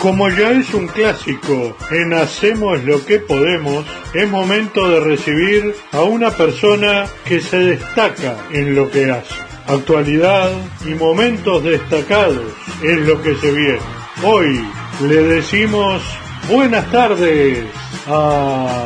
Como 0.00 0.28
ya 0.28 0.52
es 0.52 0.72
un 0.74 0.86
clásico 0.86 1.76
en 1.90 2.12
Hacemos 2.14 2.84
lo 2.84 3.04
que 3.04 3.18
podemos, 3.18 3.84
es 4.14 4.28
momento 4.28 4.88
de 4.88 5.00
recibir 5.00 5.74
a 5.90 6.02
una 6.02 6.30
persona 6.30 7.06
que 7.24 7.40
se 7.40 7.58
destaca 7.58 8.36
en 8.52 8.76
lo 8.76 8.88
que 8.90 9.10
hace. 9.10 9.34
Actualidad 9.66 10.52
y 10.86 10.90
momentos 10.90 11.64
destacados 11.64 12.52
es 12.80 12.98
lo 13.06 13.20
que 13.22 13.34
se 13.36 13.50
viene. 13.50 13.80
Hoy 14.22 14.64
le 15.02 15.22
decimos 15.22 16.00
buenas 16.48 16.88
tardes 16.92 17.66
a... 18.06 18.84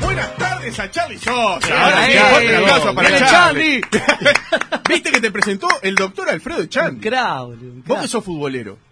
Buenas 0.00 0.36
tardes 0.36 0.78
a 0.80 0.90
Charlie 0.90 1.18
Sosa. 1.18 1.82
Ahora 1.82 2.04
sí, 2.04 2.12
bien, 2.12 2.24
fuerte 2.26 2.44
el 2.44 2.48
bien. 2.48 2.62
aplauso 2.62 2.94
para 2.94 3.18
Charlie. 3.18 3.80
¿Viste 4.88 5.12
que 5.12 5.20
te 5.20 5.30
presentó 5.30 5.68
el 5.80 5.94
doctor 5.94 6.28
Alfredo 6.28 6.66
Chandy? 6.66 7.00
Crack, 7.00 7.38
boludo, 7.38 7.72
un 7.72 7.84
Vos 7.86 8.00
que 8.02 8.08
sos 8.08 8.22
futbolero. 8.22 8.89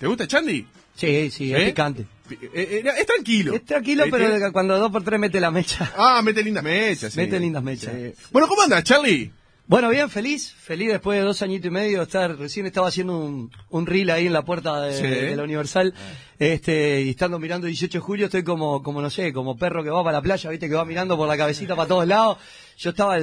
¿Te 0.00 0.06
gusta 0.06 0.26
Chandy? 0.26 0.66
Sí, 0.96 1.30
sí, 1.30 1.54
es 1.54 1.62
picante. 1.66 2.06
Eh, 2.30 2.82
eh, 2.84 2.90
es 2.98 3.06
tranquilo. 3.06 3.54
Es 3.54 3.64
tranquilo, 3.64 4.04
Eh, 4.04 4.08
pero 4.10 4.52
cuando 4.52 4.78
dos 4.78 4.90
por 4.90 5.04
tres 5.04 5.20
mete 5.20 5.38
la 5.40 5.50
mecha. 5.50 5.92
Ah, 5.96 6.22
mete 6.24 6.42
lindas 6.42 6.64
mechas. 6.64 7.12
sí. 7.12 7.18
Mete 7.20 7.38
lindas 7.38 7.62
mechas. 7.62 7.92
Sí. 7.94 8.12
Bueno, 8.32 8.48
¿cómo 8.48 8.62
andas, 8.62 8.82
Charlie? 8.82 9.30
Bueno, 9.66 9.88
bien, 9.90 10.08
feliz. 10.10 10.52
Feliz 10.52 10.88
después 10.88 11.18
de 11.18 11.24
dos 11.24 11.42
añitos 11.42 11.66
y 11.66 11.70
medio 11.70 12.02
estar, 12.02 12.36
recién 12.36 12.64
estaba 12.66 12.88
haciendo 12.88 13.16
un, 13.18 13.52
un 13.68 13.86
reel 13.86 14.10
ahí 14.10 14.26
en 14.26 14.32
la 14.32 14.42
puerta 14.44 14.80
de, 14.82 14.94
Sí. 14.96 15.02
de 15.06 15.36
la 15.36 15.44
Universal. 15.44 15.94
Este, 16.38 17.02
y 17.02 17.10
estando 17.10 17.38
mirando 17.38 17.66
18 17.66 17.98
de 17.98 18.02
julio, 18.02 18.24
estoy 18.26 18.42
como, 18.42 18.82
como 18.82 19.00
no 19.02 19.10
sé, 19.10 19.32
como 19.32 19.56
perro 19.56 19.84
que 19.84 19.90
va 19.90 20.02
para 20.02 20.16
la 20.18 20.22
playa, 20.22 20.48
viste, 20.50 20.68
que 20.68 20.74
va 20.74 20.84
mirando 20.84 21.16
por 21.16 21.28
la 21.28 21.36
cabecita 21.36 21.76
para 21.76 21.86
todos 21.86 22.06
lados. 22.06 22.38
Yo 22.78 22.90
estaba, 22.90 23.18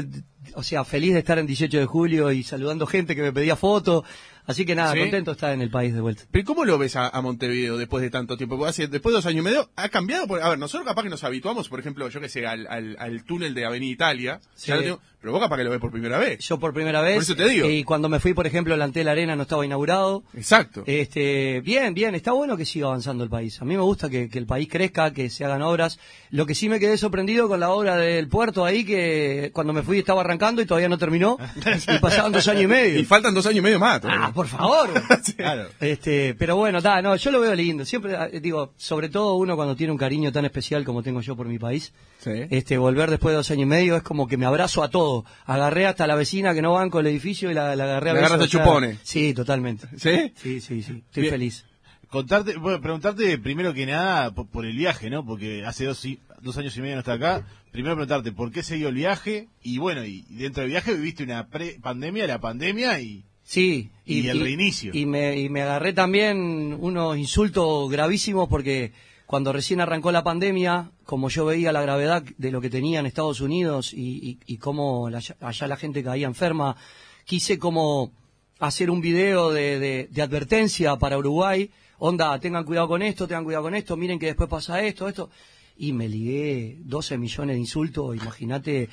o 0.53 0.63
sea, 0.63 0.85
feliz 0.85 1.13
de 1.13 1.19
estar 1.19 1.37
en 1.39 1.47
18 1.47 1.79
de 1.79 1.85
julio 1.85 2.31
y 2.31 2.43
saludando 2.43 2.85
gente 2.85 3.15
que 3.15 3.23
me 3.23 3.33
pedía 3.33 3.55
fotos. 3.55 4.03
Así 4.47 4.65
que 4.65 4.73
nada, 4.75 4.93
¿Sí? 4.93 4.99
contento 4.99 5.31
estar 5.33 5.51
en 5.53 5.61
el 5.61 5.69
país 5.69 5.93
de 5.93 5.99
vuelta. 6.01 6.23
Pero 6.31 6.45
¿cómo 6.45 6.63
lo 6.65 6.77
ves 6.77 6.95
a, 6.95 7.07
a 7.09 7.21
Montevideo 7.21 7.77
después 7.77 8.01
de 8.01 8.09
tanto 8.09 8.37
tiempo? 8.37 8.57
Porque 8.57 8.69
hace- 8.69 8.87
después 8.87 9.11
de 9.11 9.17
dos 9.17 9.25
años 9.25 9.41
y 9.41 9.43
medio, 9.43 9.69
¿ha 9.75 9.89
cambiado? 9.89 10.23
A 10.41 10.49
ver, 10.49 10.57
nosotros 10.57 10.87
capaz 10.87 11.03
que 11.03 11.09
nos 11.09 11.23
habituamos, 11.25 11.67
por 11.69 11.79
ejemplo, 11.81 12.07
yo 12.09 12.21
que 12.21 12.29
sé, 12.29 12.47
al, 12.47 12.65
al, 12.67 12.95
al 12.99 13.23
túnel 13.25 13.53
de 13.53 13.65
Avenida 13.65 13.91
Italia. 13.91 14.39
Sí. 14.55 14.67
Ya 14.69 14.75
lo 14.77 14.81
tengo- 14.83 15.01
pero 15.19 15.33
vos 15.33 15.41
capaz 15.41 15.57
que 15.57 15.63
lo 15.63 15.71
ves 15.71 15.79
por 15.79 15.91
primera 15.91 16.19
vez. 16.19 16.39
Yo 16.39 16.59
por 16.59 16.73
primera 16.73 17.01
vez. 17.01 17.15
Por 17.15 17.23
eso 17.23 17.35
te 17.35 17.49
digo. 17.49 17.67
Y 17.67 17.83
cuando 17.83 18.07
me 18.07 18.19
fui, 18.19 18.33
por 18.33 18.45
ejemplo, 18.45 18.75
el 18.75 18.81
Antel 18.81 19.07
Arena 19.07 19.35
no 19.35 19.43
estaba 19.43 19.65
inaugurado. 19.65 20.23
Exacto. 20.35 20.83
Este, 20.85 21.61
bien, 21.61 21.93
bien, 21.93 22.13
está 22.13 22.33
bueno 22.33 22.55
que 22.55 22.65
siga 22.65 22.87
avanzando 22.87 23.23
el 23.23 23.29
país. 23.29 23.59
A 23.61 23.65
mí 23.65 23.75
me 23.75 23.81
gusta 23.81 24.09
que, 24.09 24.29
que 24.29 24.37
el 24.37 24.45
país 24.45 24.67
crezca, 24.71 25.11
que 25.13 25.29
se 25.29 25.43
hagan 25.43 25.63
obras. 25.63 25.99
Lo 26.29 26.45
que 26.45 26.53
sí 26.53 26.69
me 26.69 26.79
quedé 26.79 26.97
sorprendido 26.97 27.47
con 27.47 27.59
la 27.59 27.71
obra 27.71 27.95
del 27.95 28.27
puerto 28.27 28.63
ahí, 28.63 28.85
que 28.85 29.49
cuando 29.53 29.73
me 29.73 29.81
fui 29.81 29.97
estaba 29.99 30.21
arrancando 30.21 30.61
y 30.61 30.65
todavía 30.65 30.89
no 30.89 30.97
terminó. 30.97 31.37
y 31.87 31.99
pasaban 31.99 32.31
dos 32.31 32.47
años 32.47 32.63
y 32.63 32.67
medio. 32.67 32.99
y 32.99 33.03
faltan 33.05 33.33
dos 33.33 33.45
años 33.47 33.57
y 33.57 33.61
medio 33.61 33.79
más. 33.79 34.01
todavía. 34.01 34.25
Ah, 34.27 34.33
por 34.33 34.47
favor. 34.47 34.89
Claro. 35.35 35.67
Este, 35.79 36.35
pero 36.35 36.55
bueno, 36.55 36.81
ta, 36.81 37.01
no, 37.01 37.15
yo 37.15 37.31
lo 37.31 37.39
veo 37.39 37.53
lindo. 37.53 37.85
Siempre 37.85 38.15
eh, 38.31 38.39
digo, 38.39 38.73
sobre 38.77 39.09
todo 39.09 39.35
uno 39.35 39.55
cuando 39.55 39.75
tiene 39.75 39.91
un 39.91 39.97
cariño 39.97 40.31
tan 40.31 40.45
especial 40.45 40.83
como 40.83 41.03
tengo 41.03 41.21
yo 41.21 41.35
por 41.35 41.47
mi 41.47 41.59
país. 41.59 41.93
Sí. 42.19 42.31
Este, 42.49 42.77
volver 42.77 43.09
después 43.09 43.33
de 43.33 43.37
dos 43.37 43.51
años 43.51 43.63
y 43.63 43.65
medio 43.65 43.95
es 43.95 44.03
como 44.03 44.27
que 44.27 44.37
me 44.37 44.45
abrazo 44.45 44.83
a 44.83 44.89
Agarré 45.45 45.85
hasta 45.85 46.07
la 46.07 46.15
vecina 46.15 46.53
que 46.53 46.61
no 46.61 46.73
banco 46.73 46.99
el 46.99 47.07
edificio 47.07 47.51
y 47.51 47.53
la, 47.53 47.75
la 47.75 47.83
agarré 47.85 48.11
a 48.11 48.13
Le 48.13 48.19
besos, 48.19 48.31
agarraste 48.33 48.57
a 48.57 48.59
o 48.59 48.63
sea, 48.63 48.71
chupones. 48.71 48.99
Sí, 49.03 49.33
totalmente. 49.33 49.87
¿Sí? 49.97 50.33
Sí, 50.35 50.61
sí, 50.61 50.83
sí. 50.83 51.03
Estoy 51.05 51.21
Bien. 51.21 51.31
feliz. 51.31 51.65
Contarte, 52.09 52.57
bueno, 52.57 52.79
preguntarte 52.79 53.37
primero 53.37 53.73
que 53.73 53.85
nada 53.85 54.31
por, 54.31 54.47
por 54.47 54.65
el 54.65 54.77
viaje, 54.77 55.09
¿no? 55.09 55.25
Porque 55.25 55.65
hace 55.65 55.85
dos, 55.85 56.07
dos 56.41 56.57
años 56.57 56.75
y 56.77 56.81
medio 56.81 56.95
no 56.95 56.99
está 56.99 57.13
acá. 57.13 57.45
Primero 57.71 57.95
preguntarte 57.95 58.31
por 58.31 58.51
qué 58.51 58.63
se 58.63 58.75
dio 58.75 58.87
el 58.87 58.95
viaje 58.95 59.49
y 59.61 59.77
bueno, 59.77 60.05
y 60.05 60.25
dentro 60.29 60.61
del 60.61 60.71
viaje 60.71 60.93
viviste 60.93 61.23
una 61.23 61.47
pre-pandemia, 61.47 62.25
la 62.27 62.39
pandemia 62.39 62.99
y 63.01 63.25
Sí. 63.47 63.91
Y 64.03 64.27
el 64.27 64.41
reinicio. 64.41 64.91
Y 64.93 65.05
me, 65.05 65.39
y 65.39 65.47
me 65.47 65.61
agarré 65.61 65.93
también 65.93 66.75
unos 66.81 67.17
insultos 67.17 67.89
gravísimos 67.89 68.49
porque 68.49 68.91
cuando 69.27 69.51
recién 69.51 69.81
arrancó 69.81 70.13
la 70.13 70.23
pandemia, 70.23 70.89
como 71.05 71.27
yo 71.27 71.45
veía 71.45 71.73
la 71.73 71.81
gravedad 71.81 72.23
de 72.37 72.49
lo 72.49 72.61
que 72.61 72.69
tenía 72.69 73.01
en 73.01 73.05
Estados 73.05 73.41
Unidos 73.41 73.91
y, 73.93 74.57
cómo 74.57 75.09
la- 75.09 75.21
allá 75.41 75.67
la 75.67 75.75
gente 75.75 76.01
caía 76.01 76.27
enferma, 76.27 76.77
quise 77.25 77.59
como 77.59 78.13
hacer 78.59 78.89
un 78.89 79.01
video 79.01 79.51
de, 79.51 80.09
advertencia 80.19 80.95
para 80.95 81.17
Uruguay. 81.17 81.69
Onda, 81.99 82.39
tengan 82.39 82.63
cuidado 82.63 82.87
con 82.87 83.01
esto, 83.01 83.27
tengan 83.27 83.43
cuidado 83.43 83.63
con 83.63 83.75
esto, 83.75 83.97
miren 83.97 84.17
que 84.17 84.27
después 84.27 84.49
pasa 84.49 84.81
esto, 84.81 85.09
esto. 85.09 85.29
Y 85.75 85.91
me 85.91 86.07
ligué 86.07 86.77
12 86.85 87.17
millones 87.17 87.57
de 87.57 87.59
insultos, 87.59 88.15
imagínate, 88.15 88.87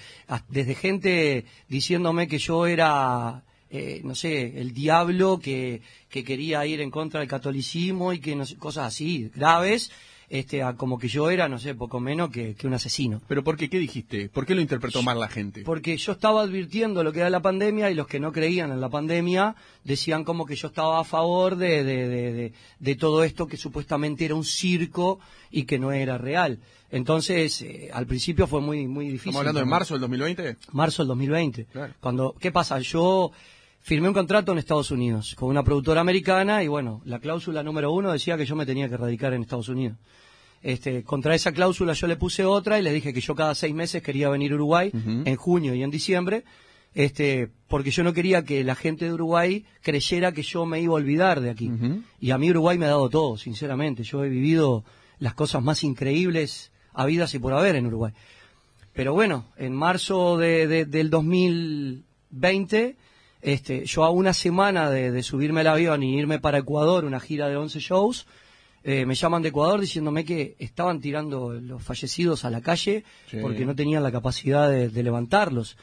desde 0.48 0.74
gente 0.74 1.44
diciéndome 1.68 2.26
que 2.26 2.38
yo 2.38 2.66
era 2.66 3.44
eh, 3.70 4.00
no 4.04 4.14
sé, 4.14 4.60
el 4.60 4.72
diablo 4.72 5.38
que, 5.38 5.80
que 6.08 6.22
quería 6.24 6.66
ir 6.66 6.80
en 6.80 6.90
contra 6.90 7.20
del 7.20 7.28
catolicismo 7.28 8.12
y 8.12 8.18
que 8.18 8.36
no 8.36 8.46
sé, 8.46 8.56
cosas 8.56 8.86
así, 8.86 9.30
graves, 9.34 9.90
este, 10.28 10.62
a 10.62 10.74
como 10.74 10.98
que 10.98 11.08
yo 11.08 11.30
era, 11.30 11.48
no 11.48 11.58
sé, 11.58 11.74
poco 11.74 12.00
menos 12.00 12.30
que, 12.30 12.54
que 12.54 12.66
un 12.66 12.74
asesino. 12.74 13.20
¿Pero 13.28 13.44
por 13.44 13.56
qué? 13.56 13.68
¿Qué 13.68 13.78
dijiste? 13.78 14.28
¿Por 14.28 14.46
qué 14.46 14.54
lo 14.54 14.60
interpretó 14.60 15.02
mal 15.02 15.18
la 15.20 15.28
gente? 15.28 15.62
Porque 15.62 15.96
yo 15.96 16.12
estaba 16.12 16.42
advirtiendo 16.42 17.02
lo 17.04 17.12
que 17.12 17.20
era 17.20 17.30
la 17.30 17.42
pandemia 17.42 17.90
y 17.90 17.94
los 17.94 18.06
que 18.06 18.20
no 18.20 18.32
creían 18.32 18.70
en 18.72 18.80
la 18.80 18.88
pandemia 18.88 19.54
decían 19.84 20.24
como 20.24 20.46
que 20.46 20.56
yo 20.56 20.68
estaba 20.68 21.00
a 21.00 21.04
favor 21.04 21.56
de, 21.56 21.84
de, 21.84 22.08
de, 22.08 22.52
de- 22.78 22.94
todo 22.96 23.24
esto 23.24 23.46
que 23.46 23.56
supuestamente 23.56 24.24
era 24.24 24.34
un 24.34 24.44
circo 24.44 25.18
y 25.50 25.64
que 25.64 25.78
no 25.78 25.92
era 25.92 26.16
real. 26.18 26.60
Entonces, 26.90 27.60
eh, 27.62 27.90
al 27.92 28.06
principio 28.06 28.46
fue 28.46 28.60
muy, 28.60 28.86
muy 28.86 29.06
difícil. 29.06 29.30
¿Estamos 29.30 29.40
hablando 29.40 29.60
de 29.60 29.66
marzo 29.66 29.94
del 29.94 30.00
2020? 30.02 30.56
marzo 30.72 31.02
del 31.02 31.08
2020. 31.08 31.64
Claro. 31.66 31.94
Cuando, 32.00 32.34
¿qué 32.38 32.52
pasa? 32.52 32.78
Yo 32.78 33.32
firmé 33.86 34.08
un 34.08 34.14
contrato 34.14 34.50
en 34.52 34.58
Estados 34.58 34.90
Unidos 34.90 35.34
con 35.38 35.50
una 35.50 35.62
productora 35.62 36.00
americana 36.00 36.62
y 36.62 36.68
bueno, 36.68 37.02
la 37.04 37.18
cláusula 37.18 37.62
número 37.62 37.92
uno 37.92 38.10
decía 38.12 38.36
que 38.38 38.46
yo 38.46 38.56
me 38.56 38.64
tenía 38.64 38.88
que 38.88 38.96
radicar 38.96 39.34
en 39.34 39.42
Estados 39.42 39.68
Unidos. 39.68 39.98
Este, 40.62 41.02
contra 41.04 41.34
esa 41.34 41.52
cláusula 41.52 41.92
yo 41.92 42.06
le 42.06 42.16
puse 42.16 42.46
otra 42.46 42.78
y 42.78 42.82
le 42.82 42.90
dije 42.94 43.12
que 43.12 43.20
yo 43.20 43.34
cada 43.34 43.54
seis 43.54 43.74
meses 43.74 44.02
quería 44.02 44.30
venir 44.30 44.52
a 44.52 44.54
Uruguay 44.54 44.90
en 45.26 45.36
junio 45.36 45.74
y 45.74 45.82
en 45.82 45.90
diciembre, 45.90 46.44
este, 46.94 47.50
porque 47.68 47.90
yo 47.90 48.02
no 48.04 48.14
quería 48.14 48.42
que 48.44 48.64
la 48.64 48.74
gente 48.74 49.04
de 49.04 49.12
Uruguay 49.12 49.66
creyera 49.82 50.32
que 50.32 50.42
yo 50.42 50.64
me 50.64 50.80
iba 50.80 50.92
a 50.92 50.96
olvidar 50.96 51.40
de 51.42 51.50
aquí. 51.50 51.70
Y 52.20 52.30
a 52.30 52.38
mí 52.38 52.48
Uruguay 52.50 52.78
me 52.78 52.86
ha 52.86 52.90
dado 52.96 53.10
todo, 53.10 53.36
sinceramente. 53.36 54.02
Yo 54.04 54.24
he 54.24 54.30
vivido 54.30 54.84
las 55.18 55.34
cosas 55.34 55.62
más 55.62 55.84
increíbles 55.84 56.72
habidas 56.94 57.34
y 57.34 57.38
por 57.38 57.52
haber 57.52 57.76
en 57.76 57.86
Uruguay. 57.86 58.14
Pero 58.94 59.12
bueno, 59.12 59.44
en 59.58 59.74
marzo 59.74 60.38
de, 60.38 60.66
de- 60.66 60.86
del 60.86 61.10
2020, 61.10 62.96
este, 63.44 63.84
yo 63.84 64.04
a 64.04 64.10
una 64.10 64.32
semana 64.32 64.90
de, 64.90 65.10
de 65.10 65.22
subirme 65.22 65.60
al 65.60 65.66
avión 65.68 66.02
y 66.02 66.18
irme 66.18 66.38
para 66.40 66.58
Ecuador, 66.58 67.04
una 67.04 67.20
gira 67.20 67.48
de 67.48 67.56
11 67.56 67.78
shows, 67.78 68.26
eh, 68.82 69.06
me 69.06 69.14
llaman 69.14 69.42
de 69.42 69.50
Ecuador 69.50 69.80
diciéndome 69.80 70.24
que 70.24 70.56
estaban 70.58 71.00
tirando 71.00 71.52
los 71.52 71.82
fallecidos 71.82 72.44
a 72.44 72.50
la 72.50 72.60
calle 72.60 73.04
Sí. 73.30 73.38
porque 73.40 73.64
no 73.64 73.74
tenían 73.74 74.02
la 74.02 74.10
capacidad 74.12 74.68
de, 74.70 74.88
de 74.88 75.02
levantarlos. 75.02 75.76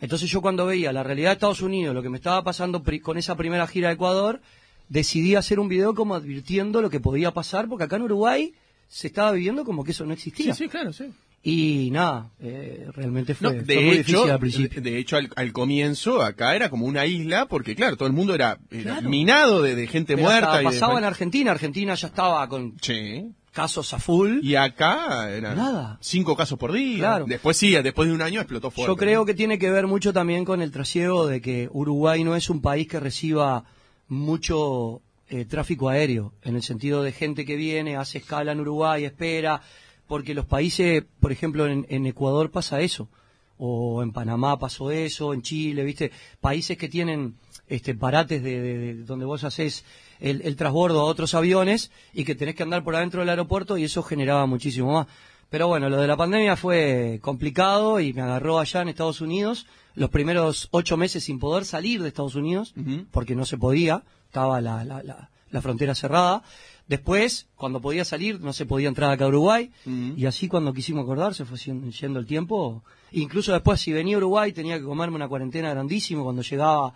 Entonces 0.00 0.28
yo 0.30 0.40
cuando 0.42 0.66
veía 0.66 0.92
la 0.92 1.02
realidad 1.02 1.30
de 1.30 1.34
Estados 1.34 1.62
Unidos, 1.62 1.94
lo 1.94 2.02
que 2.02 2.10
me 2.10 2.16
estaba 2.18 2.42
pasando 2.42 2.82
pri- 2.82 3.00
con 3.00 3.16
esa 3.16 3.36
primera 3.36 3.66
gira 3.66 3.88
de 3.88 3.94
Ecuador, 3.94 4.40
decidí 4.88 5.34
hacer 5.34 5.58
un 5.60 5.68
video 5.68 5.94
como 5.94 6.14
advirtiendo 6.14 6.82
lo 6.82 6.90
que 6.90 7.00
podía 7.00 7.30
pasar, 7.30 7.68
porque 7.68 7.84
acá 7.84 7.96
en 7.96 8.02
Uruguay 8.02 8.52
se 8.88 9.06
estaba 9.06 9.32
viviendo 9.32 9.64
como 9.64 9.82
que 9.82 9.92
eso 9.92 10.04
no 10.04 10.12
existía. 10.12 10.52
Sí, 10.54 10.64
sí, 10.64 10.68
claro, 10.68 10.92
sí. 10.92 11.04
Y 11.46 11.90
nada, 11.92 12.30
eh, 12.40 12.86
realmente 12.94 13.36
No, 13.38 13.50
fue, 13.50 13.58
fue 13.62 13.74
de, 13.74 13.76
muy 13.76 13.84
hecho, 13.96 13.98
difícil 14.12 14.30
al 14.30 14.38
principio. 14.40 14.80
de 14.82 14.98
hecho, 14.98 15.16
al, 15.18 15.28
al 15.36 15.52
comienzo 15.52 16.22
acá 16.22 16.56
era 16.56 16.70
como 16.70 16.86
una 16.86 17.04
isla, 17.04 17.44
porque 17.46 17.76
claro, 17.76 17.98
todo 17.98 18.06
el 18.08 18.14
mundo 18.14 18.34
era, 18.34 18.58
era 18.70 18.92
Claro. 18.94 19.10
minado 19.10 19.60
de, 19.60 19.74
de 19.74 19.86
gente 19.86 20.14
Pero 20.16 20.26
muerta. 20.26 20.54
y 20.54 20.58
de- 20.58 20.64
pasaba 20.64 20.98
en 20.98 21.04
Argentina, 21.04 21.50
Argentina 21.50 21.94
ya 21.96 22.06
estaba 22.06 22.48
con 22.48 22.76
Sí. 22.80 23.26
casos 23.52 23.92
a 23.92 23.98
full. 23.98 24.38
Y 24.42 24.54
acá 24.54 25.30
eran 25.30 25.58
Nada. 25.58 25.98
cinco 26.00 26.34
casos 26.34 26.58
por 26.58 26.72
día. 26.72 26.98
Claro. 26.98 27.26
Después 27.28 27.58
sí, 27.58 27.72
después 27.72 28.08
de 28.08 28.14
un 28.14 28.22
año 28.22 28.40
explotó 28.40 28.70
fuerte. 28.70 28.90
Yo 28.90 28.96
creo 28.96 29.26
que 29.26 29.34
tiene 29.34 29.58
que 29.58 29.70
ver 29.70 29.86
mucho 29.86 30.14
también 30.14 30.46
con 30.46 30.62
el 30.62 30.70
trasiego 30.70 31.26
de 31.26 31.42
que 31.42 31.68
Uruguay 31.70 32.24
no 32.24 32.36
es 32.36 32.48
un 32.48 32.62
país 32.62 32.88
que 32.88 33.00
reciba 33.00 33.64
mucho 34.08 35.02
eh, 35.28 35.44
tráfico 35.44 35.88
aéreo, 35.88 36.32
en 36.42 36.56
el 36.56 36.62
sentido 36.62 37.02
de 37.02 37.12
gente 37.12 37.44
que 37.44 37.56
viene, 37.56 37.96
hace 37.96 38.18
escala 38.18 38.52
en 38.52 38.60
Uruguay, 38.60 39.04
espera, 39.04 39.60
porque 40.06 40.34
los 40.34 40.46
países, 40.46 41.04
por 41.20 41.32
ejemplo, 41.32 41.66
en, 41.66 41.86
en 41.88 42.06
Ecuador 42.06 42.50
pasa 42.50 42.80
eso, 42.80 43.08
o 43.56 44.02
en 44.02 44.12
Panamá 44.12 44.58
pasó 44.58 44.90
eso, 44.90 45.32
en 45.32 45.42
Chile, 45.42 45.84
¿viste? 45.84 46.10
Países 46.40 46.76
que 46.76 46.88
tienen 46.88 47.36
este 47.68 47.94
parates 47.94 48.42
de, 48.42 48.60
de- 48.60 48.78
de 48.78 48.94
donde 49.04 49.24
vos 49.24 49.44
haces 49.44 49.84
el, 50.20 50.42
el 50.42 50.56
transbordo 50.56 51.00
a 51.00 51.04
otros 51.04 51.34
aviones 51.34 51.90
y 52.12 52.24
que 52.24 52.34
tenés 52.34 52.54
que 52.56 52.62
andar 52.64 52.82
por 52.84 52.94
adentro 52.96 53.20
del 53.20 53.28
aeropuerto 53.30 53.78
y 53.78 53.84
eso 53.84 54.02
generaba 54.02 54.44
muchísimo 54.46 54.92
más. 54.92 55.06
Pero 55.50 55.68
bueno, 55.68 55.88
lo 55.88 55.98
de 56.00 56.06
la 56.08 56.16
pandemia 56.16 56.56
fue 56.56 57.20
complicado 57.22 58.00
y 58.00 58.12
me 58.12 58.22
agarró 58.22 58.58
allá 58.58 58.82
en 58.82 58.88
Estados 58.88 59.20
Unidos 59.20 59.66
los 59.94 60.10
primeros 60.10 60.68
ocho 60.72 60.96
meses 60.96 61.22
sin 61.24 61.38
poder 61.38 61.64
salir 61.64 62.02
de 62.02 62.08
Estados 62.08 62.34
Unidos 62.34 62.74
porque 63.12 63.36
no 63.36 63.44
se 63.44 63.56
podía, 63.56 64.02
estaba 64.26 64.60
la, 64.60 64.82
la, 64.84 65.02
la, 65.04 65.30
la 65.50 65.62
frontera 65.62 65.94
cerrada. 65.94 66.42
Después, 66.86 67.46
cuando 67.56 67.80
podía 67.80 68.04
salir, 68.04 68.40
no 68.40 68.52
se 68.52 68.66
podía 68.66 68.88
entrar 68.88 69.10
acá 69.10 69.24
a 69.24 69.28
Uruguay. 69.28 69.70
Y 70.16 70.26
así 70.26 70.48
cuando 70.48 70.72
quisimos 70.74 71.04
acordar, 71.04 71.34
se 71.34 71.44
fue 71.44 71.58
yendo 71.58 72.18
el 72.18 72.26
tiempo. 72.26 72.82
Incluso 73.12 73.52
después, 73.52 73.80
si 73.80 73.92
venía 73.92 74.16
a 74.16 74.18
Uruguay, 74.18 74.52
tenía 74.52 74.78
que 74.78 74.84
comerme 74.84 75.16
una 75.16 75.28
cuarentena 75.28 75.70
grandísima 75.70 76.22
cuando 76.22 76.42
llegaba 76.42 76.92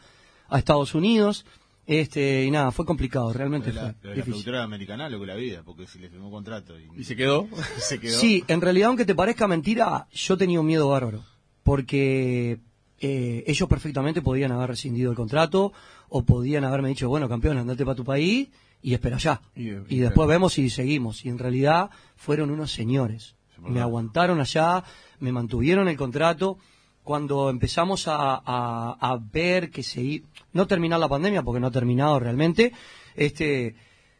a 0.49 0.59
Estados 0.59 0.95
Unidos. 0.95 1.47
Este, 1.87 2.45
y 2.45 2.51
nada, 2.51 2.71
fue 2.71 2.85
complicado, 2.85 3.33
realmente 3.33 3.73
La, 3.73 3.81
fue 3.81 3.89
la, 3.91 3.97
la 4.03 4.11
difícil. 4.11 4.33
productora 4.33 4.63
americana 4.63 5.09
lo 5.09 5.19
que 5.21 5.25
la 5.27 5.37
vida, 5.37 5.63
porque 5.65 5.87
si 5.87 5.99
le 5.99 6.11
firmó 6.11 6.31
contrato 6.31 6.79
y, 6.79 6.87
¿Y 7.01 7.05
se 7.05 7.17
quedó? 7.17 7.49
se 7.79 7.99
quedó. 7.99 8.19
Sí, 8.19 8.45
en 8.47 8.61
realidad, 8.61 8.89
aunque 8.89 9.07
te 9.07 9.15
parezca 9.15 9.49
mentira, 9.49 10.07
yo 10.13 10.37
tenía 10.37 10.61
un 10.61 10.67
miedo 10.67 10.87
bárbaro. 10.91 11.25
Porque 11.63 12.59
eh, 13.01 13.45
ellos 13.47 13.69
perfectamente 13.69 14.21
podían 14.21 14.53
haber 14.53 14.69
rescindido 14.69 15.11
el 15.11 15.17
contrato 15.17 15.73
o 16.11 16.23
podían 16.25 16.65
haberme 16.65 16.91
dicho, 16.91 17.09
bueno, 17.09 17.27
campeón, 17.29 17.57
andate 17.57 17.85
para 17.85 17.95
tu 17.97 18.05
país 18.05 18.49
y 18.83 18.95
espera 18.95 19.17
allá. 19.17 19.41
Y- 19.55 19.71
Y, 19.71 19.97
y- 19.97 19.99
después 19.99 20.29
vemos 20.29 20.53
si 20.55 20.71
seguimos. 20.71 21.25
Y 21.25 21.29
en 21.29 21.39
realidad 21.39 21.91
fueron 22.17 22.51
unos 22.51 22.71
señores. 22.73 23.35
Me 23.59 23.81
aguantaron 23.81 24.41
allá, 24.41 24.85
me 25.21 25.33
mantuvieron 25.33 25.89
el 25.89 25.97
contrato. 25.97 26.59
Cuando 27.03 27.49
empezamos 27.51 28.07
a, 28.07 28.35
a- 28.45 28.97
a 29.01 29.19
ver 29.33 29.71
que 29.71 29.83
se 29.83 30.23
no 30.53 30.67
terminar 30.67 31.01
la 31.01 31.09
pandemia, 31.09 31.43
porque 31.43 31.59
no 31.61 31.67
ha 31.69 31.71
terminado 31.71 32.21
realmente, 32.21 32.73
este, 33.17 33.75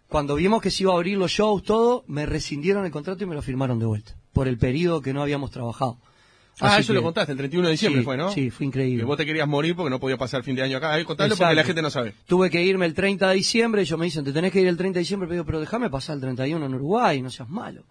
cuando 0.09 0.35
vimos 0.37 0.63
que 0.63 0.71
se 0.71 0.83
iba 0.85 0.93
a 0.93 0.97
abrir 0.97 1.19
los 1.19 1.31
shows, 1.31 1.63
todo, 1.63 2.05
me 2.09 2.25
rescindieron 2.27 2.85
el 2.87 2.91
contrato 2.91 3.23
y 3.25 3.27
me 3.27 3.35
lo 3.35 3.43
firmaron 3.43 3.79
de 3.79 3.87
vuelta, 3.87 4.17
por 4.33 4.49
el 4.49 4.57
periodo 4.59 5.03
que 5.03 5.13
no 5.13 5.23
habíamos 5.23 5.51
trabajado. 5.51 5.99
Ah, 6.61 6.73
Así 6.75 6.81
eso 6.81 6.93
que- 6.93 6.97
lo 6.97 7.03
contaste, 7.03 7.33
el 7.33 7.39
31 7.39 7.67
de 7.69 7.73
diciembre 7.73 8.01
Sí, 8.03 8.05
fue, 8.05 8.17
¿no? 8.17 8.33
sí, 8.33 8.51
fue 8.51 8.67
increíble. 8.67 8.99
Que 9.03 9.05
vos 9.05 9.17
te 9.17 9.25
querías 9.27 9.47
morir 9.49 9.77
porque 9.77 9.91
no 9.91 10.01
podía 10.01 10.17
pasar 10.17 10.39
el 10.39 10.45
fin 10.45 10.55
de 10.57 10.63
año 10.63 10.79
acá. 10.79 10.93
Ahí, 10.93 11.05
contalo 11.05 11.37
porque 11.37 11.55
la 11.55 11.65
gente 11.65 11.83
no 11.83 11.91
sabe. 11.91 12.15
Tuve 12.27 12.51
que 12.51 12.63
irme 12.63 12.87
el 12.87 12.95
30 12.95 13.29
de 13.29 13.35
diciembre, 13.37 13.83
ellos 13.83 13.99
me 13.99 14.07
dicen, 14.07 14.25
te 14.25 14.33
tenés 14.33 14.51
que 14.53 14.61
ir 14.61 14.67
el 14.69 14.77
30 14.77 14.95
de 14.99 15.01
diciembre, 15.01 15.29
pero, 15.29 15.45
pero 15.45 15.61
déjame 15.61 15.89
pasar 15.91 16.17
el 16.17 16.21
31 16.21 16.67
en 16.67 16.75
Uruguay, 16.75 17.23
no 17.23 17.31
seas 17.31 17.49
malo. 17.49 17.85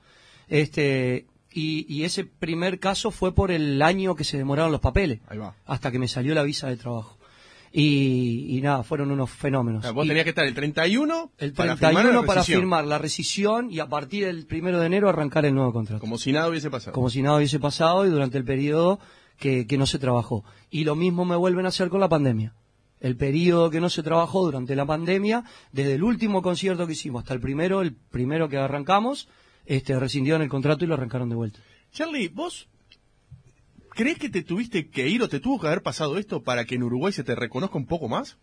Este, 0.50 1.26
y, 1.52 1.86
y 1.94 2.04
ese 2.04 2.26
primer 2.26 2.80
caso 2.80 3.12
fue 3.12 3.34
por 3.34 3.52
el 3.52 3.82
año 3.82 4.16
que 4.16 4.24
se 4.24 4.38
demoraron 4.38 4.72
los 4.72 4.82
papeles, 4.82 5.20
Ahí 5.28 5.38
va. 5.38 5.56
hasta 5.66 5.92
que 5.92 6.00
me 6.00 6.08
salió 6.08 6.34
la 6.36 6.44
visa 6.44 6.68
de 6.68 6.78
trabajo. 6.78 7.17
Y, 7.80 8.58
y 8.58 8.62
nada, 8.62 8.82
fueron 8.82 9.12
unos 9.12 9.30
fenómenos. 9.30 9.82
O 9.82 9.84
sea, 9.84 9.92
vos 9.92 10.04
Y 10.04 10.08
tenías 10.08 10.24
que 10.24 10.32
estar 10.32 10.48
el 10.48 10.56
31 10.56 11.32
el 11.38 11.54
para 11.54 11.76
31 11.76 12.00
firmar 12.00 12.22
la 12.22 12.28
para 12.28 12.44
firmar 12.44 12.86
la 12.86 12.98
rescisión 12.98 13.70
y 13.70 13.78
a 13.78 13.88
partir 13.88 14.26
del 14.26 14.48
primero 14.48 14.80
de 14.80 14.88
enero 14.88 15.08
arrancar 15.08 15.46
el 15.46 15.54
nuevo 15.54 15.72
contrato. 15.72 16.00
Como 16.00 16.18
si 16.18 16.32
nada 16.32 16.50
hubiese 16.50 16.72
pasado. 16.72 16.94
como 16.94 17.12
si 17.12 17.22
nada 17.22 17.38
hubiese 17.38 17.60
pasado 17.60 18.08
y 18.08 18.10
durante 18.10 18.40
el 18.40 18.46
periodo 18.46 19.00
que, 19.38 19.68
que 19.68 19.78
no 19.78 19.86
se 19.86 20.00
trabajó. 20.00 20.44
Y 20.72 20.86
lo 20.86 20.96
mismo 20.96 21.24
me 21.24 21.36
vuelven 21.36 21.66
a 21.66 21.70
hacer 21.70 21.90
con 21.90 22.00
la 22.00 22.10
pandemia. 22.10 22.56
El 23.00 23.16
periodo 23.16 23.70
que 23.70 23.80
no 23.80 23.92
se 23.92 24.02
trabajó 24.02 24.44
durante 24.44 24.76
la 24.76 24.88
pandemia, 24.88 25.44
desde 25.72 25.94
el 25.94 26.04
último 26.04 26.42
concierto 26.42 26.88
que 26.88 26.94
hicimos 26.94 27.22
hasta 27.22 27.36
el 27.36 27.42
primero, 27.42 27.84
el 27.84 27.94
primero 27.94 28.50
que 28.50 28.58
arrancamos, 28.58 29.30
este, 29.68 30.00
rescindieron 30.00 30.42
el 30.42 30.50
contrato 30.50 30.84
y 30.84 30.88
lo 30.88 30.96
arrancaron 30.96 31.30
de 31.30 31.36
vuelta. 31.36 31.60
Charlie, 31.92 32.30
¿vos 32.30 32.70
crees 33.98 34.18
que 34.20 34.30
te 34.30 34.44
tuviste 34.44 34.90
que 34.90 35.10
ir 35.10 35.22
o 35.24 35.28
te 35.28 35.40
tuvo 35.40 35.60
que 35.60 35.68
haber 35.68 35.82
pasado 35.82 36.18
esto 36.20 36.44
para 36.44 36.64
que 36.66 36.76
en 36.76 36.84
Uruguay 36.84 37.12
se 37.12 37.24
te 37.24 37.34
reconozca 37.36 37.78
un 37.78 37.88
poco 37.88 38.08
más? 38.08 38.38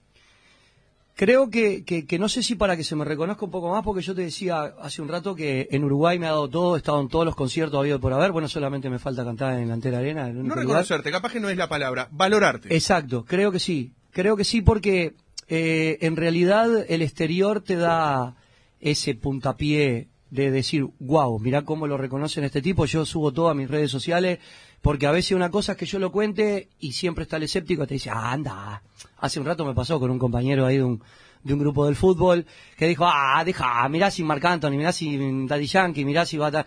Creo 1.17 1.49
que, 1.49 1.85
que, 1.85 2.07
que 2.07 2.19
no 2.19 2.29
sé 2.29 2.43
si 2.43 2.57
para 2.57 2.77
que 2.77 2.83
se 2.83 2.97
me 2.97 3.05
reconozca 3.05 3.45
un 3.45 3.53
poco 3.53 3.71
más, 3.71 3.85
porque 3.85 4.03
yo 4.03 4.17
te 4.17 4.23
decía 4.23 4.75
hace 4.81 5.01
un 5.01 5.07
rato 5.09 5.37
que 5.37 5.69
en 5.71 5.85
Uruguay 5.85 6.19
me 6.19 6.27
ha 6.27 6.31
dado 6.31 6.51
todo, 6.51 6.75
he 6.75 6.79
estado 6.79 7.01
en 7.01 7.07
todos 7.09 7.25
los 7.25 7.37
conciertos 7.37 7.79
habido 7.79 8.01
por 8.01 8.13
haber, 8.13 8.33
bueno, 8.33 8.49
solamente 8.49 8.91
me 8.91 8.99
falta 8.99 9.25
cantar 9.25 9.61
en 9.61 9.69
la 9.69 9.75
Antera 9.75 9.99
Arena. 9.99 10.27
el 10.27 10.35
No 10.39 10.43
lugar. 10.43 10.59
reconocerte, 10.59 11.13
capaz 11.13 11.33
que 11.33 11.39
no 11.39 11.49
es 11.49 11.57
la 11.57 11.69
palabra, 11.69 12.09
valorarte. 12.11 12.75
Exacto, 12.75 13.25
creo 13.25 13.53
que 13.53 13.61
sí. 13.61 13.93
Creo 14.11 14.37
que 14.37 14.43
sí 14.45 14.61
porque 14.61 15.15
eh, 15.47 15.99
en 16.01 16.17
realidad 16.17 16.85
el 16.89 17.01
exterior 17.01 17.61
te 17.61 17.77
da 17.77 18.35
ese 18.81 19.15
puntapié 19.15 20.09
de 20.35 20.51
decir, 20.51 20.87
wow, 20.99 21.39
mirá 21.39 21.63
cómo 21.63 21.87
lo 21.87 21.97
reconocen 21.97 22.43
este 22.43 22.61
tipo, 22.61 22.87
yo 22.87 23.07
subo 23.07 23.33
todo 23.33 23.49
a 23.49 23.55
mis 23.55 23.71
redes 23.71 23.91
sociales, 23.91 24.41
porque 24.83 25.07
a 25.07 25.13
veces 25.13 25.33
una 25.33 25.51
cosa 25.51 25.73
es 25.73 25.79
que 25.79 25.87
yo 25.87 26.01
lo 26.01 26.11
cuente 26.11 26.69
y 26.81 26.93
siempre 26.93 27.23
está 27.23 27.37
el 27.37 27.45
escéptico, 27.45 27.87
te 27.87 27.95
dice, 27.95 28.11
ah, 28.11 28.33
anda. 28.33 28.83
Hace 29.19 29.39
un 29.39 29.47
rato 29.47 29.65
me 29.65 29.75
pasó 29.75 30.01
con 30.01 30.11
un 30.11 30.19
compañero 30.19 30.67
ahí 30.67 30.79
de 30.79 30.83
un, 30.83 31.03
de 31.45 31.55
un 31.55 31.61
grupo 31.61 31.87
del 31.87 31.95
fútbol 31.95 32.45
que 32.77 32.89
dijo, 32.89 33.07
ah, 33.07 33.43
deja, 33.45 33.89
mirá 33.89 34.11
si 34.11 34.25
Marc 34.25 34.45
Anthony, 34.45 34.73
mirá 34.73 34.91
si 34.91 35.17
Daddy 35.47 35.67
Yankee, 35.67 36.05
mirá 36.05 36.27
si 36.27 36.37
va 36.37 36.49
a... 36.49 36.51
ta-". 36.51 36.67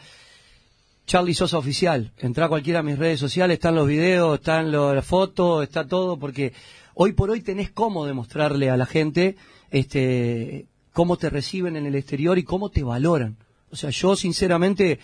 Charlie 1.05 1.33
Sosa 1.33 1.57
Oficial. 1.57 2.11
Entra 2.17 2.45
a 2.45 2.49
cualquiera 2.49 2.79
de 2.79 2.89
mis 2.89 2.99
redes 2.99 3.19
sociales, 3.19 3.55
están 3.55 3.75
los 3.75 3.87
videos, 3.87 4.39
están 4.39 4.71
las 4.71 5.05
fotos, 5.05 5.63
está 5.63 5.87
todo, 5.87 6.17
porque 6.17 6.53
hoy 6.95 7.13
por 7.13 7.29
hoy 7.29 7.41
tenés 7.41 7.71
cómo 7.71 8.05
demostrarle 8.05 8.69
a 8.69 8.77
la 8.77 8.85
gente 8.85 9.37
este, 9.71 10.67
cómo 10.93 11.17
te 11.17 11.29
reciben 11.29 11.75
en 11.75 11.85
el 11.85 11.95
exterior 11.95 12.37
y 12.37 12.43
cómo 12.43 12.69
te 12.69 12.83
valoran. 12.83 13.37
O 13.71 13.75
sea, 13.75 13.89
yo 13.89 14.15
sinceramente 14.15 14.99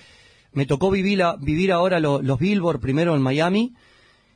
me 0.54 0.66
tocó 0.66 0.90
vivir, 0.92 1.18
la- 1.20 1.36
vivir 1.36 1.72
ahora 1.72 2.00
lo- 2.00 2.22
los 2.22 2.40
Billboard 2.40 2.80
primero 2.80 3.16
en 3.16 3.22
Miami 3.22 3.74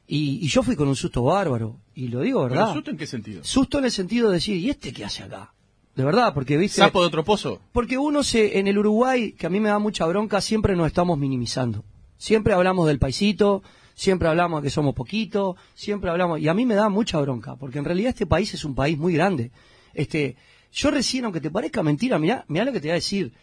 y, 0.08 0.40
y 0.44 0.48
yo 0.48 0.64
fui 0.64 0.76
con 0.76 0.88
un 0.88 0.96
susto 0.96 1.24
bárbaro. 1.24 1.80
Y 1.96 2.08
lo 2.10 2.22
digo, 2.22 2.44
¿Pero 2.44 2.56
¿verdad? 2.56 2.74
susto 2.74 2.92
en 2.92 2.98
qué 2.98 3.08
sentido? 3.08 3.44
Susto 3.44 3.80
en 3.80 3.86
el 3.86 3.92
sentido 3.92 4.30
de 4.30 4.36
decir, 4.36 4.58
¿y 4.58 4.70
este 4.70 4.94
qué 4.94 5.06
hace 5.06 5.24
acá? 5.24 5.54
De 5.96 6.04
verdad, 6.04 6.34
porque 6.34 6.58
viste... 6.58 6.80
¿Sapo 6.82 7.02
de 7.02 7.08
otro 7.08 7.24
pozo? 7.24 7.60
Porque 7.72 7.98
uno 7.98 8.22
se, 8.22 8.60
en 8.60 8.68
el 8.68 8.78
Uruguay, 8.78 9.32
que 9.32 9.48
a 9.48 9.50
mí 9.50 9.60
me 9.60 9.70
da 9.70 9.80
mucha 9.80 10.06
bronca, 10.06 10.42
siempre 10.42 10.76
nos 10.76 10.88
estamos 10.88 11.18
minimizando. 11.18 11.84
Siempre 12.18 12.54
hablamos 12.54 12.86
del 12.88 13.00
paisito, 13.00 13.64
siempre 13.96 14.28
hablamos 14.28 14.62
de 14.62 14.68
que 14.68 14.72
somos 14.72 14.94
poquito, 14.94 15.56
siempre 15.74 16.10
hablamos, 16.12 16.40
y 16.40 16.48
a 16.48 16.54
mí 16.54 16.66
me 16.68 16.76
da 16.76 16.90
mucha 16.90 17.20
bronca, 17.20 17.56
porque 17.56 17.80
en 17.80 17.86
realidad 17.86 18.10
este 18.10 18.28
país 18.28 18.54
es 18.54 18.64
un 18.64 18.76
país 18.76 18.98
muy 18.98 19.14
grande. 19.14 19.52
Este, 19.96 20.36
yo 20.72 20.92
recién, 20.92 21.26
aunque 21.26 21.42
te 21.42 21.50
parezca 21.50 21.82
mentira, 21.82 22.20
mirá, 22.20 22.46
mirá 22.48 22.66
lo 22.66 22.72
que 22.72 22.80
te 22.80 22.88
voy 22.90 22.92
a 22.92 22.96
decir. 22.96 23.34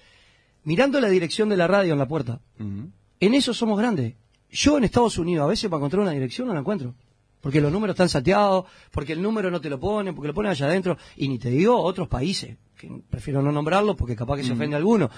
Mirando 0.65 1.01
la 1.01 1.09
dirección 1.09 1.49
de 1.49 1.57
la 1.57 1.67
radio 1.67 1.93
en 1.93 1.99
la 1.99 2.09
puerta, 2.09 2.41
en 2.59 3.35
eso 3.35 3.55
somos 3.55 3.79
grandes. 3.79 4.15
Yo 4.51 4.79
en 4.79 4.85
Estados 4.85 5.19
Unidos 5.19 5.45
a 5.45 5.49
veces 5.49 5.69
para 5.69 5.79
encontrar 5.79 6.03
una 6.03 6.13
dirección 6.13 6.49
no 6.49 6.55
la 6.55 6.61
encuentro. 6.61 6.95
Porque 7.41 7.61
los 7.61 7.71
números 7.71 7.95
están 7.95 8.09
salteados, 8.09 8.65
porque 8.91 9.13
el 9.13 9.21
número 9.21 9.51
no 9.51 9.61
te 9.61 9.69
lo 9.69 9.79
ponen, 9.79 10.15
porque 10.15 10.29
lo 10.29 10.35
ponen 10.35 10.53
allá 10.53 10.67
adentro. 10.67 10.97
Y 11.17 11.29
ni 11.29 11.39
te 11.39 11.51
digo 11.51 11.79
otros 11.79 12.09
países, 12.09 12.57
que 12.79 13.03
prefiero 13.11 13.43
no 13.43 13.53
nombrarlos 13.53 13.97
porque 13.97 14.17
capaz 14.17 14.39
que 14.39 14.45
se 14.45 14.53
ofende 14.53 14.77
alguno. 14.77 15.11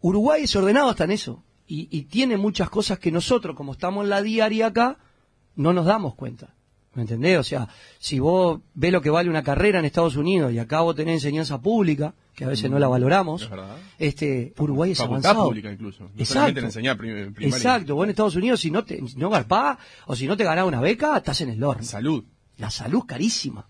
Uruguay 0.00 0.44
es 0.44 0.56
ordenado 0.56 0.88
hasta 0.88 1.04
en 1.04 1.10
eso. 1.10 1.44
Y, 1.66 1.88
y 1.90 2.04
tiene 2.04 2.38
muchas 2.38 2.70
cosas 2.70 2.98
que 2.98 3.12
nosotros, 3.12 3.54
como 3.54 3.72
estamos 3.72 4.04
en 4.04 4.10
la 4.10 4.22
diaria 4.22 4.68
acá, 4.68 4.98
no 5.56 5.74
nos 5.74 5.84
damos 5.84 6.14
cuenta. 6.14 6.54
¿Me 6.94 7.02
entendés? 7.02 7.38
O 7.38 7.42
sea, 7.42 7.68
si 7.98 8.20
vos 8.20 8.60
ves 8.72 8.90
lo 8.90 9.02
que 9.02 9.10
vale 9.10 9.28
una 9.28 9.42
carrera 9.42 9.78
en 9.78 9.84
Estados 9.84 10.16
Unidos 10.16 10.52
y 10.52 10.58
acá 10.58 10.80
vos 10.80 10.96
tenés 10.96 11.16
enseñanza 11.16 11.60
pública, 11.60 12.14
que 12.36 12.44
a 12.44 12.48
veces 12.48 12.70
no 12.70 12.78
la 12.78 12.86
valoramos, 12.86 13.42
Es 13.98 14.08
este, 14.08 14.52
Uruguay 14.58 14.92
es 14.92 14.98
Facultad 14.98 15.30
avanzado. 15.30 15.48
pública 15.48 15.72
incluso. 15.72 16.04
No 16.04 16.10
Exacto. 16.18 16.58
en 16.60 16.64
enseñar 16.66 16.96
prim- 16.98 17.32
primaria. 17.32 17.56
Exacto, 17.56 17.94
vos 17.96 18.04
en 18.04 18.10
Estados 18.10 18.36
Unidos 18.36 18.60
si 18.60 18.70
no 18.70 18.84
te 18.84 19.02
no 19.16 19.30
garpás 19.30 19.78
o 20.06 20.14
si 20.14 20.26
no 20.28 20.36
te 20.36 20.44
ganás 20.44 20.66
una 20.66 20.80
beca, 20.82 21.16
estás 21.16 21.40
en 21.40 21.48
el 21.50 21.64
horno. 21.64 21.82
Salud. 21.82 22.22
La 22.58 22.70
salud 22.70 23.04
carísima, 23.06 23.66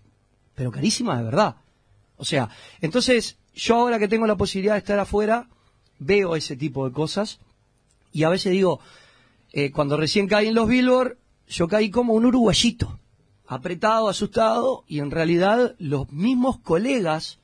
pero 0.53 0.69
carísima 0.71 1.17
de 1.17 1.23
verdad. 1.23 1.55
O 2.17 2.25
sea, 2.25 2.49
entonces 2.81 3.37
yo 3.55 3.75
ahora 3.75 3.99
que 3.99 4.07
tengo 4.09 4.27
la 4.27 4.35
posibilidad 4.35 4.73
de 4.73 4.79
estar 4.79 4.99
afuera, 4.99 5.47
veo 5.99 6.35
ese 6.35 6.55
tipo 6.57 6.85
de 6.87 6.93
cosas 6.93 7.39
y 8.11 8.23
a 8.23 8.29
veces 8.29 8.51
digo, 8.51 8.79
eh, 9.53 9.71
cuando 9.71 9.95
recién 9.97 10.27
caí 10.27 10.47
en 10.47 10.55
los 10.55 10.67
Billboard, 10.67 11.17
yo 11.47 11.67
caí 11.69 11.89
como 11.89 12.13
un 12.13 12.25
uruguayito, 12.25 12.99
apretado, 13.47 14.09
asustado 14.09 14.83
y 14.87 14.99
en 14.99 15.09
realidad 15.11 15.75
los 15.79 16.11
mismos 16.11 16.59
colegas 16.59 17.39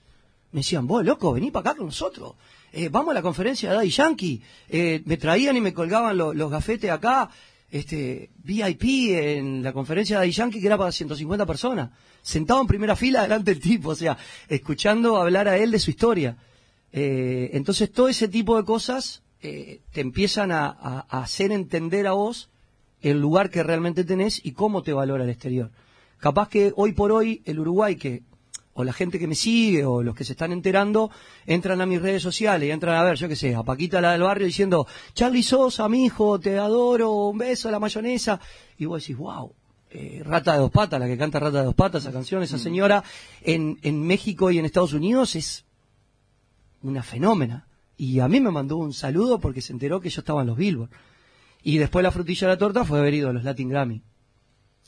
me 0.54 0.60
decían, 0.62 0.88
vos 0.88 1.04
loco, 1.04 1.34
vení 1.34 1.52
para 1.52 1.72
acá 1.72 1.78
con 1.78 1.88
nosotros. 1.88 2.36
Eh, 2.72 2.88
vamos 2.90 3.12
a 3.12 3.16
la 3.16 3.22
conferencia 3.22 3.70
de 3.70 3.76
Daddy 3.76 3.90
Yankee. 3.90 4.42
Eh, 4.70 5.02
me 5.06 5.18
traían 5.18 5.58
y 5.58 5.62
me 5.62 5.74
colgaban 5.74 6.18
lo- 6.18 6.34
los 6.34 6.50
gafetes 6.50 6.90
acá. 6.90 7.30
Este, 7.70 8.30
VIP 8.44 9.16
en 9.40 9.64
la 9.64 9.74
conferencia 9.74 10.16
de 10.16 10.20
Daddy 10.22 10.32
Yankee 10.32 10.60
que 10.62 10.68
era 10.68 10.78
para 10.78 10.92
150 10.92 11.46
personas. 11.46 11.90
Sentado 12.22 12.62
en 12.62 12.68
primera 12.68 12.96
fila 12.96 13.24
delante 13.24 13.54
del 13.54 13.62
tipo, 13.62 13.90
o 13.90 13.96
sea, 13.96 14.18
escuchando 14.48 15.18
hablar 15.18 15.48
a 15.48 15.58
él 15.58 15.72
de 15.72 15.80
su 15.80 15.90
historia. 15.92 16.38
Eh, 16.92 17.50
entonces 17.54 17.92
todo 17.92 18.08
ese 18.08 18.28
tipo 18.28 18.56
de 18.58 18.64
cosas 18.64 19.22
te 19.42 19.82
empiezan 20.00 20.54
a- 20.54 20.68
a 20.70 21.22
hacer 21.24 21.52
entender 21.52 22.08
a 22.08 22.14
vos 22.14 22.50
el 23.02 23.20
lugar 23.20 23.50
que 23.50 23.62
realmente 23.62 24.06
tenés 24.06 24.40
y 24.46 24.54
cómo 24.54 24.84
te 24.84 24.94
valora 24.94 25.26
el 25.26 25.30
exterior. 25.30 25.70
Capaz 26.18 26.48
que 26.48 26.72
hoy 26.78 26.94
por 26.94 27.12
hoy 27.12 27.42
el 27.46 27.60
Uruguay 27.60 27.98
que 27.98 28.24
o 28.74 28.84
la 28.84 28.94
gente 28.94 29.20
que 29.20 29.28
me 29.28 29.36
sigue 29.36 29.86
o 29.86 30.02
los 30.02 30.16
que 30.16 30.24
se 30.24 30.34
están 30.34 30.52
enterando 30.52 31.12
entran 31.46 31.80
a 31.82 31.86
mis 31.86 32.02
redes 32.02 32.24
sociales 32.24 32.68
y 32.68 32.72
entran 32.72 32.96
a 32.96 33.04
ver, 33.04 33.18
yo 33.18 33.28
qué 33.28 33.36
sé, 33.36 33.56
a 33.56 33.64
Paquita 33.64 34.02
la 34.02 34.14
del 34.14 34.24
barrio 34.24 34.48
diciendo, 34.48 34.88
Charlie 35.14 35.44
Sosa, 35.44 35.88
mi 35.90 36.06
hijo, 36.06 36.40
te 36.40 36.58
adoro, 36.58 37.12
un 37.30 37.38
beso, 37.38 37.70
la 37.70 37.80
mayonesa. 37.80 38.40
Y 38.78 38.86
vos 38.86 39.02
decís, 39.02 39.18
wow, 39.18 39.54
eh, 39.92 40.24
Rata 40.26 40.54
de 40.54 40.60
dos 40.60 40.72
patas, 40.72 41.00
la 41.00 41.06
que 41.06 41.18
canta 41.18 41.40
Rata 41.40 41.60
de 41.60 41.66
dos 41.66 41.76
patas, 41.76 42.04
esa 42.04 42.12
canción, 42.12 42.42
esa 42.42 42.58
señora, 42.58 43.04
en, 43.42 43.78
en 43.84 44.02
México 44.02 44.50
y 44.50 44.58
en 44.58 44.66
Estados 44.66 44.94
Unidos 44.94 45.36
es 45.36 45.66
una 46.82 47.04
fenómena. 47.04 47.68
Y 47.96 48.20
a 48.20 48.28
mí 48.28 48.40
me 48.40 48.50
mandó 48.50 48.78
un 48.78 48.92
saludo 48.92 49.40
porque 49.40 49.62
se 49.62 49.72
enteró 49.72 50.02
que 50.02 50.10
yo 50.10 50.22
estaba 50.22 50.42
en 50.42 50.48
los 50.48 50.58
Billboard. 50.58 50.90
Y 51.62 51.78
después 51.78 52.04
la 52.04 52.12
frutilla 52.12 52.48
de 52.48 52.54
la 52.54 52.58
torta 52.58 52.84
fue 52.84 53.00
haber 53.00 53.14
ido 53.14 53.30
a 53.30 53.34
los 53.34 53.44
Latin 53.44 53.70
Grammy. 53.70 54.02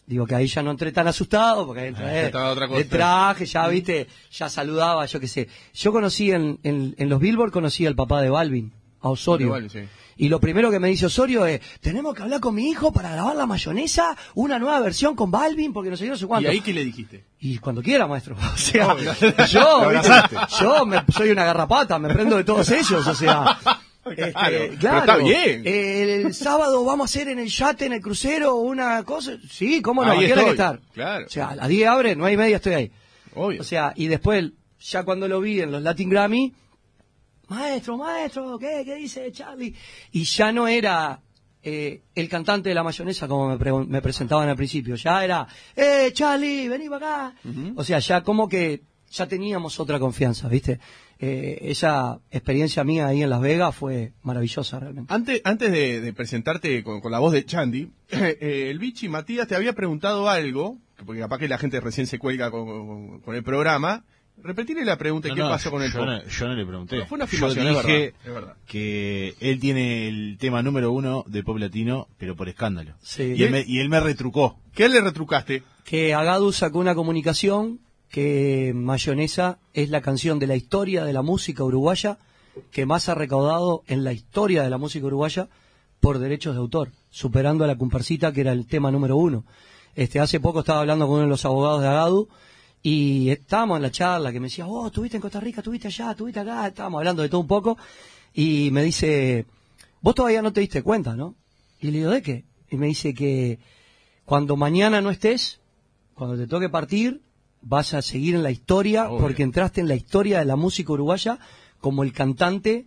Digo 0.08 0.28
que 0.28 0.36
ahí 0.36 0.46
ya 0.48 0.62
no 0.62 0.70
entré 0.72 0.92
tan 0.92 1.08
asustado, 1.08 1.66
porque 1.66 1.82
ahí 1.82 1.88
entré, 1.88 2.32
Ah, 2.34 2.50
otra 2.52 2.68
cosa. 2.68 2.78
de 2.78 2.86
traje, 2.86 3.46
ya 3.48 3.68
viste, 3.68 4.08
ya 4.32 4.50
saludaba, 4.50 5.06
yo 5.08 5.20
qué 5.20 5.28
sé. 5.28 5.48
Yo 5.74 5.92
conocí 5.92 6.30
en, 6.32 6.60
en, 6.64 6.94
en 6.98 7.10
los 7.10 7.20
Billboard, 7.20 7.52
conocí 7.52 7.86
al 7.88 7.96
papá 7.96 8.22
de 8.22 8.30
Balvin, 8.30 8.72
a 9.02 9.10
Osorio. 9.10 9.48
Igual, 9.48 9.70
sí. 9.70 9.80
Y 10.18 10.30
lo 10.30 10.40
primero 10.40 10.72
que 10.72 10.80
me 10.80 10.88
dice 10.88 11.08
Osorio 11.08 11.46
es, 11.46 11.60
tenemos 11.82 12.14
que 12.16 12.22
hablar 12.24 12.40
con 12.40 12.56
mi 12.56 12.70
hijo 12.70 12.94
para 12.94 13.12
grabar 13.12 13.36
la 13.36 13.46
mayonesa, 13.46 14.16
una 14.36 14.60
nueva 14.60 14.80
versión 14.80 15.14
con 15.16 15.30
Balvin, 15.32 15.74
porque 15.74 15.90
no 15.90 15.98
sé, 15.98 16.06
yo, 16.06 16.12
no 16.12 16.18
sé 16.18 16.24
¿Y 16.24 16.28
cuánto. 16.28 16.50
ahí 16.52 16.62
qué 16.62 16.72
le 16.72 16.86
dijiste? 16.86 17.26
Y 17.40 17.58
cuando 17.58 17.82
quiera, 17.82 18.08
maestro. 18.08 18.36
O 18.54 18.58
sea, 18.58 18.94
Obvio. 18.94 19.12
yo, 19.52 19.90
yo 20.62 20.86
me- 20.86 21.04
soy 21.12 21.32
una 21.32 21.44
garrapata, 21.46 21.98
me 22.00 22.14
prendo 22.14 22.38
de 22.38 22.44
todos 22.46 22.70
ellos, 22.70 23.06
o 23.08 23.14
sea. 23.16 23.58
Este, 24.06 24.32
Claro, 24.34 24.78
pero 24.80 24.98
está 25.00 25.18
bien. 25.18 25.62
eh, 25.66 26.22
el 26.26 26.34
sábado 26.34 26.84
vamos 26.86 27.06
a 27.06 27.10
hacer 27.12 27.28
en 27.30 27.40
el 27.40 27.48
yate, 27.48 27.86
en 27.86 27.94
el 27.94 28.02
crucero, 28.02 28.56
una 28.56 29.04
cosa. 29.04 29.38
Sí, 29.50 29.82
cómo 29.82 30.04
no, 30.06 30.12
Ahí 30.12 30.26
¿a 30.26 30.28
qué 30.28 30.34
hora 30.34 30.42
hay 30.42 30.46
que 30.48 30.52
estar? 30.52 30.80
Claro. 30.94 31.26
O 31.26 31.30
sea, 31.30 31.50
a 31.50 31.56
las 31.56 31.68
10 31.68 31.88
abre, 31.90 32.16
no 32.16 32.26
hay 32.26 32.38
media, 32.38 32.58
estoy 32.58 32.74
ahí. 32.74 32.92
Obvio. 33.34 33.62
O 33.62 33.64
sea, 33.64 33.94
y 33.96 34.08
después, 34.08 34.52
ya 34.80 35.04
cuando 35.04 35.28
lo 35.28 35.42
vi 35.42 35.62
en 35.62 35.72
los 35.72 35.82
Latin 35.82 36.10
Grammy, 36.10 36.54
maestro, 37.48 37.98
maestro, 37.98 38.58
¿qué, 38.58 38.84
qué 38.86 38.96
dice 38.96 39.32
Charlie? 39.32 39.76
Y 40.12 40.24
ya 40.24 40.52
no 40.52 40.68
era 40.68 41.20
eh, 41.64 42.02
el 42.14 42.30
cantante 42.30 42.70
de 42.70 42.76
la 42.76 42.84
mayonesa 42.84 43.28
como 43.28 43.58
me 43.58 44.02
presentaban 44.02 44.48
al 44.50 44.56
principio, 44.56 44.96
ya 44.96 45.24
era, 45.24 45.48
eh, 45.76 46.12
Charlie, 46.14 46.70
vení 46.70 46.90
para 46.90 47.28
acá. 47.28 47.36
O 47.76 47.84
sea, 47.84 48.00
ya 48.00 48.22
como 48.22 48.48
que 48.48 48.82
ya 49.12 49.28
teníamos 49.28 49.80
otra 49.80 50.00
confianza, 50.00 50.48
¿viste? 50.48 50.80
Eh, 51.20 51.60
esa 51.62 52.20
experiencia 52.30 52.84
mía 52.84 53.08
ahí 53.08 53.24
en 53.24 53.30
Las 53.30 53.40
Vegas 53.42 53.74
fue 53.76 54.12
maravillosa 54.24 54.80
realmente. 54.80 55.14
Antes, 55.14 55.42
antes 55.46 55.72
de, 55.72 56.02
de 56.02 56.14
presentarte 56.14 56.84
con, 56.84 57.00
con 57.00 57.12
la 57.12 57.20
voz 57.20 57.32
de 57.34 57.46
Chandy, 57.46 57.90
eh, 58.10 58.68
el 58.70 58.80
bichi 58.80 59.08
Matías 59.08 59.48
te 59.48 59.56
había 59.56 59.74
preguntado 59.74 60.30
algo, 60.30 60.78
porque 61.06 61.22
capaz 61.22 61.38
que 61.40 61.48
la 61.48 61.58
gente 61.58 61.80
recién 61.80 62.06
se 62.08 62.20
cuelga 62.20 62.52
con, 62.52 62.66
con- 62.66 63.20
con 63.22 63.36
el 63.36 63.44
programa. 63.44 64.04
Repetirle 64.44 64.84
la 64.84 64.98
pregunta, 64.98 65.30
No, 65.30 65.36
¿qué 65.36 65.40
no, 65.42 65.50
pasó 65.50 65.72
con 65.72 65.82
el 65.82 65.94
yo 65.94 66.06
no, 66.06 66.22
yo 66.26 66.48
no 66.50 66.56
le 66.56 66.66
pregunté. 66.66 67.06
Fue 67.06 67.16
una 67.16 67.26
yo 67.26 67.48
es 67.48 67.56
dije 67.56 67.64
verdad, 67.74 68.14
es 68.26 68.34
verdad. 68.34 68.56
que 68.68 69.34
él 69.40 69.62
tiene 69.62 70.10
el 70.10 70.38
tema 70.38 70.62
número 70.62 70.92
uno 70.92 71.24
de 71.28 71.42
pop 71.42 71.58
latino, 71.58 72.10
pero 72.18 72.36
por 72.36 72.50
escándalo. 72.50 72.96
Sí. 73.02 73.34
Y, 73.38 73.44
él 73.44 73.52
me, 73.52 73.64
y 73.66 73.80
él 73.80 73.88
me 73.88 74.02
retrucó. 74.02 74.60
¿Qué 74.74 74.90
le 74.90 75.00
retrucaste? 75.00 75.64
que 75.86 76.14
Agadu 76.14 76.52
sacó 76.52 76.80
una 76.80 76.96
comunicación 76.96 77.80
que 78.16 78.72
Mayonesa 78.74 79.60
es 79.74 79.90
la 79.90 80.00
canción 80.00 80.40
de 80.40 80.48
la 80.48 80.56
historia 80.56 81.04
de 81.04 81.12
la 81.12 81.22
música 81.22 81.66
uruguaya 81.66 82.18
que 82.72 82.86
más 82.86 83.10
ha 83.10 83.14
recaudado 83.14 83.84
en 83.88 84.06
la 84.06 84.14
historia 84.14 84.64
de 84.64 84.70
la 84.70 84.78
música 84.78 85.06
uruguaya 85.06 85.50
por 86.00 86.20
derechos 86.20 86.56
de 86.56 86.62
autor, 86.62 86.94
superando 87.10 87.66
a 87.66 87.68
la 87.68 87.78
comparsita 87.78 88.32
que 88.32 88.40
era 88.40 88.54
el 88.54 88.68
tema 88.68 88.90
número 88.90 89.18
uno. 89.18 89.44
Este, 89.96 90.22
hace 90.22 90.40
poco 90.40 90.62
estaba 90.62 90.80
hablando 90.80 91.08
con 91.08 91.16
uno 91.16 91.24
de 91.24 91.30
los 91.30 91.44
abogados 91.44 91.82
de 91.82 91.90
Agadu 91.90 92.30
y 92.82 93.32
estábamos 93.32 93.76
en 93.76 93.82
la 93.82 93.92
charla 93.92 94.32
que 94.32 94.40
me 94.40 94.48
decía, 94.48 94.66
oh, 94.66 94.88
estuviste 94.88 95.18
en 95.18 95.22
Costa 95.22 95.42
Rica, 95.42 95.60
estuviste 95.60 95.90
allá, 95.90 96.12
estuviste 96.12 96.40
acá, 96.40 96.68
estábamos 96.68 97.00
hablando 97.00 97.22
de 97.22 97.28
todo 97.28 97.42
un 97.42 97.48
poco 97.48 97.78
y 98.34 98.70
me 98.72 98.82
dice, 98.82 99.46
vos 100.00 100.16
todavía 100.16 100.42
no 100.42 100.54
te 100.54 100.62
diste 100.62 100.84
cuenta, 100.84 101.18
¿no? 101.18 101.36
Y 101.82 101.88
le 101.88 101.98
digo, 101.98 102.12
¿de 102.12 102.22
qué? 102.22 102.46
Y 102.70 102.78
me 102.78 102.86
dice 102.88 103.14
que 103.14 103.60
cuando 104.24 104.56
mañana 104.56 105.02
no 105.02 105.10
estés, 105.10 105.60
cuando 106.14 106.38
te 106.38 106.48
toque 106.48 106.70
partir, 106.70 107.25
vas 107.66 107.94
a 107.96 108.02
seguir 108.02 108.36
en 108.36 108.44
la 108.44 108.52
historia 108.52 109.10
Obvio. 109.10 109.20
porque 109.20 109.44
entraste 109.44 109.82
en 109.82 109.88
la 109.88 109.96
historia 109.96 110.40
de 110.40 110.46
la 110.46 110.56
música 110.56 110.94
uruguaya 110.94 111.40
como 111.82 112.04
el 112.04 112.14
cantante 112.14 112.86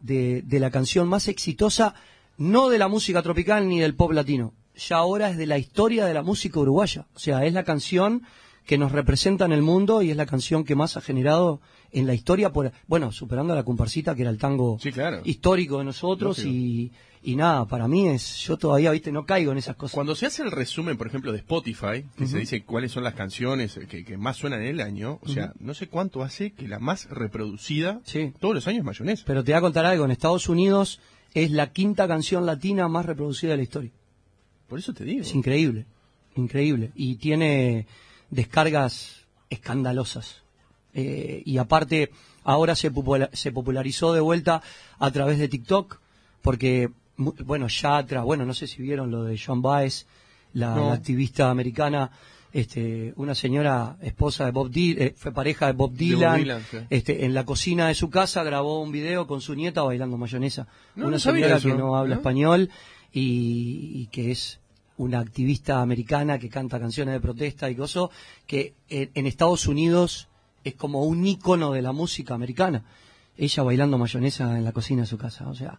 de, 0.00 0.42
de 0.42 0.60
la 0.60 0.70
canción 0.70 1.08
más 1.08 1.28
exitosa, 1.28 1.94
no 2.36 2.68
de 2.68 2.78
la 2.78 2.88
música 2.88 3.22
tropical 3.22 3.68
ni 3.68 3.80
del 3.80 3.94
pop 3.94 4.12
latino. 4.12 4.52
Ya 4.76 4.98
ahora 4.98 5.30
es 5.30 5.38
de 5.38 5.46
la 5.46 5.58
historia 5.58 6.04
de 6.04 6.14
la 6.14 6.22
música 6.22 6.60
uruguaya. 6.60 7.06
O 7.14 7.18
sea, 7.18 7.44
es 7.44 7.52
la 7.52 7.64
canción 7.64 8.22
que 8.68 8.76
nos 8.76 8.92
representa 8.92 9.46
en 9.46 9.52
el 9.52 9.62
mundo 9.62 10.02
y 10.02 10.10
es 10.10 10.16
la 10.18 10.26
canción 10.26 10.62
que 10.62 10.74
más 10.76 10.98
ha 10.98 11.00
generado 11.00 11.58
en 11.90 12.06
la 12.06 12.12
historia, 12.12 12.52
por, 12.52 12.70
bueno, 12.86 13.12
superando 13.12 13.54
a 13.54 13.56
la 13.56 13.62
comparsita, 13.62 14.14
que 14.14 14.20
era 14.20 14.30
el 14.30 14.36
tango 14.36 14.78
Sí, 14.78 14.92
claro. 14.92 15.22
histórico 15.24 15.78
de 15.78 15.84
nosotros 15.84 16.44
y, 16.44 16.92
y 17.22 17.34
nada, 17.36 17.64
para 17.66 17.88
mí 17.88 18.08
es, 18.08 18.36
yo 18.40 18.58
todavía, 18.58 18.90
viste, 18.90 19.10
no 19.10 19.24
caigo 19.24 19.52
en 19.52 19.56
esas 19.58 19.74
cosas. 19.74 19.94
Cuando 19.94 20.14
se 20.14 20.26
hace 20.26 20.42
el 20.42 20.50
resumen, 20.50 20.98
por 20.98 21.06
ejemplo, 21.06 21.32
de 21.32 21.38
Spotify, 21.38 22.04
que 22.18 22.26
se 22.26 22.38
dice 22.38 22.62
cuáles 22.62 22.92
son 22.92 23.04
las 23.04 23.14
canciones 23.14 23.80
que, 23.88 24.04
que 24.04 24.18
más 24.18 24.36
suenan 24.36 24.60
en 24.60 24.66
el 24.68 24.80
año, 24.82 25.18
o 25.22 25.28
sea, 25.30 25.54
no 25.60 25.72
sé 25.72 25.88
cuánto 25.88 26.22
hace 26.22 26.52
que 26.52 26.68
la 26.68 26.78
más 26.78 27.08
reproducida 27.08 28.02
Sí. 28.04 28.34
todos 28.38 28.54
los 28.54 28.66
años 28.68 28.80
es 28.80 28.84
mayonesa. 28.84 29.24
Pero 29.26 29.42
te 29.42 29.52
voy 29.52 29.58
a 29.58 29.62
contar 29.62 29.86
algo, 29.86 30.04
en 30.04 30.10
Estados 30.10 30.46
Unidos 30.50 31.00
es 31.32 31.50
la 31.52 31.72
quinta 31.72 32.06
canción 32.06 32.44
latina 32.44 32.86
más 32.86 33.06
reproducida 33.06 33.52
de 33.52 33.56
la 33.56 33.62
historia. 33.62 33.90
Por 34.68 34.78
eso 34.78 34.92
te 34.92 35.04
digo. 35.04 35.22
Es 35.22 35.34
increíble, 35.34 35.86
increíble. 36.36 36.92
Y 36.94 37.16
tiene 37.16 37.86
descargas 38.30 39.26
escandalosas. 39.50 40.42
Eh, 40.94 41.42
y 41.44 41.58
aparte, 41.58 42.10
ahora 42.44 42.74
se, 42.74 42.90
se 43.32 43.52
popularizó 43.52 44.12
de 44.12 44.20
vuelta 44.20 44.62
a 44.98 45.10
través 45.10 45.38
de 45.38 45.48
TikTok, 45.48 46.00
porque, 46.42 46.90
bueno, 47.16 47.68
Yatra, 47.68 48.22
bueno, 48.22 48.44
no 48.44 48.54
sé 48.54 48.66
si 48.66 48.82
vieron 48.82 49.10
lo 49.10 49.24
de 49.24 49.38
John 49.38 49.62
Baez, 49.62 50.06
la, 50.54 50.74
No. 50.74 50.88
la 50.88 50.94
activista 50.94 51.50
americana, 51.50 52.10
este, 52.52 53.12
una 53.16 53.34
señora 53.34 53.96
esposa 54.00 54.46
de 54.46 54.50
Bob 54.50 54.70
Dylan, 54.70 55.12
fue 55.16 55.32
pareja 55.32 55.66
de 55.66 55.72
Bob 55.72 55.90
Bob 55.90 55.98
Dylan, 55.98 56.62
sí. 56.70 56.78
este, 56.88 57.26
en 57.26 57.34
la 57.34 57.44
cocina 57.44 57.88
de 57.88 57.94
su 57.94 58.08
casa 58.08 58.42
grabó 58.42 58.80
un 58.80 58.90
video 58.90 59.26
con 59.26 59.40
su 59.42 59.54
nieta 59.54 59.82
bailando 59.82 60.16
mayonesa. 60.16 60.66
No, 60.96 61.08
una 61.08 61.16
no 61.16 61.20
señora 61.20 61.60
que 61.60 61.74
no 61.74 61.96
habla 61.96 62.14
español 62.16 62.70
y, 63.12 63.92
y 63.94 64.06
que 64.06 64.30
es 64.30 64.58
una 64.98 65.20
activista 65.20 65.80
americana 65.80 66.38
que 66.38 66.48
canta 66.48 66.78
canciones 66.78 67.14
de 67.14 67.20
protesta 67.20 67.70
y 67.70 67.74
cosas, 67.74 68.10
que 68.46 68.74
en, 68.88 69.10
en 69.14 69.26
Estados 69.26 69.66
Unidos 69.66 70.28
es 70.64 70.74
como 70.74 71.04
un 71.04 71.26
ícono 71.26 71.72
de 71.72 71.82
la 71.82 71.92
música 71.92 72.34
americana. 72.34 72.84
Ella 73.36 73.62
bailando 73.62 73.98
mayonesa 73.98 74.58
en 74.58 74.64
la 74.64 74.72
cocina 74.72 75.02
de 75.02 75.06
su 75.06 75.16
casa, 75.16 75.48
o 75.48 75.54
sea, 75.54 75.78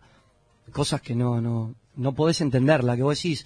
cosas 0.72 1.02
que 1.02 1.16
no, 1.16 1.42
no, 1.42 1.76
no 1.96 2.14
podés 2.14 2.42
entenderla, 2.42 2.96
que 2.96 3.04
vos 3.04 3.18
decís, 3.18 3.46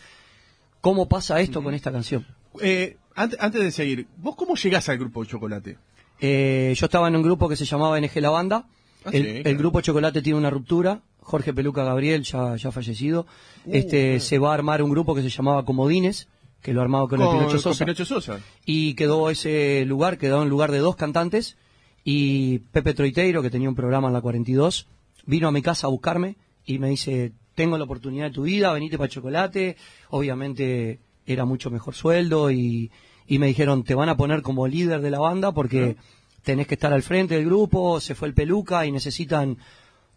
¿cómo 0.81 1.09
pasa 1.09 1.39
esto 1.41 1.63
con 1.63 1.73
esta 1.73 1.91
canción? 1.91 2.25
Eh, 2.61 2.97
antes, 3.15 3.39
antes 3.41 3.61
de 3.61 3.71
seguir, 3.71 4.07
¿vos 4.17 4.35
cómo 4.35 4.55
llegás 4.55 4.87
al 4.89 4.97
grupo 4.97 5.23
de 5.23 5.29
Chocolate? 5.29 5.77
Eh, 6.19 6.73
yo 6.77 6.85
estaba 6.85 7.07
en 7.07 7.15
un 7.15 7.23
grupo 7.23 7.49
que 7.49 7.55
se 7.55 7.65
llamaba 7.65 7.99
NG 7.99 8.21
La 8.21 8.29
Banda. 8.29 8.65
Ah, 9.05 9.09
el, 9.11 9.23
sí, 9.23 9.29
el 9.29 9.43
claro. 9.43 9.57
grupo 9.57 9.81
Chocolate 9.81 10.21
tiene 10.21 10.37
una 10.39 10.49
ruptura. 10.49 11.01
Jorge 11.23 11.53
Peluca 11.53 11.83
Gabriel, 11.83 12.23
ya, 12.23 12.55
ya 12.55 12.71
fallecido. 12.71 13.25
Uh, 13.65 13.71
este 13.73 14.19
Se 14.19 14.39
va 14.39 14.51
a 14.51 14.53
armar 14.53 14.81
un 14.81 14.89
grupo 14.89 15.15
que 15.15 15.21
se 15.21 15.29
llamaba 15.29 15.65
Comodines, 15.65 16.27
que 16.61 16.73
lo 16.73 16.81
armaba 16.81 17.07
con, 17.07 17.21
el 17.21 17.27
Pinocho 17.27 17.59
Sosa. 17.59 17.85
Pinocho 17.85 18.05
Sosa. 18.05 18.39
Y 18.65 18.93
quedó 18.93 19.29
ese 19.29 19.85
lugar, 19.85 20.17
quedó 20.17 20.43
en 20.43 20.49
lugar 20.49 20.71
de 20.71 20.79
dos 20.79 20.95
cantantes. 20.95 21.57
Y 22.03 22.59
Pepe 22.71 22.93
Troiteiro, 22.93 23.41
que 23.41 23.49
tenía 23.49 23.69
un 23.69 23.75
programa 23.75 24.07
en 24.07 24.13
la 24.13 24.21
42, 24.21 24.87
vino 25.25 25.47
a 25.47 25.51
mi 25.51 25.61
casa 25.61 25.87
a 25.87 25.89
buscarme 25.89 26.35
y 26.65 26.79
me 26.79 26.89
dice, 26.89 27.33
tengo 27.55 27.77
la 27.77 27.85
oportunidad 27.85 28.25
de 28.25 28.31
tu 28.31 28.43
vida, 28.43 28.73
venite 28.73 28.97
para 28.97 29.09
Chocolate. 29.09 29.77
Obviamente 30.09 30.99
era 31.25 31.45
mucho 31.45 31.69
mejor 31.69 31.95
sueldo 31.95 32.51
y, 32.51 32.91
y 33.27 33.39
me 33.39 33.47
dijeron, 33.47 33.83
te 33.83 33.95
van 33.95 34.09
a 34.09 34.17
poner 34.17 34.41
como 34.41 34.67
líder 34.67 35.01
de 35.01 35.11
la 35.11 35.19
banda 35.19 35.53
porque 35.53 35.95
tenés 36.43 36.67
que 36.67 36.75
estar 36.75 36.93
al 36.93 37.03
frente 37.03 37.35
del 37.35 37.45
grupo, 37.45 37.99
se 37.99 38.15
fue 38.15 38.27
el 38.27 38.33
peluca 38.33 38.85
y 38.85 38.91
necesitan 38.91 39.57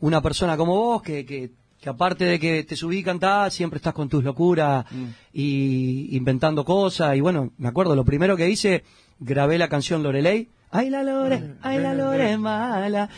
una 0.01 0.21
persona 0.21 0.57
como 0.57 0.75
vos 0.77 1.03
que, 1.03 1.25
que, 1.25 1.51
que 1.81 1.89
aparte 1.89 2.25
de 2.25 2.39
que 2.39 2.65
te 2.65 2.77
subí 2.77 2.99
y 2.99 3.03
cantás, 3.03 3.55
siempre 3.55 3.77
estás 3.79 3.95
con 3.95 4.09
tus 4.09 4.23
locuras 4.25 4.85
y 5.33 6.17
inventando 6.17 6.65
cosas. 6.65 7.17
Y 7.17 7.21
bueno, 7.21 7.53
me 7.59 7.69
acuerdo, 7.69 7.95
lo 7.95 8.05
primero 8.05 8.37
que 8.37 8.49
hice, 8.49 8.85
grabé 9.21 9.59
la 9.59 9.69
canción 9.69 10.03
Lorelei. 10.03 10.49
Ay 10.73 10.91
la 10.91 11.03
Lore, 11.05 11.55
ay 11.63 11.79
la 11.79 11.95
Lore 11.95 12.33
es 12.33 12.39
mala. 12.39 13.09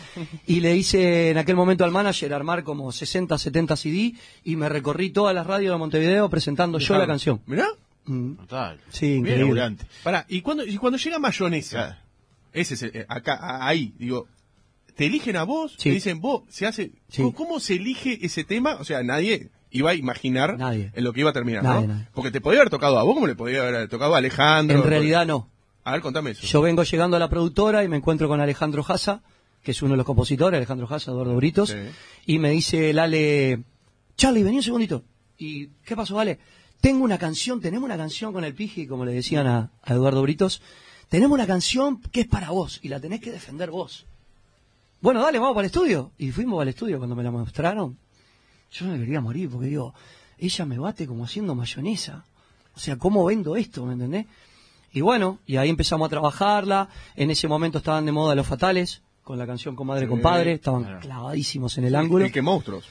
Y 0.47 0.61
le 0.61 0.76
hice 0.76 1.30
en 1.30 1.38
aquel 1.38 1.56
momento 1.56 1.85
al 1.85 1.90
manager 1.90 2.32
armar 2.35 2.62
como 2.62 2.92
60, 2.92 3.38
70 3.38 3.75
CD 3.76 4.14
y 4.44 4.56
me 4.56 4.68
recorrí 4.68 5.11
todas 5.11 5.35
las 5.35 5.47
radios 5.47 5.73
de 5.75 5.78
Montevideo 5.78 6.28
presentando 6.28 6.78
yo 6.78 6.99
la 6.99 7.06
canción. 7.06 7.40
¿Mirá? 7.47 7.66
Mm, 8.04 8.35
Total. 8.37 8.78
Sí, 8.90 9.20
Bien 9.20 9.47
increíble. 9.47 9.76
Pará, 10.04 10.25
y 10.28 10.40
cuando, 10.42 10.64
y 10.64 10.76
cuando 10.76 10.99
llega 10.99 11.18
mayonesa, 11.18 11.99
ese 12.52 12.75
es 12.75 12.82
el- 12.82 12.90
eh, 12.97 13.06
acá, 13.08 13.35
a- 13.40 13.66
ahí, 13.66 13.94
digo, 13.99 14.26
¿te 14.99 15.07
eligen 15.07 15.37
a 15.37 15.45
vos? 15.45 15.76
Sí. 15.78 15.90
Te 15.90 15.95
dicen 15.95 16.21
vos, 16.21 16.43
se 16.49 16.67
hace, 16.67 16.90
Sí. 17.09 17.23
¿cómo, 17.37 17.61
se 17.61 17.75
elige 17.76 18.19
ese 18.26 18.43
tema? 18.43 18.75
O 18.81 18.85
sea, 18.85 19.05
nadie 19.05 19.49
iba 19.71 19.90
a 19.90 19.95
imaginar 19.95 20.59
Nadie. 20.59 20.90
en 20.93 21.05
lo 21.05 21.12
que 21.12 21.21
iba 21.21 21.31
a 21.31 21.33
terminar, 21.33 21.62
Nadie, 21.62 21.87
¿no? 21.87 21.95
nadie. 21.95 22.09
Porque 22.12 22.33
te 22.33 22.40
podía 22.40 22.59
haber 22.59 22.71
tocado 22.71 22.99
a 22.99 23.05
vos 23.05 23.14
como 23.14 23.28
le 23.28 23.37
podía 23.37 23.62
haber 23.62 23.88
tocado 23.88 24.17
a 24.17 24.19
Alejandro. 24.19 24.78
En 24.83 24.85
realidad 24.85 25.25
no. 25.25 25.49
A 25.85 25.93
ver, 25.93 26.00
contame 26.00 26.33
eso. 26.33 26.45
Yo 26.45 26.61
vengo 26.62 26.83
llegando 26.83 27.17
a 27.17 27.21
la 27.21 27.28
productora 27.31 27.85
y 27.85 27.88
me 27.88 27.97
encuentro 27.97 28.26
con 28.26 28.40
Alejandro 28.40 28.83
Jasa, 28.83 29.23
que 29.62 29.71
es 29.71 29.81
uno 29.83 29.93
de 29.93 29.99
los 29.99 30.07
compositores, 30.07 30.57
Alejandro 30.59 30.88
Jasa, 30.88 31.12
Eduardo 31.12 31.37
Britos, 31.37 31.71
Sí. 31.71 31.76
y 32.26 32.38
me 32.40 32.50
dice 32.50 32.90
el 32.90 32.99
Ale, 32.99 33.62
Charlie, 34.17 34.43
vení 34.43 34.57
un 34.57 34.62
segundito. 34.64 35.05
¿Y 35.38 35.69
qué 35.85 35.95
pasó, 35.95 36.19
Ale? 36.19 36.40
Tengo 36.81 37.05
una 37.05 37.19
canción, 37.19 37.61
tenemos 37.61 37.87
una 37.87 37.97
canción 37.97 38.33
con 38.33 38.43
el 38.45 38.52
Piji, 38.55 38.87
como 38.88 39.05
le 39.05 39.12
decían 39.12 39.47
a, 39.47 39.71
a 39.83 39.93
Eduardo 39.95 40.23
Britos, 40.23 40.61
tenemos 41.09 41.35
una 41.37 41.47
canción 41.47 42.00
que 42.00 42.23
es 42.23 42.26
para 42.26 42.50
vos 42.50 42.81
y 42.83 42.88
la 42.88 42.99
tenés 43.00 43.21
que 43.21 43.31
defender 43.31 43.71
vos. 43.71 44.07
Bueno, 45.00 45.23
dale, 45.23 45.38
vamos 45.38 45.55
para 45.55 45.67
el 45.67 45.71
estudio. 45.73 46.12
Y 46.19 46.31
fuimos 46.31 46.61
al 46.61 46.69
estudio 46.69 46.99
cuando 46.99 47.14
me 47.14 47.23
la 47.23 47.31
mostraron. 47.31 47.99
Yo 48.73 48.87
me 48.87 48.99
quería 48.99 49.21
morir 49.21 49.49
porque 49.50 49.69
digo, 49.69 49.95
ella 50.38 50.64
me 50.67 50.78
bate 50.78 51.07
como 51.07 51.25
haciendo 51.25 51.55
mayonesa. 51.55 52.25
O 52.75 52.81
sea, 52.81 52.97
¿cómo 52.97 53.25
vendo 53.25 53.57
esto? 53.57 53.85
¿Me 53.87 53.95
entendés? 53.95 54.26
Y 54.93 55.00
bueno, 55.00 55.38
y 55.47 55.57
ahí 55.57 55.69
empezamos 55.69 56.07
a 56.07 56.09
trabajarla. 56.11 56.88
En 57.17 57.31
ese 57.31 57.49
momento 57.49 57.78
estaban 57.78 58.07
de 58.07 58.12
moda 58.12 58.35
los 58.35 58.47
fatales, 58.47 59.02
con 59.23 59.38
la 59.38 59.47
canción 59.47 59.76
Comadre 59.76 60.07
Sí, 60.07 60.09
Compadre, 60.09 60.52
estaban 60.55 60.85
claro. 60.85 61.00
clavadísimos 61.00 61.76
en 61.78 61.85
el 61.85 61.95
ángulo. 61.95 62.26
Y 62.26 62.33
que 62.33 62.43
monstruos. 62.43 62.87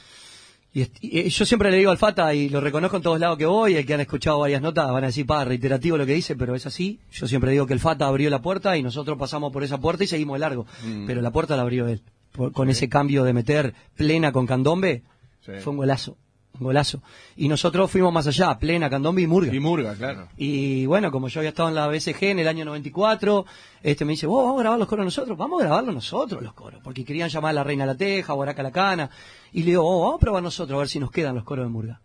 Y, 0.74 0.82
eh, 1.02 1.30
yo 1.30 1.46
siempre 1.46 1.72
le 1.72 1.78
digo 1.78 1.90
al 1.92 1.98
Fata, 1.98 2.34
y 2.36 2.50
lo 2.50 2.62
reconozco 2.62 2.98
en 2.98 3.04
todos 3.04 3.20
lados 3.20 3.38
que 3.38 3.46
voy, 3.46 3.76
el 3.76 3.86
que 3.86 3.94
han 3.96 4.02
escuchado 4.02 4.40
varias 4.40 4.62
notas 4.62 4.92
van 4.92 5.04
a 5.04 5.08
decir, 5.08 5.26
pa, 5.26 5.44
reiterativo 5.44 5.98
lo 5.98 6.06
que 6.06 6.14
dice, 6.14 6.36
pero 6.36 6.54
es 6.56 6.66
así. 6.68 7.00
Yo 7.12 7.28
siempre 7.28 7.52
digo 7.52 7.66
que 7.66 7.74
el 7.74 7.80
Fata 7.80 8.06
abrió 8.08 8.30
la 8.30 8.42
puerta 8.42 8.78
y 8.78 8.84
nosotros 8.84 9.18
pasamos 9.18 9.52
por 9.52 9.64
esa 9.64 9.80
puerta 9.80 10.04
y 10.04 10.08
seguimos 10.08 10.36
de 10.36 10.40
largo. 10.40 10.66
Mm. 10.86 11.06
Pero 11.08 11.22
la 11.22 11.32
puerta 11.32 11.56
la 11.56 11.64
abrió 11.64 11.88
él. 11.88 12.02
Por- 12.32 12.52
con 12.52 12.70
ese 12.70 12.90
cambio 12.90 13.24
de 13.24 13.34
meter 13.34 13.74
plena 13.96 14.32
con 14.32 14.46
candombe, 14.46 15.04
Sí. 15.46 15.54
fue 15.64 15.72
un 15.72 15.78
golazo. 15.78 16.18
Golazo. 16.60 17.02
Y 17.36 17.48
nosotros 17.48 17.92
fuimos 17.92 18.12
más 18.12 18.26
allá, 18.26 18.58
plena, 18.58 18.90
candombe 18.90 19.22
y 19.22 19.28
murga. 19.28 19.54
Y 19.54 19.60
Murga, 19.60 19.94
claro. 19.96 20.28
Y 20.38 20.86
bueno, 20.88 21.12
como 21.12 21.28
yo 21.28 21.40
había 21.40 21.50
estado 21.50 21.70
en 21.70 21.76
la 21.76 21.88
BSG 21.88 22.24
en 22.24 22.40
el 22.40 22.48
año 22.48 22.66
94, 22.66 23.46
este 23.84 24.06
me 24.06 24.14
dice, 24.14 24.26
vos 24.26 24.44
vamos 24.44 24.60
a 24.60 24.64
grabar 24.64 24.80
los 24.80 24.88
coros 24.88 25.06
nosotros, 25.06 25.38
vamos 25.38 25.62
a 25.62 25.66
grabarlos 25.66 25.94
nosotros 25.94 26.42
los 26.42 26.54
coros, 26.54 26.82
porque 26.84 27.06
querían 27.06 27.30
llamar 27.30 27.52
a 27.52 27.54
la 27.54 27.64
Reina 27.64 27.86
La 27.86 27.96
Teja, 27.96 28.34
Boraca 28.34 28.64
La 28.64 28.72
Cana, 28.72 29.10
y 29.54 29.60
le 29.60 29.66
digo, 29.68 29.84
oh, 29.86 30.02
vamos 30.02 30.16
a 30.16 30.20
probar 30.20 30.42
nosotros 30.42 30.76
a 30.76 30.80
ver 30.80 30.90
si 30.90 31.00
nos 31.00 31.12
quedan 31.12 31.36
los 31.36 31.44
coros 31.44 31.66
de 31.66 31.70
Murga. 31.70 32.02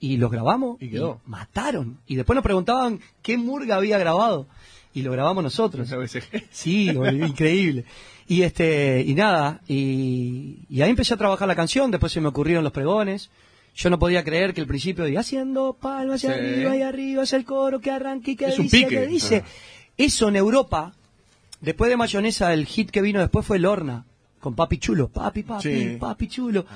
Y 0.00 0.16
los 0.16 0.30
grabamos 0.30 0.76
Y 0.82 0.90
quedó. 0.90 1.20
mataron. 1.24 2.00
Y 2.06 2.16
después 2.16 2.34
nos 2.34 2.44
preguntaban 2.44 3.00
qué 3.22 3.38
Murga 3.38 3.76
había 3.76 3.96
grabado. 3.96 4.48
Y 4.92 5.02
lo 5.02 5.12
grabamos 5.12 5.42
nosotros. 5.44 5.86
Esa 5.86 5.96
BCG. 5.96 6.44
Sí, 6.50 6.88
increíble. 7.12 7.84
Y 8.26 8.42
este, 8.42 9.02
y 9.06 9.14
nada, 9.14 9.60
y, 9.68 10.66
y 10.68 10.82
ahí 10.82 10.90
empecé 10.90 11.14
a 11.14 11.16
trabajar 11.16 11.46
la 11.48 11.54
canción, 11.56 11.90
después 11.90 12.12
se 12.12 12.20
me 12.20 12.28
ocurrieron 12.28 12.64
los 12.64 12.72
pregones. 12.72 13.30
Yo 13.74 13.90
no 13.90 13.98
podía 13.98 14.22
creer 14.22 14.54
que 14.54 14.60
el 14.60 14.66
principio 14.66 15.04
de 15.04 15.18
haciendo 15.18 15.72
palmas 15.74 16.16
hacia 16.24 16.34
Sí. 16.34 16.40
arriba 16.40 16.76
y 16.76 16.82
arriba 16.82 17.22
es 17.24 17.32
el 17.32 17.44
coro 17.44 17.80
que 17.80 17.90
arranca 17.90 18.30
y 18.30 18.36
que 18.36 18.46
Es 18.46 18.56
dice, 18.56 18.86
que 18.86 19.06
dice. 19.06 19.42
Ah. 19.44 19.48
Eso 19.96 20.28
en 20.28 20.36
Europa, 20.36 20.94
después 21.60 21.90
de 21.90 21.96
Mayonesa, 21.96 22.52
el 22.52 22.66
hit 22.66 22.90
que 22.90 23.02
vino 23.02 23.20
después 23.20 23.44
fue 23.46 23.58
Lorna, 23.58 24.06
con 24.40 24.54
Papi 24.54 24.78
Chulo, 24.78 25.08
Papi, 25.08 25.42
Papi, 25.42 25.62
Sí. 25.62 25.96
Papi 25.98 26.28
Chulo. 26.28 26.66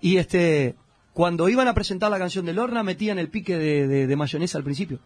Y 0.00 0.16
este, 0.18 0.74
cuando 1.12 1.48
iban 1.48 1.66
a 1.68 1.74
presentar 1.74 2.10
la 2.10 2.18
canción 2.18 2.44
de 2.44 2.52
Lorna, 2.52 2.82
metían 2.82 3.18
el 3.18 3.28
pique 3.30 3.56
de, 3.58 3.88
de- 3.88 4.06
de 4.06 4.16
Mayonesa 4.16 4.58
al 4.58 4.64
principio. 4.64 4.98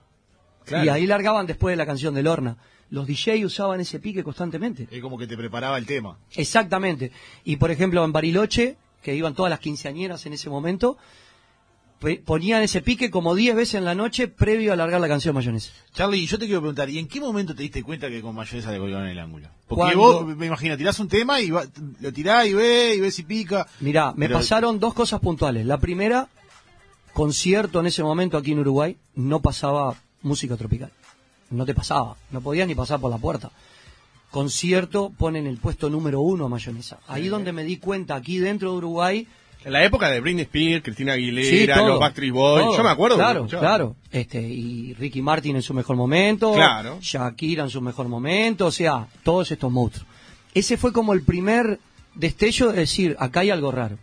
Claro. 0.64 0.85
Y 0.85 0.88
ahí 0.90 1.07
largaban 1.07 1.47
después 1.47 1.73
de 1.73 1.76
la 1.76 1.87
canción 1.87 2.14
de 2.14 2.23
Lorna. 2.23 2.57
Los 2.90 3.07
DJ 3.07 3.45
usaban 3.47 3.81
ese 3.81 4.00
pique 4.00 4.23
constantemente. 4.23 4.87
Es 4.90 5.00
como 5.00 5.17
que 5.19 5.26
te 5.26 5.37
preparaba 5.37 5.78
el 5.78 5.87
tema. 5.87 6.19
Exactamente. 6.37 7.11
Y 7.45 7.57
por 7.57 7.71
ejemplo 7.71 8.05
en 8.05 8.12
Bariloche, 8.12 8.76
que 9.02 9.14
iban 9.14 9.35
todas 9.35 9.50
las 9.50 9.61
quinceañeras 9.61 10.25
en 10.26 10.33
ese 10.33 10.49
momento, 10.50 10.97
ponían 12.25 12.62
ese 12.62 12.81
pique 12.81 13.11
como 13.11 13.35
10 13.35 13.57
veces 13.57 13.75
en 13.75 13.85
la 13.85 13.95
noche 13.95 14.28
previo 14.28 14.73
a 14.73 14.76
largar 14.76 15.00
la 15.00 15.09
canción 15.09 15.35
mayonesa. 15.35 15.73
Charlie, 15.93 16.26
yo 16.26 16.38
te 16.38 16.47
quiero 16.47 16.61
preguntar, 16.61 16.88
¿y 16.88 16.99
en 16.99 17.09
qué 17.09 17.21
momento 17.21 17.55
te 17.55 17.62
diste 17.62 17.83
cuenta 17.83 18.09
que 18.09 18.21
con 18.23 18.35
mayonesa 18.35 18.71
le 18.71 18.78
colgaron 18.78 19.09
el 19.09 19.19
ángulo? 19.19 19.49
Porque 19.67 19.95
Cuando- 19.95 20.25
vos, 20.25 20.37
me 20.37 20.47
imagino, 20.47 20.76
tirás 20.76 20.99
un 21.00 21.09
tema 21.09 21.40
y 21.40 21.50
va- 21.50 21.67
lo 22.00 22.12
tirás 22.12 22.47
y 22.47 22.55
ves, 22.55 22.97
y 22.97 23.00
ves 23.00 23.14
si 23.14 23.23
pica. 23.25 23.67
Mirá, 23.81 24.12
me 24.17 24.26
Pero- 24.28 24.38
pasaron 24.38 24.78
dos 24.78 24.95
cosas 24.95 25.19
puntuales. 25.21 25.67
La 25.67 25.78
primera, 25.78 26.28
concierto 27.12 27.81
en 27.81 27.87
ese 27.87 28.02
momento 28.05 28.37
aquí 28.37 28.52
en 28.52 28.61
Uruguay, 28.61 28.97
no 29.17 29.40
pasaba 29.40 29.97
música 30.23 30.57
tropical. 30.57 30.93
No 31.50 31.64
te 31.67 31.75
pasaba, 31.75 32.17
no 32.31 32.40
podías 32.40 32.69
ni 32.69 32.75
pasar 32.75 33.00
por 33.00 33.11
la 33.11 33.19
puerta. 33.19 33.50
Concierto 34.31 35.11
ponen 35.17 35.47
el 35.47 35.57
puesto 35.57 35.88
número 35.88 36.21
uno 36.21 36.45
a 36.45 36.49
mayonesa. 36.49 36.99
Ahí 37.09 37.28
donde 37.28 37.52
me 37.52 37.64
di 37.64 37.78
cuenta, 37.78 38.14
aquí 38.14 38.38
dentro 38.38 38.71
de 38.73 38.76
Uruguay, 38.76 39.26
En 39.65 39.73
la 39.73 39.85
época 39.85 40.09
de 40.09 40.21
Britney 40.21 40.43
Spears, 40.45 40.83
Cristina 40.85 41.15
Sí, 41.15 41.19
Aguilera, 41.19 41.75
todo, 41.77 41.88
los 41.88 42.00
Backstreet 42.00 42.33
Boys. 42.33 42.65
todo. 42.65 42.77
Yo 42.77 42.83
me 42.85 42.91
acuerdo. 42.91 43.17
Claro, 43.17 43.47
claro. 43.47 43.97
Este, 44.11 44.41
y 44.41 44.95
Ricky 44.95 45.21
Martin 45.21 45.57
en 45.57 45.62
su 45.62 45.75
mejor 45.75 45.97
momento. 45.97 46.55
Claro. 46.55 46.99
Shakira 47.00 47.65
en 47.65 47.71
su 47.71 47.81
mejor 47.81 48.09
momento. 48.09 48.67
O 48.67 48.71
sea, 48.71 49.09
todos 49.25 49.50
estos 49.50 49.71
monstruos. 49.71 50.07
Ese 50.55 50.77
fue 50.77 50.93
como 50.93 51.12
el 51.12 51.23
primer 51.23 51.81
destello 52.15 52.73
de 52.73 52.81
decir, 52.81 53.17
acá 53.19 53.41
hay 53.41 53.50
algo 53.50 53.71
raro. 53.73 53.99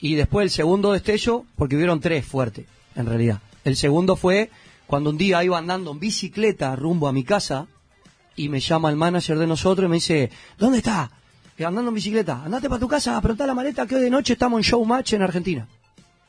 Y 0.00 0.14
después 0.14 0.44
el 0.44 0.50
segundo 0.50 0.92
destello, 0.92 1.44
porque 1.56 1.76
hubieron 1.76 2.00
tres 2.00 2.24
fuertes, 2.24 2.66
en 2.96 3.06
realidad. 3.06 3.40
El 3.64 3.76
segundo 3.76 4.16
fue 4.16 4.50
cuando 4.86 5.10
un 5.10 5.18
día 5.18 5.44
iba 5.44 5.58
andando 5.58 5.92
en 5.92 6.00
bicicleta 6.00 6.74
rumbo 6.74 7.06
a 7.06 7.12
mi 7.12 7.22
casa 7.22 7.66
y 8.34 8.48
me 8.48 8.60
llama 8.60 8.90
el 8.90 8.96
manager 8.96 9.38
de 9.38 9.46
nosotros 9.46 9.86
y 9.86 9.88
me 9.88 9.96
dice, 9.96 10.30
¿dónde 10.58 10.78
está? 10.78 11.10
"Eh, 11.60 11.64
andando 11.66 11.90
en 11.90 11.94
bicicleta, 11.94 12.42
andate 12.42 12.68
para 12.70 12.80
tu 12.80 12.88
casa, 12.88 13.16
apretá 13.18 13.46
la 13.46 13.52
maleta 13.54 13.86
que 13.86 13.94
hoy 13.96 14.00
de 14.02 14.10
noche 14.10 14.32
estamos 14.32 14.58
en 14.58 14.62
Showmatch 14.62 15.12
en 15.12 15.22
Argentina. 15.22 15.68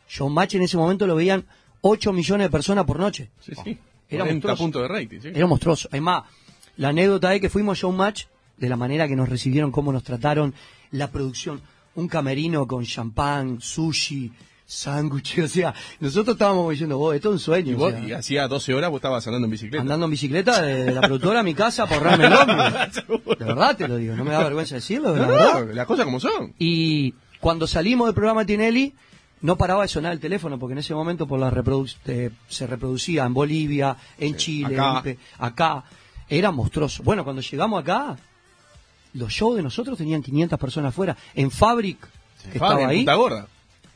Showmatch 0.10 0.56
en 0.56 0.64
ese 0.64 0.76
momento 0.76 1.08
lo 1.08 1.16
veían 1.16 1.46
8 1.80 2.12
millones 2.12 2.48
de 2.48 2.52
personas 2.52 2.84
por 2.84 3.00
noche. 3.00 3.32
Sí, 3.40 3.54
sí. 3.64 3.78
Era 4.10 4.26
40 4.26 4.34
monstruoso. 4.34 4.64
puntos 4.64 4.82
de 4.82 4.88
rating, 4.90 5.20
sí. 5.22 5.30
Era 5.34 5.48
monstruoso. 5.48 5.88
Además, 5.90 6.24
la 6.76 6.90
anécdota 6.90 7.34
es 7.34 7.40
que 7.40 7.50
fuimos 7.50 7.78
a 7.78 7.82
Showmatch, 7.82 8.26
de 8.58 8.68
la 8.70 8.76
manera 8.76 9.08
que 9.08 9.16
nos 9.16 9.30
recibieron, 9.30 9.72
cómo 9.72 9.94
nos 9.94 10.04
trataron, 10.04 10.54
la 10.92 11.10
producción, 11.10 11.62
un 11.96 12.10
camerino 12.10 12.68
con 12.68 12.84
champán, 12.84 13.62
sushi, 13.62 14.34
sándwiches, 14.72 15.46
o 15.46 15.48
sea, 15.48 15.74
nosotros 16.00 16.36
estábamos 16.36 16.70
diciendo, 16.72 16.98
vos, 16.98 17.14
esto 17.16 17.30
es 17.30 17.34
un 17.34 17.40
sueño. 17.40 17.72
Y 17.72 17.76
o 17.76 17.78
vos, 17.78 17.92
sea, 17.92 18.00
y 18.08 18.12
hacía 18.14 18.48
12 18.48 18.74
horas 18.74 18.90
vos 18.90 19.00
estabas 19.00 19.26
andando 19.28 19.46
en 19.46 19.52
bicicleta. 19.52 19.82
andando 19.82 20.06
en 20.06 20.12
bicicleta 20.12 20.62
de, 20.62 20.86
de 20.86 20.92
la 20.94 21.02
productora 21.02 21.42
a 21.42 21.44
mi 21.44 21.54
casa 21.54 21.86
por 21.88 21.98
el 22.08 22.34
ómnibus. 22.34 23.38
De 23.40 23.46
verdad 23.46 23.76
te 23.76 23.88
lo 23.88 23.98
digo, 23.98 24.16
no 24.16 24.24
me 24.24 24.32
da 24.32 24.44
vergüenza 24.44 24.76
decirlo, 24.76 25.14
de 25.14 25.22
No, 25.22 25.28
no, 25.66 25.74
las 25.74 25.86
cosas 25.86 26.06
como 26.06 26.20
son. 26.20 26.54
Y 26.58 27.14
cuando 27.40 27.68
salimos 27.68 28.08
del 28.08 28.14
programa 28.16 28.46
Tinelli, 28.46 28.94
no 29.42 29.58
paraba 29.58 29.82
de 29.82 29.88
sonar 29.88 30.12
el 30.14 30.20
teléfono, 30.20 30.58
porque 30.60 30.74
en 30.74 30.80
ese 30.80 30.94
momento 30.94 31.28
por 31.28 31.40
la 31.40 31.50
reproduc- 31.52 31.98
eh, 32.06 32.30
se 32.48 32.68
reproducía 32.68 33.26
en 33.26 33.34
Bolivia, 33.34 33.98
en 34.20 34.36
Chile, 34.38 34.76
acá. 34.80 34.98
en 34.98 35.04
Pe- 35.04 35.18
acá. 35.40 35.84
Era 36.30 36.52
monstruoso. 36.52 37.04
Bueno, 37.04 37.24
cuando 37.24 37.42
llegamos 37.42 37.82
acá, 37.82 38.16
los 39.14 39.34
shows 39.34 39.58
de 39.58 39.64
nosotros 39.64 39.98
tenían 39.98 40.22
500 40.22 40.58
personas 40.60 40.90
afuera. 40.90 41.18
En 41.36 41.52
Fabric, 41.52 41.98
que 42.54 42.60
Fabri, 42.60 42.76
estaba 42.76 42.88
ahí, 42.88 42.98
Punta 43.00 43.14
Gorda. 43.16 43.48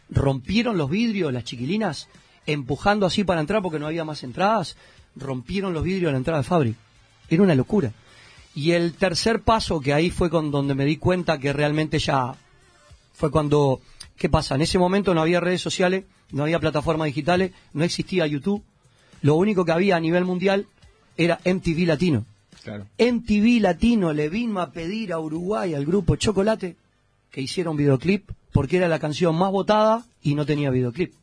Rompieron 0.10 0.78
los 0.78 0.90
vidrios, 0.90 1.34
las 1.34 1.44
chiquilinas, 1.44 2.08
empujando 2.46 3.06
así 3.06 3.24
para 3.24 3.42
entrar 3.42 3.62
porque 3.62 3.80
no 3.80 3.88
había 3.88 4.06
más 4.06 4.24
entradas, 4.24 4.78
rompieron 5.16 5.74
los 5.74 5.84
vidrios 5.84 6.10
de 6.10 6.12
la 6.14 6.18
entrada 6.18 6.40
de 6.40 6.48
Fabric. 6.48 6.76
Era 7.30 7.44
una 7.44 7.56
locura. 7.56 7.92
Y 8.54 8.72
el 8.72 8.94
tercer 8.94 9.42
paso, 9.42 9.82
que 9.82 9.94
ahí 9.94 10.10
fue 10.10 10.30
con 10.30 10.52
donde 10.52 10.76
me 10.76 10.86
di 10.86 10.98
cuenta 10.98 11.40
que 11.40 11.52
realmente 11.52 12.00
ya 12.00 12.36
fue 13.14 13.32
cuando, 13.32 13.82
¿qué 14.18 14.30
pasa? 14.30 14.56
En 14.56 14.62
ese 14.62 14.80
momento 14.80 15.14
no 15.14 15.22
había 15.22 15.40
redes 15.40 15.62
sociales, 15.62 16.06
no 16.32 16.44
había 16.44 16.60
plataformas 16.60 17.08
digitales, 17.08 17.52
no 17.74 17.84
existía 17.84 18.28
YouTube. 18.28 18.64
Lo 19.22 19.36
único 19.36 19.66
que 19.66 19.72
había 19.72 19.96
a 19.96 20.00
nivel 20.00 20.26
mundial 20.26 20.68
era 21.18 21.40
MTV 21.44 21.86
Latino. 21.86 22.26
Claro. 22.64 22.88
MTV 22.98 23.62
Latino 23.62 24.14
le 24.14 24.30
vino 24.30 24.60
a 24.60 24.72
pedir 24.72 25.14
a 25.14 25.20
Uruguay, 25.20 25.74
al 25.74 25.86
grupo 25.86 26.16
Chocolate, 26.16 26.76
que 27.36 27.42
hiciera 27.42 27.70
un 27.70 27.76
videoclip, 27.76 28.32
porque 28.54 28.78
era 28.78 28.88
la 28.88 28.98
canción 28.98 29.36
más 29.36 29.52
votada 29.52 30.06
y 30.22 30.36
no 30.36 30.46
tenía 30.46 30.70
videoclip. 30.70 31.14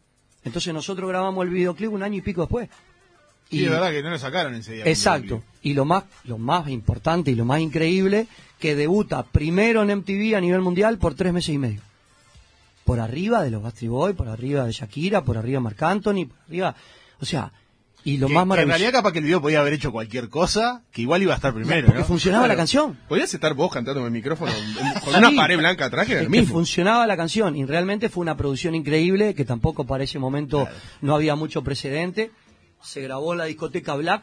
Entonces 0.44 0.74
nosotros 0.74 1.08
grabamos 1.08 1.42
el 1.42 1.50
videoclip 1.50 1.90
un 1.90 2.02
año 2.02 2.18
y 2.18 2.20
pico 2.20 2.42
después. 2.42 2.68
Y 3.48 3.64
es 3.64 3.70
verdad 3.70 3.90
que 3.92 4.02
no 4.02 4.10
lo 4.10 4.18
sacaron 4.18 4.54
enseguida. 4.54 4.84
Exacto. 4.84 5.42
Y 5.62 5.72
lo 5.72 5.86
más, 5.86 6.04
lo 6.24 6.36
más 6.36 6.68
importante 6.68 7.30
y 7.30 7.34
lo 7.34 7.46
más 7.46 7.62
increíble, 7.62 8.26
que 8.58 8.76
debuta 8.76 9.22
primero 9.22 9.82
en 9.82 10.00
MTV 10.00 10.36
a 10.36 10.42
nivel 10.42 10.60
mundial 10.60 10.98
por 10.98 11.14
tres 11.14 11.32
meses 11.32 11.54
y 11.54 11.58
medio. 11.58 11.80
Por 12.84 13.00
arriba 13.00 13.42
de 13.42 13.50
los 13.50 13.62
Bastry 13.62 13.88
Boy, 13.88 14.12
por 14.12 14.28
arriba 14.28 14.66
de 14.66 14.72
Shakira, 14.72 15.24
por 15.24 15.38
arriba 15.38 15.60
de 15.60 15.64
Marc 15.64 15.82
Anthony, 15.82 16.26
por 16.26 16.36
arriba. 16.46 16.76
O 17.22 17.24
sea, 17.24 17.50
y 18.04 18.18
lo 18.18 18.26
Que- 18.26 18.34
más 18.34 18.40
que 18.40 18.42
en 18.42 18.48
maravilloso. 18.48 18.78
realidad 18.78 18.92
capaz 18.98 19.12
que 19.12 19.18
el 19.20 19.24
video 19.24 19.40
podía 19.40 19.60
haber 19.60 19.72
hecho 19.74 19.92
cualquier 19.92 20.28
cosa, 20.28 20.82
que 20.90 21.02
igual 21.02 21.22
iba 21.22 21.32
a 21.32 21.36
estar 21.36 21.54
primero, 21.54 21.86
porque 21.86 22.00
¿no? 22.00 22.04
funcionaba 22.06 22.48
la 22.48 22.56
canción. 22.56 22.98
Podías 23.08 23.32
estar 23.32 23.54
vos 23.54 23.72
cantando 23.72 24.00
en 24.00 24.06
el 24.06 24.12
micrófono 24.12 24.50
con 25.04 25.14
una 25.16 25.30
pared 25.32 25.56
blanca 25.58 25.84
atrás 25.86 26.06
que 26.06 26.12
era 26.14 26.22
el 26.22 26.30
que 26.30 26.42
funcionaba 26.44 27.06
la 27.06 27.16
canción 27.16 27.56
y 27.56 27.64
realmente 27.64 28.08
fue 28.08 28.22
una 28.22 28.36
producción 28.36 28.74
increíble 28.74 29.34
que 29.34 29.44
tampoco 29.44 29.84
para 29.84 30.04
ese 30.04 30.18
momento 30.18 30.68
no 31.00 31.14
había 31.14 31.36
mucho 31.36 31.62
precedente. 31.62 32.30
Se 32.82 33.00
grabó 33.02 33.32
en 33.32 33.38
la 33.38 33.44
discoteca 33.44 33.94
Black 33.94 34.22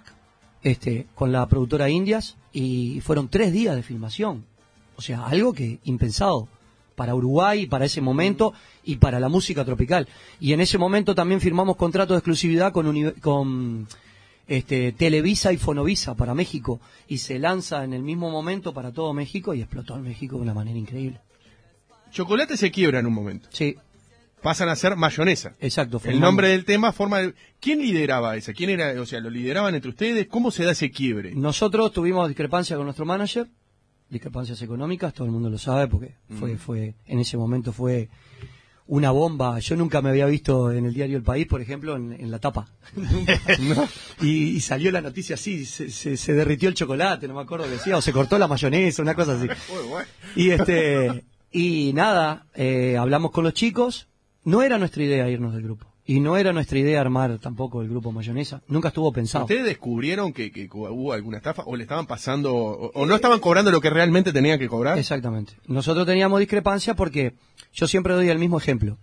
este, 0.62 1.08
con 1.16 1.32
la 1.32 1.48
productora 1.48 1.90
Indias 1.90 2.36
y 2.52 3.00
fueron 3.02 3.30
tres 3.30 3.54
días 3.54 3.76
de 3.78 3.84
filmación. 3.84 4.46
O 4.98 5.02
sea, 5.02 5.26
algo 5.26 5.54
que 5.54 5.80
impensado 5.86 6.50
para 7.00 7.16
Uruguay, 7.16 7.66
para 7.66 7.86
ese 7.86 8.02
momento 8.02 8.54
y 8.84 8.98
para 8.98 9.20
la 9.20 9.30
música 9.30 9.64
tropical. 9.64 10.04
Y 10.42 10.52
en 10.54 10.60
ese 10.60 10.78
momento 10.78 11.16
también 11.16 11.40
firmamos 11.40 11.78
contrato 11.78 12.14
de 12.14 12.20
exclusividad 12.20 12.74
con, 12.74 12.86
uni- 12.88 13.14
con 13.22 13.88
este, 14.48 14.92
Televisa 14.92 15.54
y 15.54 15.58
Fonovisa 15.58 16.14
para 16.16 16.34
México 16.36 16.82
y 17.08 17.20
se 17.20 17.40
lanza 17.40 17.84
en 17.86 17.94
el 17.94 18.04
mismo 18.04 18.30
momento 18.30 18.74
para 18.74 18.92
todo 18.92 19.14
México 19.14 19.54
y 19.54 19.62
explotó 19.62 19.96
en 19.96 20.04
México 20.04 20.36
de 20.36 20.42
una 20.42 20.54
manera 20.54 20.78
increíble. 20.78 21.20
Chocolate 22.12 22.58
se 22.58 22.70
quiebra 22.72 23.00
en 23.00 23.06
un 23.08 23.14
momento. 23.14 23.48
Sí, 23.52 23.76
Pasan 24.42 24.70
a 24.70 24.76
ser 24.78 24.96
mayonesa. 24.96 25.54
exacto. 25.60 26.00
El 26.06 26.20
nombre 26.22 26.48
del 26.48 26.64
tema 26.64 26.94
forma 26.94 27.20
el- 27.20 27.36
¿Quién 27.60 27.80
lideraba 27.82 28.38
esa? 28.38 28.54
¿Quién 28.54 28.70
era? 28.70 29.00
O 29.02 29.06
sea, 29.06 29.20
¿lo 29.20 29.30
lideraban 29.30 29.76
entre 29.76 29.90
ustedes? 29.90 30.28
¿Cómo 30.28 30.50
se 30.50 30.64
da 30.64 30.72
ese 30.72 30.92
quiebre? 30.92 31.34
Nosotros 31.36 31.92
tuvimos 31.92 32.26
discrepancia 32.30 32.78
con 32.78 32.86
nuestro 32.86 33.06
manager, 33.06 33.48
discrepancias 34.10 34.62
económicas, 34.62 35.14
todo 35.14 35.26
el 35.26 35.32
mundo 35.32 35.50
lo 35.50 35.58
sabe 35.58 35.88
porque 35.88 36.16
fue, 36.40 36.58
fue, 36.58 36.96
en 37.06 37.20
ese 37.20 37.38
momento 37.38 37.72
fue 37.74 38.10
una 38.88 39.12
bomba. 39.12 39.60
Yo 39.60 39.76
nunca 39.76 40.02
me 40.02 40.10
había 40.10 40.26
visto 40.26 40.72
en 40.72 40.86
el 40.86 40.94
diario 40.94 41.16
El 41.18 41.24
País, 41.24 41.46
por 41.46 41.62
ejemplo, 41.62 41.96
en, 41.96 42.14
en 42.14 42.32
la 42.32 42.40
tapa. 42.40 42.68
y, 44.22 44.28
y 44.56 44.60
salió 44.62 44.92
la 44.92 45.02
noticia 45.02 45.36
así, 45.36 45.66
se, 45.66 45.90
se- 45.92 46.18
se 46.18 46.34
derritió 46.34 46.70
el 46.70 46.76
chocolate, 46.76 47.28
no 47.28 47.36
me 47.36 47.42
acuerdo 47.42 47.66
qué 47.66 47.72
decía, 47.72 47.98
o 47.98 48.02
se 48.02 48.12
cortó 48.12 48.38
la 48.40 48.48
mayonesa, 48.48 49.02
una 49.02 49.16
cosa 49.16 49.34
así. 49.34 49.48
Y 50.36 50.50
este 50.52 51.24
y 51.52 51.94
nada, 51.94 52.46
eh, 52.56 52.98
hablamos 52.98 53.32
con 53.32 53.44
los 53.44 53.54
chicos. 53.54 54.08
No 54.44 54.62
era 54.62 54.78
nuestra 54.78 55.04
idea 55.04 55.30
irnos 55.30 55.54
del 55.54 55.64
grupo. 55.64 55.89
Y 56.10 56.22
no 56.22 56.38
era 56.38 56.52
nuestra 56.54 56.80
idea 56.80 57.00
armar 57.02 57.38
tampoco 57.38 57.84
el 57.84 57.88
grupo 57.88 58.12
mayonesa. 58.12 58.64
Nunca 58.68 58.88
estuvo 58.88 59.14
pensado. 59.14 59.46
¿Ustedes 59.46 59.64
descubrieron 59.64 60.34
que, 60.34 60.52
que 60.52 60.68
hubo 60.68 61.14
alguna 61.14 61.38
estafa 61.38 61.62
o 61.68 61.76
le 61.76 61.84
estaban 61.84 62.08
pasando 62.08 62.56
o, 62.56 62.92
o 62.96 63.06
no 63.06 63.14
estaban 63.14 63.40
cobrando 63.40 63.70
lo 63.70 63.80
que 63.80 63.92
realmente 63.92 64.34
tenían 64.34 64.58
que 64.58 64.68
cobrar? 64.68 64.98
Exactamente. 64.98 65.54
Nosotros 65.68 66.08
teníamos 66.08 66.40
discrepancia 66.40 66.96
porque 66.96 67.36
yo 67.74 67.88
siempre 67.88 68.16
doy 68.16 68.28
el 68.30 68.40
mismo 68.40 68.58
ejemplo. 68.58 68.98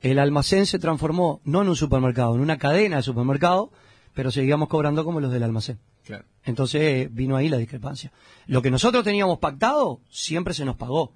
El 0.00 0.20
almacén 0.20 0.66
se 0.66 0.78
transformó 0.78 1.40
no 1.42 1.62
en 1.62 1.70
un 1.70 1.74
supermercado, 1.74 2.36
en 2.36 2.40
una 2.40 2.56
cadena 2.56 2.98
de 2.98 3.02
supermercado, 3.02 3.72
pero 4.14 4.30
seguíamos 4.30 4.68
cobrando 4.68 5.04
como 5.04 5.18
los 5.18 5.32
del 5.32 5.42
almacén. 5.42 5.80
Claro. 6.04 6.24
Entonces 6.44 6.80
eh, 6.82 7.08
vino 7.10 7.34
ahí 7.34 7.48
la 7.48 7.58
discrepancia. 7.58 8.12
Lo 8.46 8.62
que 8.62 8.70
nosotros 8.70 9.02
teníamos 9.02 9.40
pactado 9.40 10.02
siempre 10.08 10.54
se 10.54 10.64
nos 10.64 10.76
pagó, 10.76 11.14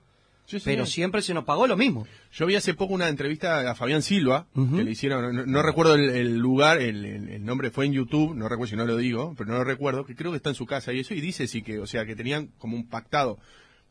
Sí, 0.48 0.56
pero 0.64 0.86
siempre 0.86 1.20
se 1.20 1.34
nos 1.34 1.44
pagó 1.44 1.66
lo 1.66 1.76
mismo. 1.76 2.06
Yo 2.32 2.46
vi 2.46 2.54
hace 2.56 2.72
poco 2.72 2.94
una 2.94 3.08
entrevista 3.08 3.70
a 3.70 3.74
Fabián 3.74 4.00
Silva, 4.02 4.46
que 4.54 4.82
le 4.82 4.90
hicieron, 4.90 5.36
no, 5.36 5.44
no 5.44 5.62
recuerdo 5.62 5.94
el, 5.94 6.08
el 6.08 6.38
lugar, 6.38 6.80
el, 6.80 7.04
el- 7.04 7.28
el 7.28 7.44
nombre 7.44 7.70
fue 7.70 7.84
en 7.84 7.92
YouTube, 7.92 8.34
no 8.34 8.48
recuerdo 8.48 8.70
si 8.70 8.76
no 8.76 8.86
lo 8.86 8.96
digo, 8.96 9.34
pero 9.36 9.50
no 9.50 9.58
lo 9.58 9.64
recuerdo, 9.64 10.06
que 10.06 10.16
creo 10.16 10.30
que 10.30 10.38
está 10.38 10.48
en 10.48 10.54
su 10.54 10.64
casa 10.64 10.92
y 10.94 11.00
eso, 11.00 11.12
y 11.12 11.20
dice 11.20 11.46
sí 11.46 11.60
que, 11.62 11.78
o 11.78 11.86
sea, 11.86 12.06
que 12.06 12.16
tenían 12.16 12.46
como 12.58 12.76
un 12.76 12.88
pactado. 12.88 13.38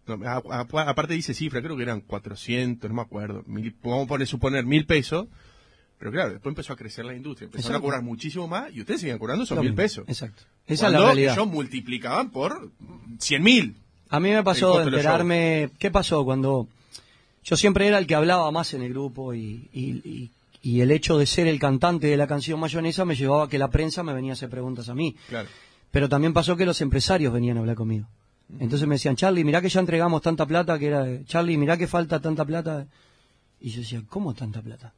No, 0.08 0.20
a- 0.28 0.42
a- 0.50 0.90
aparte 0.90 1.14
dice 1.14 1.34
cifra, 1.36 1.62
creo 1.62 1.78
que 1.78 1.84
eran 1.84 2.02
400, 2.02 2.90
no 2.90 2.96
me 2.96 3.02
acuerdo, 3.04 3.44
mil, 3.46 3.76
vamos 3.84 4.06
a 4.06 4.08
poner, 4.08 4.26
suponer 4.28 4.66
mil 4.66 4.86
pesos, 4.88 5.28
pero 6.00 6.12
claro, 6.12 6.32
después 6.32 6.52
empezó 6.52 6.74
a 6.74 6.76
crecer 6.76 7.06
la 7.06 7.14
industria, 7.16 7.46
empezaron 7.46 7.72
Exacto. 7.76 7.78
a 7.78 7.82
cobrar 7.88 8.02
muchísimo 8.04 8.48
más 8.48 8.74
y 8.74 8.80
ustedes 8.80 9.02
siguen 9.02 9.20
cobrando 9.20 9.44
esos 9.44 9.60
mil 9.60 9.76
pesos. 9.76 10.06
Exacto. 10.08 10.42
Esa 10.66 10.88
es 10.88 10.92
la 10.94 11.00
realidad. 11.00 11.34
ellos 11.34 11.48
multiplicaban 11.48 12.32
por 12.32 12.72
cien 13.20 13.44
mil. 13.44 13.78
A 14.10 14.20
mí 14.20 14.30
me 14.30 14.44
pasó 14.44 14.68
de 14.80 14.84
enterarme, 14.98 15.70
¿qué 15.80 15.92
pasó 15.92 16.24
cuando 16.26 16.68
yo 17.44 17.58
siempre 17.58 17.88
era 17.88 17.98
el 17.98 18.08
que 18.08 18.16
hablaba 18.16 18.50
más 18.52 18.74
en 18.74 18.82
el 18.84 18.90
grupo 18.90 19.34
y, 19.34 19.70
y- 19.74 20.02
y- 20.10 20.32
y 20.62 20.82
el 20.82 20.92
hecho 20.92 21.18
de 21.18 21.26
ser 21.26 21.48
el 21.48 21.60
cantante 21.60 22.08
de 22.08 22.18
la 22.18 22.28
canción 22.28 22.60
mayonesa 22.60 23.06
me 23.06 23.16
llevaba 23.16 23.46
a 23.46 23.48
que 23.50 23.58
la 23.58 23.70
prensa 23.70 24.04
me 24.04 24.14
venía 24.14 24.32
a 24.32 24.34
hacer 24.34 24.50
preguntas 24.50 24.90
a 24.90 24.94
mí. 24.96 25.16
Claro. 25.30 25.48
Pero 25.92 26.10
también 26.10 26.34
pasó 26.34 26.58
que 26.58 26.66
los 26.66 26.82
empresarios 26.82 27.32
venían 27.34 27.58
a 27.58 27.62
hablar 27.62 27.76
conmigo. 27.76 28.08
Entonces 28.60 28.88
me 28.88 28.96
decían, 28.96 29.16
Charlie, 29.16 29.44
mirá 29.44 29.62
que 29.62 29.70
ya 29.70 29.80
entregamos 29.80 30.22
tanta 30.22 30.46
plata 30.46 30.78
que 30.80 30.88
era, 30.88 31.06
Charlie, 31.26 31.58
mirá 31.58 31.78
que 31.78 31.88
falta 31.88 32.20
tanta 32.20 32.44
plata. 32.46 32.86
Y 33.60 33.70
yo 33.70 33.82
decía, 33.82 34.02
¿cómo 34.10 34.34
tanta 34.34 34.62
plata? 34.62 34.94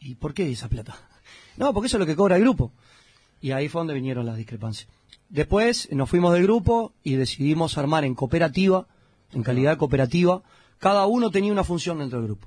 ¿Y 0.00 0.14
por 0.16 0.32
qué 0.34 0.50
esa 0.50 0.68
plata? 0.68 0.96
No, 1.56 1.74
porque 1.74 1.88
eso 1.88 1.96
es 1.96 2.00
lo 2.00 2.06
que 2.06 2.16
cobra 2.16 2.36
el 2.36 2.42
grupo. 2.42 2.72
Y 3.42 3.50
ahí 3.50 3.68
fue 3.68 3.80
donde 3.80 3.92
vinieron 3.94 4.24
las 4.24 4.36
discrepancias. 4.36 4.88
Después 5.30 5.88
nos 5.92 6.10
fuimos 6.10 6.32
del 6.34 6.42
grupo 6.42 6.92
y 7.02 7.14
decidimos 7.14 7.78
armar 7.78 8.04
en 8.04 8.14
cooperativa, 8.14 8.86
en 9.32 9.42
calidad 9.42 9.78
cooperativa. 9.78 10.42
Cada 10.78 11.06
uno 11.06 11.30
tenía 11.30 11.52
una 11.52 11.64
función 11.64 11.98
dentro 11.98 12.18
del 12.18 12.26
grupo. 12.28 12.46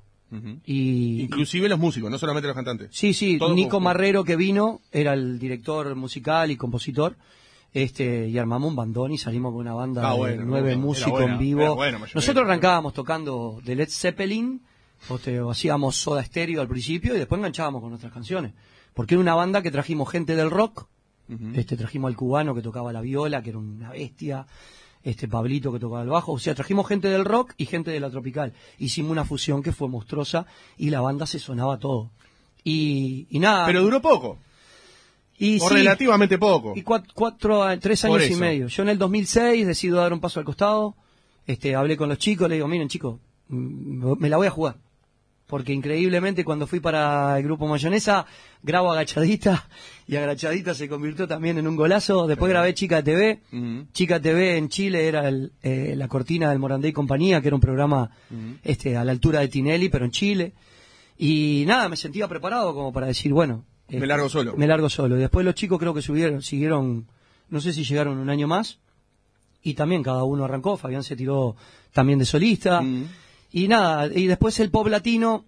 Y, 0.66 1.22
Inclusive 1.22 1.70
los 1.70 1.78
músicos, 1.78 2.10
no 2.10 2.18
solamente 2.18 2.48
los 2.48 2.56
cantantes. 2.56 2.90
Sí, 2.92 3.14
sí, 3.14 3.38
Todo 3.38 3.54
Nico. 3.54 3.80
Marrero 3.80 4.24
que 4.24 4.36
vino 4.36 4.82
era 4.92 5.14
el 5.14 5.38
director 5.38 5.94
musical 5.96 6.50
y 6.50 6.58
compositor. 6.58 7.16
Este, 7.72 8.28
y 8.30 8.38
armamos 8.38 8.70
un 8.70 8.76
bandón 8.76 9.12
y 9.14 9.18
salimos 9.18 9.52
con 9.52 9.62
una 9.62 9.74
banda 9.74 10.10
Ah, 10.12 10.16
de 10.28 10.38
nueve 10.38 10.76
músicos 10.76 11.12
buena, 11.14 11.34
en 11.34 11.40
vivo. 11.40 11.76
bueno. 11.76 12.00
Nosotros 12.14 12.46
arrancábamos 12.46 12.94
tocando 12.94 13.60
de 13.64 13.76
Led 13.76 13.90
Zeppelin, 13.90 14.62
o, 15.10 15.18
te- 15.20 15.40
o 15.42 15.50
hacíamos 15.52 15.96
soda 15.96 16.22
estéreo 16.22 16.62
al 16.62 16.68
principio 16.68 17.16
y 17.16 17.20
después 17.20 17.40
enganchábamos 17.40 17.82
con 17.82 17.90
nuestras 17.92 18.12
canciones. 18.14 18.54
Porque 18.94 19.16
era 19.16 19.22
una 19.22 19.36
banda 19.36 19.62
que 19.64 19.72
trajimos 19.72 20.10
gente 20.10 20.36
del 20.36 20.50
rock, 20.52 20.88
Este 21.56 21.76
trajimos 21.78 22.10
al 22.10 22.16
cubano 22.16 22.54
que 22.54 22.62
tocaba 22.62 22.92
la 22.94 23.02
viola, 23.02 23.42
que 23.42 23.50
era 23.50 23.58
una 23.60 23.92
bestia, 23.92 24.46
este 25.04 25.28
Pablito 25.28 25.72
que 25.74 25.80
tocaba 25.80 26.04
el 26.04 26.10
bajo, 26.10 26.34
o 26.34 26.40
sea, 26.40 26.54
trajimos 26.54 26.88
gente 26.88 27.08
del 27.10 27.26
rock 27.26 27.54
y 27.58 27.66
gente 27.66 27.92
de 27.92 28.00
la 28.00 28.10
tropical. 28.10 28.54
Hicimos 28.78 29.12
una 29.12 29.26
fusión 29.26 29.64
que 29.64 29.72
fue 29.72 29.88
monstruosa 29.90 30.46
y 30.78 30.90
la 30.90 31.02
banda 31.02 31.26
se 31.26 31.40
sonaba 31.40 31.78
todo. 31.80 32.12
Y, 32.64 33.28
y 33.30 33.40
nada. 33.40 33.66
Pero 33.66 33.82
duró 33.82 34.02
poco, 34.02 34.38
y 35.38 35.60
o 35.60 35.68
sí, 35.68 35.76
relativamente 35.76 36.38
poco. 36.38 36.74
y 36.76 36.82
cuatro, 36.84 37.12
cuatro 37.16 37.64
a- 37.64 37.78
tres 37.78 38.06
años 38.06 38.18
y 38.32 38.36
medio. 38.40 38.68
Yo 38.68 38.84
en 38.84 38.90
el 38.90 38.98
2006 38.98 39.66
decido 39.66 39.98
dar 39.98 40.14
un 40.14 40.20
paso 40.20 40.40
al 40.40 40.46
costado, 40.46 40.96
este, 41.48 41.76
hablé 41.76 41.98
con 41.98 42.08
los 42.10 42.18
chicos, 42.20 42.48
le 42.48 42.56
digo, 42.56 42.68
miren 42.68 42.88
chicos, 42.88 43.20
mm, 43.50 44.14
me 44.20 44.30
la 44.30 44.38
voy 44.38 44.48
a 44.48 44.52
jugar. 44.52 44.78
Porque 45.54 45.72
increíblemente 45.72 46.44
cuando 46.44 46.66
fui 46.66 46.80
para 46.80 47.38
el 47.38 47.44
grupo 47.44 47.68
Mayonesa, 47.68 48.26
grabo 48.64 48.92
agachadita 48.92 49.70
y 50.08 50.16
agachadita 50.16 50.74
se 50.74 50.90
convirtió 50.90 51.28
también 51.28 51.60
en 51.60 51.68
un 51.68 51.76
golazo. 51.76 52.26
Después 52.26 52.50
grabé 52.50 52.74
Chica 52.74 53.04
TV. 53.04 53.40
Chica 53.94 54.20
TV 54.20 54.58
en 54.58 54.70
Chile 54.70 55.08
era 55.08 55.30
el, 55.30 55.52
eh, 55.62 55.94
la 55.96 56.08
cortina 56.08 56.50
del 56.50 56.58
Morandé 56.58 56.88
y 56.88 56.92
compañía, 56.92 57.40
que 57.40 57.50
era 57.50 57.56
un 57.56 57.62
programa 57.62 58.10
este, 58.64 58.98
a 58.98 59.06
la 59.06 59.12
altura 59.12 59.42
de 59.42 59.48
Tinelli, 59.48 59.90
pero 59.90 60.06
en 60.06 60.10
Chile. 60.10 60.54
Y 61.20 61.66
nada, 61.68 61.88
me 61.88 61.98
sentía 61.98 62.28
preparado 62.28 62.74
como 62.74 62.92
para 62.92 63.06
decir, 63.06 63.32
bueno. 63.32 63.64
Me 63.90 63.98
este, 63.98 64.08
largo 64.08 64.30
solo. 64.30 64.58
Me 64.58 64.66
largo 64.66 64.90
solo. 64.90 65.18
Y 65.18 65.20
después 65.20 65.46
los 65.46 65.54
chicos 65.54 65.78
creo 65.78 65.94
que 65.94 66.02
subieron, 66.02 66.42
siguieron, 66.42 67.06
no 67.50 67.62
sé 67.62 67.74
si 67.74 67.84
llegaron 67.84 68.18
un 68.18 68.32
año 68.32 68.48
más. 68.48 68.80
Y 69.62 69.76
también 69.76 70.02
cada 70.02 70.24
uno 70.24 70.46
arrancó. 70.46 70.78
Fabián 70.78 71.04
se 71.04 71.16
tiró 71.16 71.56
también 71.92 72.18
de 72.18 72.26
solista. 72.26 72.82
Y 73.54 73.68
nada, 73.70 74.08
y 74.08 74.26
después 74.28 74.60
el 74.60 74.70
pop 74.72 74.88
latino 74.88 75.46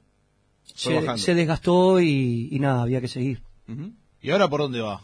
se, 0.64 1.34
desgastó 1.36 2.00
y, 2.00 2.48
y 2.52 2.60
nada, 2.60 2.84
había 2.84 3.02
que 3.02 3.08
seguir. 3.10 3.42
¿Y 4.22 4.30
ahora 4.32 4.48
por 4.48 4.62
dónde 4.62 4.80
va? 4.80 5.02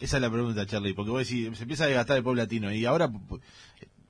Esa 0.00 0.16
es 0.16 0.22
la 0.22 0.30
pregunta, 0.30 0.66
Charlie, 0.66 0.92
porque 0.94 1.10
vos 1.10 1.26
decís, 1.26 1.56
se 1.56 1.62
empieza 1.62 1.84
a 1.84 1.86
desgastar 1.86 2.16
el 2.16 2.22
pueblo 2.22 2.42
latino, 2.42 2.72
y 2.72 2.84
ahora, 2.86 3.10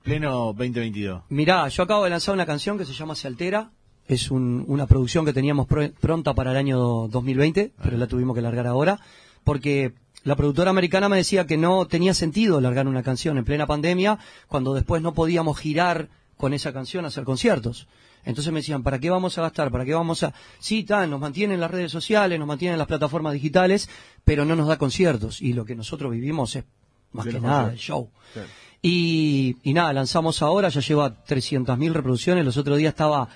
pleno 0.02 0.52
2022. 0.54 1.22
Mirá, 1.28 1.68
yo 1.68 1.82
acabo 1.82 2.04
de 2.04 2.10
lanzar 2.10 2.34
una 2.34 2.46
canción 2.46 2.78
que 2.78 2.84
se 2.84 2.92
llama 2.94 3.14
Se 3.14 3.26
Altera. 3.28 3.70
Es 4.08 4.30
un- 4.30 4.64
una 4.66 4.86
producción 4.86 5.24
que 5.24 5.32
teníamos 5.32 5.66
pro- 5.66 5.90
pronta 6.00 6.34
para 6.34 6.50
el 6.52 6.56
año 6.56 6.78
2020, 7.08 7.72
pero 7.82 7.96
la 7.96 8.06
tuvimos 8.08 8.34
que 8.34 8.42
largar 8.42 8.66
ahora, 8.66 8.98
porque 9.44 9.92
la 10.24 10.34
productora 10.36 10.70
americana 10.70 11.08
me 11.08 11.16
decía 11.16 11.46
que 11.46 11.56
no 11.56 11.86
tenía 11.86 12.14
sentido 12.14 12.60
largar 12.60 12.88
una 12.88 13.02
canción 13.02 13.38
en 13.38 13.44
plena 13.44 13.66
pandemia, 13.66 14.18
cuando 14.48 14.74
después 14.74 15.00
no 15.02 15.14
podíamos 15.14 15.58
girar 15.58 16.08
con 16.36 16.54
esa 16.54 16.72
canción 16.72 17.04
a 17.04 17.08
hacer 17.08 17.24
conciertos. 17.24 17.86
Entonces 18.24 18.52
me 18.52 18.60
decían, 18.60 18.82
¿para 18.82 18.98
qué 18.98 19.10
vamos 19.10 19.36
a 19.38 19.42
gastar? 19.42 19.70
¿Para 19.70 19.84
qué 19.84 19.94
vamos 19.94 20.22
a...? 20.22 20.32
Sí, 20.58 20.84
tan, 20.84 21.08
nos 21.10 21.20
mantienen 21.20 21.58
las 21.60 21.70
redes 21.70 21.90
sociales, 21.90 22.38
nos 22.38 22.46
mantienen 22.48 22.78
las 22.78 22.86
plataformas 22.86 23.32
digitales, 23.32 23.88
pero 24.24 24.44
no 24.44 24.54
nos 24.56 24.68
da 24.68 24.76
conciertos. 24.78 25.40
Y 25.40 25.52
lo 25.54 25.64
que 25.64 25.74
nosotros 25.74 26.12
vivimos 26.12 26.54
es 26.56 26.64
más 27.12 27.26
que 27.26 27.40
nada 27.40 27.72
el 27.72 27.78
show. 27.78 28.10
Claro. 28.32 28.48
Y, 28.82 29.56
y 29.62 29.72
nada, 29.74 29.92
lanzamos 29.92 30.42
ahora, 30.42 30.68
ya 30.68 30.80
lleva 30.80 31.24
300.000 31.24 31.92
reproducciones. 31.92 32.44
Los 32.44 32.56
otros 32.56 32.78
días 32.78 32.90
estaba 32.92 33.28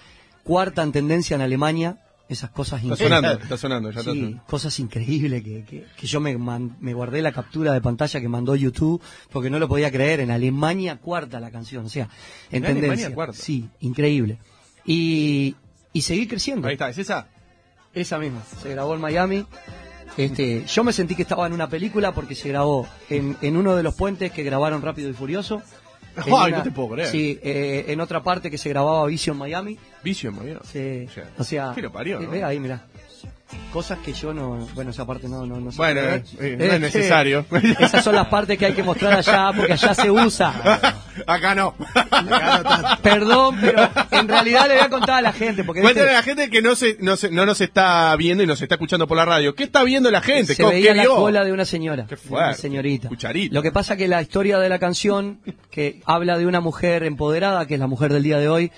cuarta 0.43 0.83
en 0.83 0.93
tendencia 0.93 1.35
en 1.35 1.43
Alemania. 1.43 1.99
Esas 2.27 2.49
cosas 2.51 2.81
Está 2.83 2.95
increíbles. 2.95 3.17
sonando, 3.21 3.43
está 3.43 3.59
sonando, 3.59 3.91
ya 3.91 4.01
está 4.01 4.13
Sí, 4.13 4.37
cosas 4.47 4.81
increíbles 4.81 5.43
que, 5.45 5.63
que, 5.65 5.85
que 5.95 6.07
yo 6.07 6.21
me, 6.21 6.39
man- 6.39 6.75
me 6.81 6.95
guardé 6.95 7.21
la 7.21 7.33
captura 7.33 7.71
de 7.75 7.83
pantalla 7.83 8.19
que 8.19 8.29
mandó 8.31 8.57
YouTube 8.57 9.03
porque 9.31 9.51
no 9.51 9.59
lo 9.59 9.69
podía 9.69 9.91
creer. 9.91 10.21
En 10.21 10.31
Alemania 10.31 10.97
cuarta 10.97 11.39
la 11.39 11.51
canción, 11.51 11.85
o 11.85 11.89
sea, 11.91 12.09
en, 12.51 12.65
¿En 12.65 12.65
Alemania 12.65 12.81
tendencia. 12.89 13.15
cuarta? 13.15 13.35
Sí, 13.37 13.69
increíble. 13.81 14.39
Y, 14.85 15.57
y 15.93 16.03
seguir 16.03 16.29
creciendo. 16.29 16.69
Ahí 16.69 16.75
está, 16.75 16.89
¿es 16.89 16.99
esa? 16.99 17.29
Esa 17.95 18.19
misma, 18.19 18.43
se 18.63 18.71
grabó 18.71 18.95
en 18.95 19.01
Miami. 19.01 19.47
Este, 20.17 20.65
yo 20.67 20.85
me 20.85 20.93
sentí 20.93 21.15
que 21.15 21.23
estaba 21.23 21.47
en 21.47 21.53
una 21.53 21.69
película 21.69 22.13
porque 22.13 22.35
se 22.35 22.49
grabó 22.49 22.87
en, 23.11 23.37
en 23.41 23.57
uno 23.57 23.75
de 23.75 23.83
los 23.83 23.95
puentes 23.95 24.31
que 24.33 24.43
grabaron 24.43 24.83
Rápido 24.83 25.09
y 25.09 25.13
Furioso. 25.13 25.63
En 26.17 26.33
Ay, 26.33 26.53
no 26.53 26.63
te 26.63 26.71
puedo 26.71 26.91
creer. 26.91 27.09
Sí, 27.09 27.41
eh, 27.43 27.87
en 27.89 28.01
otra 28.01 28.23
parte 28.23 28.49
que 28.49 28.57
se 28.57 28.69
grababa 28.69 29.05
Vision 29.07 29.37
Miami. 29.37 29.77
Vicio, 30.05 30.31
me 30.31 30.57
Sí, 30.63 31.09
O 31.39 31.43
sea, 31.43 31.73
que 31.75 31.83
lo 31.83 31.91
parió, 31.91 32.21
eh, 32.21 32.25
¿no? 32.25 32.31
ve 32.31 32.45
ahí, 32.45 32.61
mira. 32.61 32.87
Cosas 33.73 33.99
que 33.99 34.13
yo 34.13 34.33
no, 34.33 34.65
bueno, 34.75 34.93
esa 34.93 35.05
parte 35.05 35.29
no, 35.29 35.45
no, 35.45 35.61
no 35.61 35.73
sé. 35.73 35.77
Bueno, 35.77 36.01
eh, 36.01 36.23
eh, 36.39 36.57
no 36.57 36.65
es 36.65 36.81
necesario. 36.81 37.45
Esas 37.81 38.05
son 38.05 38.15
las 38.15 38.29
partes 38.29 38.57
que 38.57 38.67
hay 38.67 38.75
que 38.75 38.85
mostrar 38.85 39.15
allá 39.15 39.51
porque 39.57 39.73
allá 39.73 39.93
se 39.93 40.09
usa. 40.09 40.95
Acá 41.27 41.55
no. 41.55 41.75
Perdón, 43.03 43.57
pero 43.61 43.89
en 44.11 44.29
realidad 44.29 44.67
le 44.69 44.75
voy 44.75 44.83
a 44.85 44.89
contar 44.91 45.19
a 45.19 45.23
la 45.23 45.33
gente 45.33 45.65
porque 45.65 45.81
Cuéntale 45.83 46.11
a 46.11 46.15
la 46.15 46.23
gente 46.23 46.51
que 46.51 46.63
no, 46.63 46.75
se, 46.75 46.97
no, 47.01 47.17
se- 47.17 47.31
no 47.31 47.47
nos 47.47 47.61
está 47.61 48.15
viendo 48.17 48.43
y 48.43 48.47
nos 48.47 48.61
está 48.61 48.75
escuchando 48.77 49.07
por 49.07 49.17
la 49.17 49.25
radio. 49.25 49.55
¿Qué 49.55 49.65
está 49.65 49.83
viendo 49.85 50.11
la 50.11 50.21
gente? 50.21 50.55
se 50.55 50.63
¿Qué 50.63 50.69
veía 50.69 50.95
la 50.95 51.03
vio? 51.03 51.17
cola 51.17 51.45
de 51.45 51.53
una 51.53 51.65
señora, 51.65 52.05
Qué 52.09 52.17
de 52.17 52.21
fuerte. 52.21 52.49
una 52.49 52.55
señorita. 52.55 53.09
Cucharita. 53.09 53.55
Lo 53.55 53.63
que 53.63 53.73
pasa 53.73 53.97
que 53.97 54.09
la 54.09 54.23
historia 54.23 54.59
de 54.59 54.69
la 54.69 54.79
canción, 54.79 55.41
que 55.71 56.01
habla 56.05 56.39
de 56.39 56.47
una 56.47 56.61
mujer 56.61 57.05
empoderada, 57.05 57.67
que 57.67 57.75
es 57.75 57.81
la 57.81 57.87
mujer 57.87 58.13
del 58.13 58.23
día 58.23 58.39
de 58.39 58.49
hoy, 58.49 58.73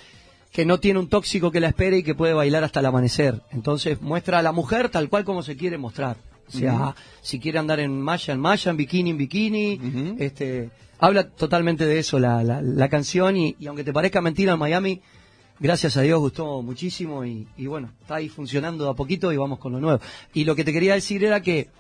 que 0.53 0.65
no 0.65 0.81
tiene 0.81 0.99
un 0.99 1.09
tóxico 1.09 1.51
que 1.51 1.61
la 1.61 1.69
espere 1.69 1.99
y 1.99 2.03
que 2.03 2.15
puede 2.15 2.33
bailar 2.33 2.65
hasta 2.65 2.81
el 2.81 2.87
amanecer. 2.87 3.43
Entonces 3.53 4.01
muestra 4.01 4.39
a 4.39 4.43
la 4.43 4.53
mujer 4.53 4.89
tal 4.89 5.09
cual 5.09 5.25
como 5.25 5.43
se 5.43 5.57
quiere 5.57 5.77
mostrar. 5.79 6.17
O 6.49 6.53
sea, 6.57 6.95
si 7.23 7.41
quiere 7.41 7.59
andar 7.59 7.81
en 7.81 8.01
malla, 8.01 8.33
en 8.33 8.39
malla, 8.41 8.71
en 8.71 8.77
bikini, 8.77 9.11
en 9.11 9.19
bikini. 9.19 9.81
Este, 10.21 10.71
habla 10.99 11.29
totalmente 11.29 11.87
de 11.87 11.99
eso 11.99 12.19
la, 12.19 12.43
la, 12.43 12.61
la 12.63 12.89
canción 12.89 13.37
y, 13.37 13.57
y 13.59 13.67
aunque 13.67 13.85
te 13.85 13.93
parezca 13.93 14.21
mentira 14.21 14.53
en 14.55 14.59
Miami, 14.59 15.01
Gracias 15.59 15.97
a 15.97 16.03
Dios 16.03 16.21
gustó 16.21 16.61
muchísimo 16.61 17.25
y, 17.25 17.49
y 17.57 17.67
bueno, 17.67 17.91
está 18.03 18.17
ahí 18.17 18.29
funcionando 18.29 18.85
de 18.85 18.91
a 18.91 18.93
poquito 18.93 19.33
y 19.33 19.39
vamos 19.39 19.59
con 19.59 19.73
lo 19.73 19.81
nuevo. 19.81 20.01
Y 20.35 20.45
lo 20.45 20.55
que 20.55 20.65
te 20.65 20.73
quería 20.75 20.93
decir 20.93 21.25
era 21.25 21.41
que 21.41 21.71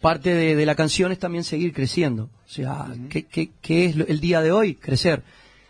parte 0.00 0.32
de, 0.34 0.56
de 0.56 0.64
la 0.64 0.74
canción 0.74 1.12
es 1.12 1.18
también 1.18 1.44
seguir 1.44 1.74
creciendo. 1.74 2.30
O 2.46 2.48
sea, 2.48 2.86
¿qué, 3.10 3.24
qué, 3.24 3.50
qué 3.60 3.84
es 3.84 3.96
el 3.96 4.18
día 4.20 4.40
de 4.40 4.50
hoy? 4.50 4.76
Crecer. 4.76 5.22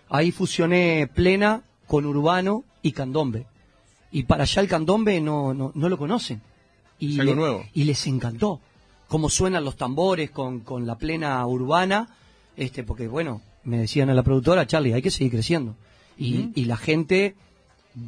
Ahí 0.09 0.31
fusioné 0.31 1.09
plena 1.12 1.62
con 1.88 2.07
urbano 2.07 2.62
y 2.81 2.92
candombe. 2.92 3.46
Y 4.12 4.22
para 4.22 4.44
allá 4.44 4.62
el 4.62 4.68
candombe 4.68 5.20
no, 5.20 5.52
no, 5.52 5.72
no 5.74 5.88
lo 5.88 5.98
conocen. 5.98 6.40
Y, 7.00 7.14
Es 7.14 7.18
algo 7.20 7.33
le- 7.33 7.40
nuevo. 7.40 7.64
y 7.74 7.83
les 7.85 8.07
encantó 8.07 8.61
cómo 9.09 9.31
suenan 9.31 9.64
los 9.64 9.74
tambores 9.76 10.31
con, 10.31 10.61
con 10.61 10.87
la 10.87 10.96
plena 10.96 11.44
urbana, 11.44 12.09
este, 12.56 12.82
porque 12.84 13.08
bueno, 13.08 13.42
me 13.64 13.78
decían 13.78 14.10
a 14.10 14.14
la 14.14 14.22
productora, 14.22 14.66
Charlie, 14.66 14.92
hay 14.94 15.02
que 15.02 15.10
seguir 15.10 15.32
creciendo. 15.32 15.76
Y, 16.18 16.50
y 16.54 16.64
la 16.64 16.76
gente 16.76 17.34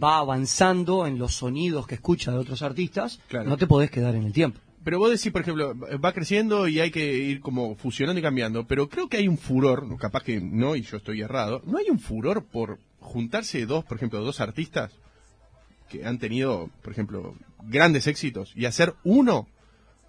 va 0.03 0.19
avanzando 0.19 1.07
en 1.07 1.19
los 1.19 1.35
sonidos 1.35 1.87
que 1.87 1.95
escucha 1.97 2.31
de 2.33 2.39
otros 2.39 2.63
artistas, 2.63 3.21
Claro. 3.29 3.49
no 3.51 3.57
te 3.57 3.67
podés 3.67 3.91
quedar 3.91 4.15
en 4.15 4.25
el 4.25 4.33
tiempo. 4.33 4.61
Pero 4.85 4.99
vos 4.99 5.11
decís, 5.11 5.31
por 5.33 5.43
ejemplo, 5.43 5.75
va 6.03 6.13
creciendo 6.13 6.67
y 6.69 6.81
hay 6.81 6.91
que 6.91 7.13
ir 7.15 7.41
como 7.41 7.75
fusionando 7.77 8.19
y 8.21 8.23
cambiando, 8.23 8.67
pero 8.67 8.89
creo 8.89 9.09
que 9.09 9.19
hay 9.19 9.29
un 9.29 9.37
furor, 9.37 9.87
capaz 9.99 10.23
que 10.23 10.41
no, 10.41 10.77
y 10.77 10.83
yo 10.83 10.97
estoy 10.97 11.21
errado, 11.21 11.63
¿no 11.67 11.77
hay 11.79 11.91
un 11.91 11.99
furor 11.99 12.45
por 12.45 12.79
juntarse 13.01 13.67
dos, 13.67 13.85
por 13.85 13.97
ejemplo, 13.99 14.21
dos 14.23 14.41
artistas 14.41 14.93
que 15.91 16.07
han 16.07 16.19
tenido, 16.19 16.71
por 16.83 16.93
ejemplo, 16.93 17.35
grandes 17.65 18.07
éxitos 18.07 18.53
y 18.55 18.65
hacer 18.67 18.95
uno? 19.05 19.47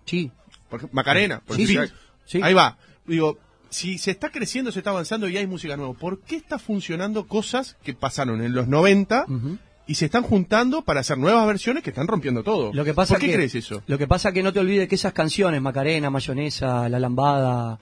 Sí, 0.05 0.31
Por 0.69 0.79
ejemplo, 0.79 0.95
Macarena, 0.95 1.41
por 1.45 1.55
Sí, 1.57 1.63
decir, 1.63 1.87
sí, 2.25 2.37
sí. 2.37 2.41
ahí 2.41 2.53
va. 2.53 2.77
Digo, 3.05 3.37
si 3.69 3.97
se 3.97 4.11
está 4.11 4.29
creciendo, 4.29 4.71
se 4.71 4.79
está 4.79 4.89
avanzando 4.89 5.27
y 5.27 5.37
hay 5.37 5.47
música 5.47 5.77
nueva, 5.77 5.93
¿por 5.93 6.19
qué 6.21 6.35
está 6.35 6.59
funcionando 6.59 7.27
cosas 7.27 7.77
que 7.83 7.93
pasaron 7.93 8.41
en 8.41 8.53
los 8.53 8.67
90 8.67 9.25
Ujú. 9.27 9.57
y 9.87 9.95
se 9.95 10.05
están 10.05 10.23
juntando 10.23 10.81
para 10.81 11.01
hacer 11.01 11.17
nuevas 11.17 11.45
versiones 11.47 11.83
que 11.83 11.91
están 11.91 12.07
rompiendo 12.07 12.43
todo? 12.43 12.71
Lo 12.73 12.83
que 12.83 12.93
pasa 12.93 13.15
¿Por 13.15 13.21
qué 13.21 13.27
que, 13.27 13.33
crees 13.33 13.55
eso? 13.55 13.83
Lo 13.87 13.97
que 13.97 14.07
pasa 14.07 14.31
que 14.31 14.43
no 14.43 14.53
te 14.53 14.59
olvides 14.59 14.87
que 14.87 14.95
esas 14.95 15.13
canciones, 15.13 15.61
Macarena, 15.61 16.09
Mayonesa, 16.09 16.89
La 16.89 16.99
Lambada, 16.99 17.79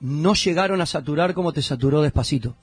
no 0.00 0.34
llegaron 0.34 0.80
a 0.80 0.86
saturar 0.86 1.34
como 1.34 1.52
te 1.52 1.62
saturó 1.62 2.02
despacito. 2.02 2.56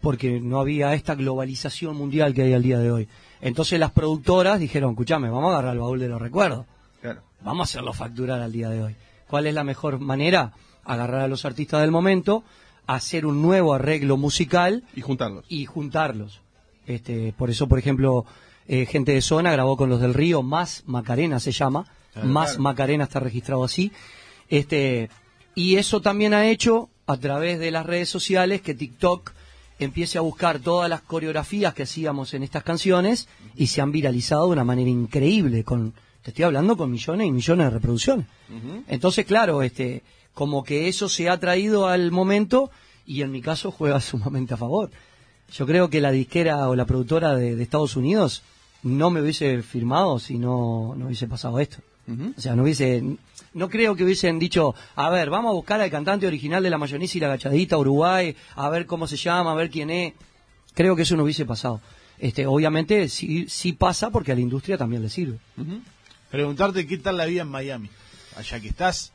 Porque 0.00 0.40
no 0.40 0.60
había 0.60 0.94
esta 0.94 1.14
globalización 1.14 1.96
mundial 1.96 2.34
que 2.34 2.42
hay 2.42 2.52
al 2.52 2.62
día 2.62 2.78
de 2.78 2.90
hoy. 2.90 3.08
Entonces 3.40 3.80
las 3.80 3.90
productoras 3.92 4.60
dijeron, 4.60 4.90
escúchame, 4.90 5.30
vamos 5.30 5.50
a 5.50 5.54
agarrar 5.54 5.72
el 5.72 5.80
baúl 5.80 5.98
de 5.98 6.08
los 6.08 6.20
recuerdos. 6.20 6.66
Claro. 7.00 7.22
Vamos 7.42 7.60
a 7.60 7.64
hacerlo 7.70 7.92
facturar 7.92 8.40
al 8.40 8.52
día 8.52 8.68
de 8.68 8.82
hoy. 8.82 8.96
¿Cuál 9.28 9.46
es 9.46 9.54
la 9.54 9.64
mejor 9.64 9.98
manera? 9.98 10.52
Agarrar 10.86 11.22
a 11.22 11.28
los 11.28 11.44
artistas 11.44 11.80
del 11.80 11.90
momento, 11.90 12.44
hacer 12.86 13.26
un 13.26 13.42
nuevo 13.42 13.74
arreglo 13.74 14.16
musical 14.16 14.84
Y 14.94 15.00
juntarlos. 15.00 15.44
y 15.48 15.64
juntarlos. 15.66 16.40
Este, 16.86 17.32
por 17.36 17.50
eso, 17.50 17.66
por 17.66 17.78
ejemplo, 17.78 18.24
eh, 18.68 18.86
gente 18.86 19.12
de 19.12 19.20
zona 19.22 19.50
grabó 19.52 19.76
con 19.76 19.88
los 19.90 20.00
del 20.00 20.14
Río, 20.14 20.42
más 20.42 20.82
Macarena 20.86 21.40
se 21.40 21.52
llama, 21.52 21.86
Claro, 22.12 22.28
más 22.28 22.50
claro. 22.50 22.62
Macarena 22.62 23.04
está 23.04 23.20
registrado 23.20 23.64
así. 23.64 23.92
Este, 24.48 25.10
y 25.54 25.76
eso 25.76 26.00
también 26.00 26.32
ha 26.34 26.48
hecho 26.48 26.88
a 27.06 27.16
través 27.16 27.58
de 27.58 27.70
las 27.70 27.84
redes 27.84 28.08
sociales 28.08 28.60
que 28.62 28.74
TikTok 28.74 29.32
empiece 29.78 30.16
a 30.18 30.22
buscar 30.22 30.58
todas 30.60 30.88
las 30.88 31.02
coreografías 31.02 31.74
que 31.74 31.82
hacíamos 31.82 32.32
en 32.34 32.42
estas 32.42 32.62
canciones 32.62 33.28
y 33.56 33.66
se 33.66 33.80
han 33.82 33.92
viralizado 33.92 34.46
de 34.46 34.52
una 34.52 34.64
manera 34.64 34.88
increíble 34.88 35.64
con 35.64 35.92
te 36.22 36.30
estoy 36.30 36.44
hablando 36.44 36.76
con 36.76 36.90
millones 36.90 37.26
y 37.28 37.30
millones 37.30 37.66
de 37.66 37.70
reproducciones. 37.70 38.26
Entonces, 38.88 39.24
claro, 39.26 39.62
este, 39.62 40.02
como 40.36 40.64
que 40.64 40.86
eso 40.86 41.08
se 41.08 41.30
ha 41.30 41.40
traído 41.40 41.88
al 41.88 42.12
momento 42.12 42.70
y 43.06 43.22
en 43.22 43.32
mi 43.32 43.40
caso 43.40 43.70
juega 43.70 44.00
sumamente 44.12 44.52
a 44.52 44.58
favor. 44.58 44.90
Yo 45.50 45.64
creo 45.64 45.88
que 45.88 46.02
la 46.02 46.10
disquera 46.10 46.68
o 46.68 46.76
la 46.76 46.84
productora 46.84 47.34
de, 47.34 47.56
de 47.56 47.62
Estados 47.62 47.96
Unidos 47.96 48.42
no 48.82 49.08
me 49.08 49.22
hubiese 49.22 49.62
firmado 49.62 50.18
si 50.18 50.38
no, 50.38 50.94
no 50.94 51.06
hubiese 51.06 51.26
pasado 51.26 51.58
esto. 51.58 51.78
O 52.36 52.40
sea, 52.40 52.54
no 52.54 52.64
hubiese, 52.64 53.02
no 53.54 53.68
creo 53.70 53.96
que 53.96 54.04
hubiesen 54.04 54.38
dicho, 54.38 54.74
a 54.94 55.08
ver, 55.08 55.30
vamos 55.30 55.50
a 55.50 55.54
buscar 55.54 55.80
al 55.80 55.90
cantante 55.90 56.26
original 56.26 56.62
de 56.62 56.70
la 56.70 56.78
mayonesa 56.78 57.16
y 57.16 57.20
la 57.22 57.28
gachadita 57.28 57.78
Uruguay, 57.78 58.36
a 58.56 58.68
ver 58.68 58.84
cómo 58.84 59.06
se 59.06 59.16
llama, 59.16 59.52
a 59.52 59.54
ver 59.54 59.70
quién 59.70 59.88
es. 59.88 60.12
Creo 60.74 60.94
que 60.94 61.02
eso 61.02 61.16
no 61.16 61.24
hubiese 61.24 61.46
pasado. 61.46 61.80
Este, 62.18 62.46
obviamente 62.46 63.08
sí, 63.08 63.46
sí 63.48 63.72
pasa 63.72 64.10
porque 64.10 64.32
a 64.32 64.34
la 64.34 64.42
industria 64.42 64.76
también 64.76 65.02
le 65.02 65.08
sirve. 65.08 65.38
Preguntarte 66.30 66.86
qué 66.86 66.98
tal 66.98 67.16
la 67.16 67.24
vida 67.24 67.42
en 67.42 67.48
Miami. 67.48 67.88
Allá 68.36 68.60
que 68.60 68.68
estás, 68.68 69.12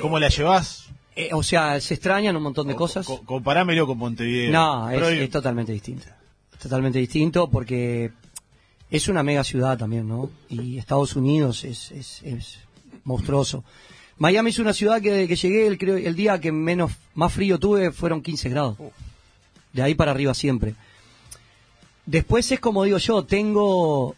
¿cómo 0.00 0.18
la 0.18 0.28
llevas? 0.28 0.86
Eh, 1.16 1.30
o 1.32 1.42
sea, 1.42 1.80
se 1.80 1.94
extrañan 1.94 2.36
un 2.36 2.42
montón 2.42 2.68
de 2.68 2.74
cosas. 2.76 3.04
Co- 3.06 3.22
comparámelo 3.24 3.86
con 3.86 3.98
Montevideo. 3.98 4.52
No, 4.52 4.88
es, 4.90 5.30
totalmente 5.30 5.72
distinto. 5.72 6.06
Totalmente 6.62 6.98
distinto 6.98 7.48
porque 7.50 8.12
es 8.90 9.08
una 9.08 9.22
mega 9.22 9.42
ciudad 9.44 9.76
también, 9.76 10.06
¿no? 10.06 10.30
Y 10.48 10.78
Estados 10.78 11.16
Unidos 11.16 11.64
es, 11.64 11.90
es, 11.92 12.22
es 12.22 12.58
monstruoso. 13.04 13.64
Miami 14.18 14.50
es 14.50 14.58
una 14.58 14.72
ciudad 14.72 15.00
que 15.00 15.10
desde 15.12 15.28
que 15.28 15.36
llegué, 15.36 15.66
el, 15.66 15.78
creo, 15.78 15.96
el 15.96 16.14
día 16.16 16.40
que 16.40 16.50
menos 16.52 16.92
más 17.14 17.32
frío 17.32 17.58
tuve 17.58 17.90
fueron 17.92 18.22
15 18.22 18.48
grados. 18.48 18.76
De 19.72 19.82
ahí 19.82 19.94
para 19.94 20.10
arriba 20.12 20.34
siempre. 20.34 20.74
Después 22.06 22.50
es 22.52 22.60
como 22.60 22.84
digo 22.84 22.98
yo, 22.98 23.24
tengo 23.24 24.14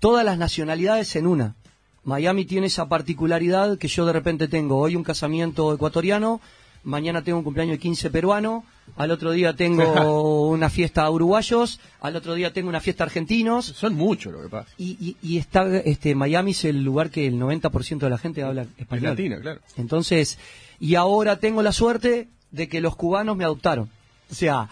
todas 0.00 0.24
las 0.24 0.38
nacionalidades 0.38 1.14
en 1.16 1.26
una. 1.26 1.54
Miami 2.04 2.44
tiene 2.44 2.66
esa 2.68 2.88
particularidad 2.88 3.78
que 3.78 3.88
yo 3.88 4.06
de 4.06 4.12
repente 4.12 4.48
tengo 4.48 4.78
hoy 4.78 4.96
un 4.96 5.04
casamiento 5.04 5.72
ecuatoriano, 5.74 6.40
mañana 6.84 7.22
tengo 7.22 7.38
un 7.38 7.44
cumpleaños 7.44 7.74
de 7.74 7.80
15 7.80 8.10
peruano, 8.10 8.64
al 8.96 9.10
otro 9.10 9.32
día 9.32 9.54
tengo 9.54 10.48
una 10.48 10.70
fiesta 10.70 11.10
uruguayos, 11.10 11.80
al 12.00 12.16
otro 12.16 12.34
día 12.34 12.52
tengo 12.52 12.68
una 12.68 12.80
fiesta 12.80 13.04
argentinos. 13.04 13.66
Son 13.66 13.94
muchos 13.94 14.32
lo 14.32 14.42
que 14.42 14.48
pasa. 14.48 14.70
Y, 14.78 14.96
y, 15.00 15.16
y 15.22 15.36
está, 15.38 15.66
este, 15.78 16.14
Miami 16.14 16.52
es 16.52 16.64
el 16.64 16.82
lugar 16.82 17.10
que 17.10 17.26
el 17.26 17.38
90% 17.38 17.98
de 17.98 18.10
la 18.10 18.18
gente 18.18 18.42
habla 18.42 18.62
Es 18.62 18.68
español. 18.78 19.10
latina, 19.10 19.40
claro. 19.40 19.60
Entonces, 19.76 20.38
y 20.80 20.94
ahora 20.94 21.38
tengo 21.38 21.62
la 21.62 21.72
suerte 21.72 22.28
de 22.52 22.68
que 22.68 22.80
los 22.80 22.96
cubanos 22.96 23.36
me 23.36 23.44
adoptaron. 23.44 23.90
O 24.30 24.34
sea, 24.34 24.70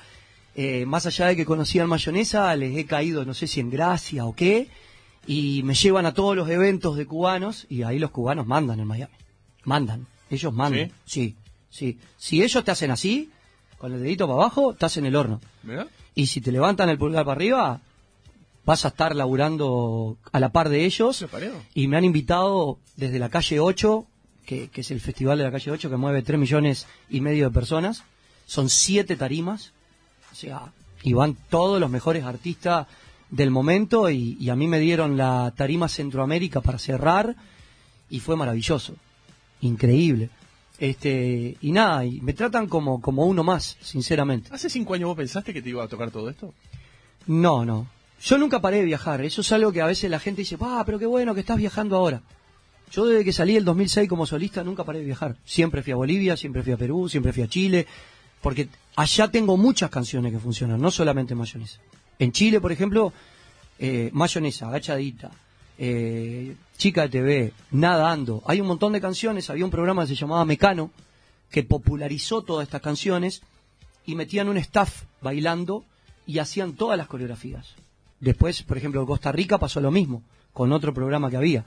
eh, 0.55 0.87
más 0.87 1.05
allá 1.05 1.27
de 1.27 1.37
que 1.37 1.45
conocían 1.45 1.89
mayonesa, 1.89 2.55
les 2.57 2.79
he 2.79 2.87
caído, 2.87 3.27
no 3.27 3.35
sé 3.35 3.47
si 3.47 3.61
en 3.61 3.69
gracia 3.69 4.25
o 4.25 4.35
qué, 4.35 4.69
y 5.27 5.63
me 5.65 5.75
llevan 5.75 6.07
a 6.07 6.15
todos 6.15 6.37
los 6.37 6.49
eventos 6.49 6.97
de 6.97 7.07
cubanos, 7.07 7.67
y 7.69 7.83
ahí 7.83 7.99
los 7.99 8.11
cubanos 8.11 8.47
mandan 8.47 8.81
en 8.81 8.87
Miami. 8.87 9.15
Mandan, 9.65 10.07
ellos 10.31 10.53
mandan. 10.53 10.93
Sí, 11.05 11.37
sí. 11.71 11.99
Si 12.17 12.43
ellos 12.43 12.65
te 12.65 12.71
hacen 12.71 12.91
así, 12.91 13.31
con 13.79 13.93
el 13.93 14.03
dedito 14.03 14.27
para 14.27 14.41
abajo, 14.41 14.73
estás 14.73 14.97
en 14.97 15.07
el 15.07 15.17
horno. 15.17 15.41
Y 16.15 16.27
si 16.29 16.41
te 16.41 16.53
levantan 16.53 16.89
el 16.89 16.99
pulgar 16.99 17.25
para 17.25 17.37
arriba, 17.37 17.81
vas 18.65 18.85
a 18.85 18.89
estar 18.89 19.15
laburando 19.15 20.17
a 20.33 20.41
la 20.41 20.51
par 20.51 20.69
de 20.69 20.85
ellos. 20.85 21.21
Y 21.75 21.89
me 21.89 21.97
han 21.97 22.05
invitado 22.05 22.79
desde 22.97 23.19
la 23.19 23.29
calle 23.29 23.61
8, 23.61 24.07
que, 24.47 24.69
que 24.69 24.81
es 24.81 24.91
el 24.91 25.01
festival 25.01 25.39
de 25.39 25.45
la 25.45 25.51
calle 25.51 25.71
8, 25.71 25.91
que 25.91 25.97
mueve 25.97 26.23
3 26.23 26.39
millones 26.39 26.87
y 27.11 27.21
medio 27.21 27.47
de 27.47 27.51
personas. 27.51 28.05
Son 28.47 28.69
siete 28.69 29.17
tarimas. 29.17 29.73
O 30.33 30.35
sea, 30.35 30.73
y 31.03 31.13
van 31.13 31.37
todos 31.51 31.81
los 31.81 31.91
mejores 31.91 32.25
artistas 32.25 32.87
del 33.31 33.51
momento. 33.51 34.11
Y, 34.11 34.37
y 34.41 34.51
a 34.51 34.57
mí 34.57 34.69
me 34.69 34.81
dieron 34.81 35.17
la 35.17 35.53
tarima 35.57 35.89
Centroamérica 35.89 36.61
para 36.61 36.79
cerrar. 36.79 37.37
Y 38.11 38.21
fue 38.21 38.37
maravilloso. 38.37 38.95
Increíble. 39.61 40.31
Este, 40.79 41.57
y 41.61 41.73
nada, 41.73 42.05
y 42.05 42.21
me 42.21 42.35
tratan 42.35 42.67
como, 42.67 43.01
como 43.01 43.25
uno 43.25 43.43
más, 43.43 43.79
sinceramente. 43.81 44.51
¿Hace 44.53 44.69
cinco 44.69 44.95
años 44.95 45.09
vos 45.09 45.17
pensaste 45.17 45.55
que 45.55 45.63
te 45.63 45.71
iba 45.71 45.83
a 45.83 45.89
tocar 45.89 46.11
todo 46.11 46.29
esto? 46.29 46.53
No, 47.27 47.65
no. 47.65 47.89
Yo 48.23 48.39
nunca 48.39 48.61
paré 48.61 48.79
de 48.79 48.85
viajar. 48.85 49.25
Eso 49.25 49.41
es 49.41 49.53
algo 49.53 49.73
que 49.73 49.81
a 49.81 49.87
veces 49.87 50.11
la 50.11 50.19
gente 50.19 50.43
dice, 50.43 50.57
ah, 50.61 50.83
pero 50.85 50.99
qué 50.99 51.07
bueno 51.07 51.35
que 51.35 51.41
estás 51.41 51.57
viajando 51.57 51.97
ahora. 51.97 52.23
Yo 52.93 53.07
desde 53.07 53.25
que 53.25 53.33
salí 53.33 53.57
el 53.57 53.65
2006 53.65 54.09
como 54.09 54.27
solista 54.27 54.63
nunca 54.63 54.85
paré 54.85 55.01
de 55.01 55.07
viajar. 55.07 55.37
Siempre 55.45 55.83
fui 55.83 55.93
a 55.93 55.97
Bolivia, 55.97 56.37
siempre 56.37 56.63
fui 56.63 56.73
a 56.73 56.77
Perú, 56.77 57.09
siempre 57.09 57.33
fui 57.33 57.43
a 57.43 57.49
Chile. 57.49 57.87
Porque 58.41 58.69
allá 58.97 59.29
tengo 59.29 59.57
muchas 59.57 59.91
canciones 59.91 60.33
que 60.33 60.39
funcionan, 60.39 60.81
no 60.81 60.91
solamente 60.91 61.35
mayonesa. 61.35 61.81
En 62.19 62.33
Chile, 62.33 62.61
por 62.61 62.73
ejemplo, 62.73 63.13
eh, 63.79 64.11
mayonesa, 64.13 64.69
agachadita, 64.69 65.31
eh, 65.79 66.57
chica 66.77 67.03
de 67.03 67.09
TV, 67.09 67.53
nadando. 67.71 68.43
Hay 68.47 68.61
un 68.61 68.67
montón 68.67 68.93
de 68.93 69.01
canciones. 69.01 69.51
Había 69.51 69.65
un 69.65 69.71
programa 69.71 70.03
que 70.03 70.09
se 70.09 70.15
llamaba 70.15 70.45
Mecano 70.45 70.91
que 71.51 71.63
popularizó 71.63 72.43
todas 72.43 72.65
estas 72.65 72.81
canciones 72.81 73.43
y 74.05 74.15
metían 74.15 74.49
un 74.49 74.57
staff 74.57 75.05
bailando 75.21 75.85
y 76.27 76.39
hacían 76.39 76.75
todas 76.75 76.99
las 76.99 77.07
coreografías. 77.07 77.75
Después, 78.21 78.63
por 78.63 78.77
ejemplo, 78.79 79.01
en 79.01 79.07
Costa 79.07 79.31
Rica 79.33 79.59
pasó 79.59 79.81
lo 79.81 79.91
mismo, 79.91 80.23
con 80.53 80.73
otro 80.73 80.93
programa 80.95 81.31
que 81.31 81.37
había. 81.37 81.65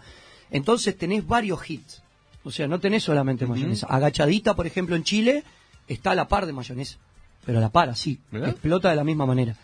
Entonces 0.52 0.98
tenés 0.98 1.26
varios 1.28 1.70
hits. 1.70 2.02
O 2.44 2.52
sea, 2.52 2.68
no 2.68 2.80
tenés 2.80 3.04
solamente 3.04 3.46
mayonesa. 3.46 3.88
Agachadita, 3.88 4.56
por 4.56 4.66
ejemplo, 4.66 4.96
en 4.96 5.04
Chile, 5.04 5.44
está 5.88 6.12
a 6.12 6.16
la 6.16 6.28
par 6.28 6.46
de 6.46 6.54
mayonesa. 6.54 6.98
Pero 7.46 7.60
a 7.60 7.62
la 7.62 7.70
par, 7.70 7.90
así. 7.90 8.20
¿Verdad? 8.32 8.50
Explota 8.50 8.90
de 8.90 8.96
la 8.96 9.04
misma 9.04 9.26
manera. 9.26 9.56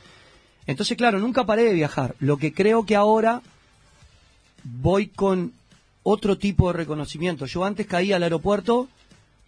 Entonces, 0.68 0.98
claro, 0.98 1.20
nunca 1.20 1.46
paré 1.46 1.64
de 1.64 1.74
viajar. 1.74 2.16
Lo 2.20 2.38
que 2.38 2.54
creo 2.54 2.86
que 2.86 2.96
ahora 2.96 3.42
voy 4.64 5.08
con 5.08 5.54
otro 6.04 6.38
tipo 6.38 6.68
de 6.72 6.78
reconocimiento. 6.78 7.46
Yo 7.46 7.66
antes 7.66 7.88
caía 7.88 8.16
al 8.16 8.24
aeropuerto 8.24 8.88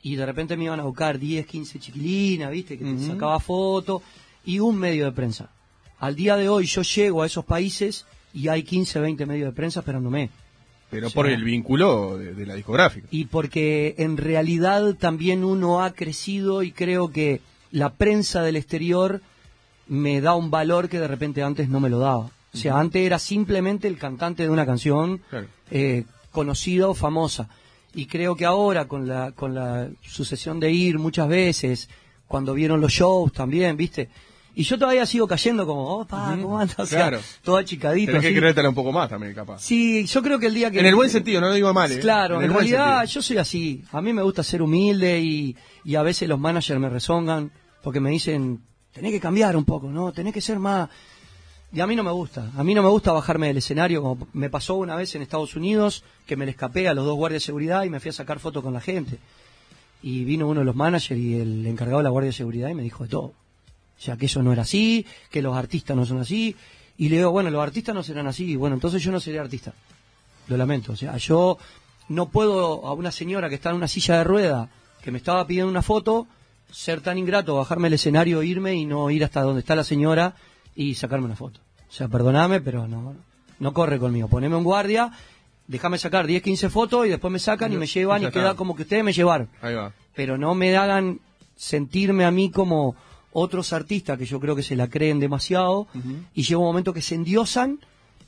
y 0.02 0.16
de 0.16 0.26
repente 0.26 0.58
me 0.58 0.66
iban 0.66 0.80
a 0.80 0.84
buscar 0.84 1.20
10, 1.20 1.46
15 1.46 1.80
chiquilinas, 1.80 2.52
¿viste? 2.52 2.78
Que 2.78 2.86
Ujú. 2.86 3.08
sacaba 3.08 3.40
foto 3.40 4.02
y 4.46 4.60
un 4.60 4.78
medio 4.78 5.06
de 5.06 5.12
prensa. 5.12 5.50
Al 6.00 6.16
día 6.16 6.36
de 6.36 6.50
hoy 6.50 6.66
yo 6.66 6.82
llego 6.84 7.24
a 7.24 7.26
esos 7.26 7.46
países 7.46 8.06
y 8.34 8.48
hay 8.50 8.64
15, 8.64 9.00
20 9.00 9.26
medios 9.26 9.48
de 9.50 9.56
prensa 9.56 9.80
esperándome. 9.80 10.30
Pero 10.90 11.08
O 11.08 11.10
sea, 11.10 11.16
por 11.16 11.28
el 11.28 11.44
vínculo 11.44 12.18
de, 12.18 12.34
de 12.34 12.46
la 12.46 12.56
discográfica. 12.56 13.08
Y 13.12 13.26
porque 13.26 13.96
en 13.98 14.16
realidad 14.18 14.94
también 14.96 15.44
uno 15.44 15.84
ha 15.84 15.92
crecido 15.94 16.64
y 16.64 16.72
creo 16.72 17.12
que 17.12 17.42
la 17.72 17.94
prensa 17.94 18.42
del 18.44 18.56
exterior 18.56 19.22
me 19.90 20.22
da 20.22 20.36
un 20.36 20.50
valor 20.52 20.90
que 20.90 21.00
de 21.00 21.08
repente 21.08 21.44
antes 21.44 21.70
no 21.70 21.80
me 21.80 21.90
lo 21.90 22.00
daba. 22.00 22.30
O 22.54 22.58
sea, 22.58 22.80
antes 22.80 23.06
era 23.06 23.20
simplemente 23.20 23.88
el 23.88 23.98
cantante 23.98 24.44
de 24.44 24.50
una 24.50 24.66
canción 24.66 25.22
Claro. 25.30 25.48
eh, 25.70 26.06
conocida 26.32 26.88
o 26.88 26.94
famosa. 26.94 27.50
Y 27.94 28.06
creo 28.08 28.36
que 28.36 28.46
ahora, 28.46 28.88
con 28.88 29.08
la, 29.08 29.32
con 29.32 29.54
la 29.56 29.90
sucesión 30.02 30.60
de 30.60 30.72
ir 30.72 30.98
muchas 31.00 31.28
veces, 31.28 31.90
cuando 32.28 32.54
vieron 32.54 32.82
los 32.82 32.92
shows 32.92 33.32
también, 33.34 33.78
¿viste? 33.78 34.10
Y 34.56 34.64
yo 34.64 34.80
todavía 34.80 35.06
sigo 35.06 35.28
cayendo 35.28 35.68
como, 35.68 35.84
oh, 36.00 36.06
pa, 36.06 36.32
Ujú. 36.34 36.42
¿cómo 36.44 36.60
andas? 36.60 36.80
O 36.80 36.86
sea, 36.88 37.10
Claro. 37.10 37.20
todo 37.44 37.58
achicadito. 37.58 38.12
Tenés 38.12 38.28
que 38.28 38.36
creértela 38.36 38.70
un 38.70 38.76
poco 38.76 38.92
más 38.92 39.08
también, 39.10 39.34
capaz. 39.36 39.60
Sí, 39.62 40.06
yo 40.08 40.22
creo 40.24 40.40
que 40.40 40.48
el 40.48 40.56
día 40.56 40.72
que... 40.72 40.80
En 40.80 40.86
el 40.88 40.96
buen 40.96 41.10
sentido, 41.12 41.42
no 41.42 41.48
lo 41.50 41.54
digo 41.54 41.72
mal, 41.76 41.92
¿eh? 41.92 42.00
Claro, 42.00 42.42
en, 42.42 42.52
buen 42.52 42.68
realidad 42.68 43.06
yo 43.06 43.22
soy 43.22 43.38
así. 43.38 43.84
A 43.92 44.02
mí 44.02 44.14
me 44.14 44.24
gusta 44.24 44.42
ser 44.44 44.64
humilde 44.64 45.20
y, 45.22 45.56
y 45.84 45.94
a 45.96 46.02
veces 46.02 46.28
los 46.28 46.40
managers 46.40 46.80
me 46.80 46.90
rezongan 46.90 47.52
porque 47.84 48.00
me 48.00 48.10
dicen, 48.10 48.62
tenés 48.98 49.12
que 49.12 49.20
cambiar 49.20 49.56
un 49.56 49.64
poco, 49.64 49.90
¿no? 49.90 50.12
Tenés 50.12 50.34
que 50.34 50.42
ser 50.42 50.58
más... 50.58 50.90
Y 51.72 51.82
a 51.82 51.88
mí 51.88 51.96
no 51.96 52.04
me 52.04 52.12
gusta. 52.12 52.52
A 52.58 52.64
mí 52.64 52.74
no 52.74 52.82
me 52.82 52.90
gusta 52.90 53.12
bajarme 53.12 53.48
del 53.48 53.58
escenario 53.58 54.02
como 54.02 54.28
me 54.34 54.50
pasó 54.50 54.76
una 54.76 54.96
vez 54.96 55.14
en 55.14 55.22
Estados 55.22 55.56
Unidos 55.56 56.04
que 56.26 56.36
me 56.36 56.46
le 56.46 56.52
escapé 56.52 56.88
a 56.88 56.96
los 56.96 57.06
dos 57.06 57.16
guardias 57.16 57.44
de 57.44 57.46
seguridad 57.46 57.84
y 57.84 57.90
me 57.90 58.00
fui 58.00 58.10
a 58.10 58.14
sacar 58.14 58.40
fotos 58.40 58.64
con 58.64 58.74
la 58.74 58.82
gente. 58.82 59.20
Y 60.02 60.24
vino 60.24 60.48
uno 60.48 60.62
de 60.62 60.66
los 60.66 60.76
managers 60.76 61.20
y 61.20 61.40
el 61.40 61.68
encargado 61.68 62.00
de 62.00 62.06
la 62.06 62.10
guardia 62.10 62.30
de 62.30 62.34
seguridad 62.34 62.70
y 62.70 62.74
me 62.74 62.82
dijo 62.82 63.04
de 63.04 63.10
todo. 63.10 63.26
O 63.26 64.02
sea, 64.02 64.18
que 64.18 64.26
eso 64.26 64.42
no 64.42 64.52
era 64.52 64.64
así, 64.64 65.06
que 65.30 65.42
los 65.42 65.56
artistas 65.56 65.96
no 65.96 66.06
son 66.06 66.20
así. 66.20 66.56
Y 66.98 67.10
le 67.10 67.18
digo, 67.18 67.32
bueno, 67.32 67.52
los 67.52 67.62
artistas 67.62 67.94
no 67.94 68.02
serán 68.02 68.26
así. 68.26 68.56
Bueno, 68.56 68.76
entonces 68.76 69.04
yo 69.04 69.12
no 69.12 69.20
seré 69.20 69.38
artista. 69.38 69.74
Lo 70.48 70.58
lamento. 70.58 70.94
O 70.94 70.96
sea, 70.96 71.18
yo 71.18 71.60
no 72.10 72.30
puedo 72.30 72.88
a 72.88 72.94
una 72.94 73.12
señora 73.12 73.50
que 73.50 73.56
está 73.56 73.70
en 73.70 73.76
una 73.76 73.88
silla 73.88 74.18
de 74.18 74.24
rueda, 74.24 74.70
que 75.04 75.12
me 75.12 75.20
estaba 75.20 75.46
pidiendo 75.46 75.70
una 75.70 75.84
foto, 75.84 76.28
ser 76.72 77.02
tan 77.02 77.18
ingrato, 77.18 77.56
bajarme 77.56 77.88
el 77.88 77.94
escenario, 77.96 78.44
irme 78.44 78.76
y 78.76 78.86
no 78.86 79.10
ir 79.10 79.24
hasta 79.24 79.42
donde 79.42 79.60
está 79.62 79.76
la 79.76 79.84
señora 79.84 80.36
y 80.76 80.96
sacarme 80.96 81.26
una 81.26 81.36
foto. 81.36 81.60
O 81.90 81.92
sea, 81.92 82.08
perdoname, 82.08 82.62
pero 82.62 82.88
no, 82.88 83.16
no 83.60 83.74
corre 83.74 83.98
conmigo. 84.00 84.28
Poneme 84.28 84.56
un 84.56 84.64
guardia, 84.64 85.12
déjame 85.68 85.98
sacar 85.98 86.28
10, 86.28 86.42
15 86.44 86.70
fotos 86.70 87.06
y 87.06 87.10
después 87.10 87.32
me 87.32 87.40
sacan 87.40 87.72
y 87.74 87.78
me 87.78 87.88
llevan 87.88 88.24
y 88.24 88.32
queda 88.32 88.56
como 88.56 88.76
que 88.76 88.84
ustedes 88.84 89.04
me 89.04 89.14
llevaron 89.14 89.50
Ahí 89.62 89.74
va. 89.76 89.94
pero 90.16 90.38
no 90.38 90.54
me 90.56 90.76
hagan 90.78 91.20
sentirme 91.56 92.26
a 92.26 92.32
mí 92.32 92.52
como 92.52 92.96
otros 93.32 93.74
artistas 93.74 94.18
que 94.18 94.26
yo 94.26 94.40
creo 94.40 94.56
que 94.56 94.64
se 94.64 94.76
la 94.76 94.88
creen 94.90 95.20
demasiado 95.20 95.88
y 96.34 96.44
llega 96.44 96.60
un 96.60 96.66
momento 96.66 96.94
que 96.94 97.02
se 97.02 97.16
endiosan 97.16 97.80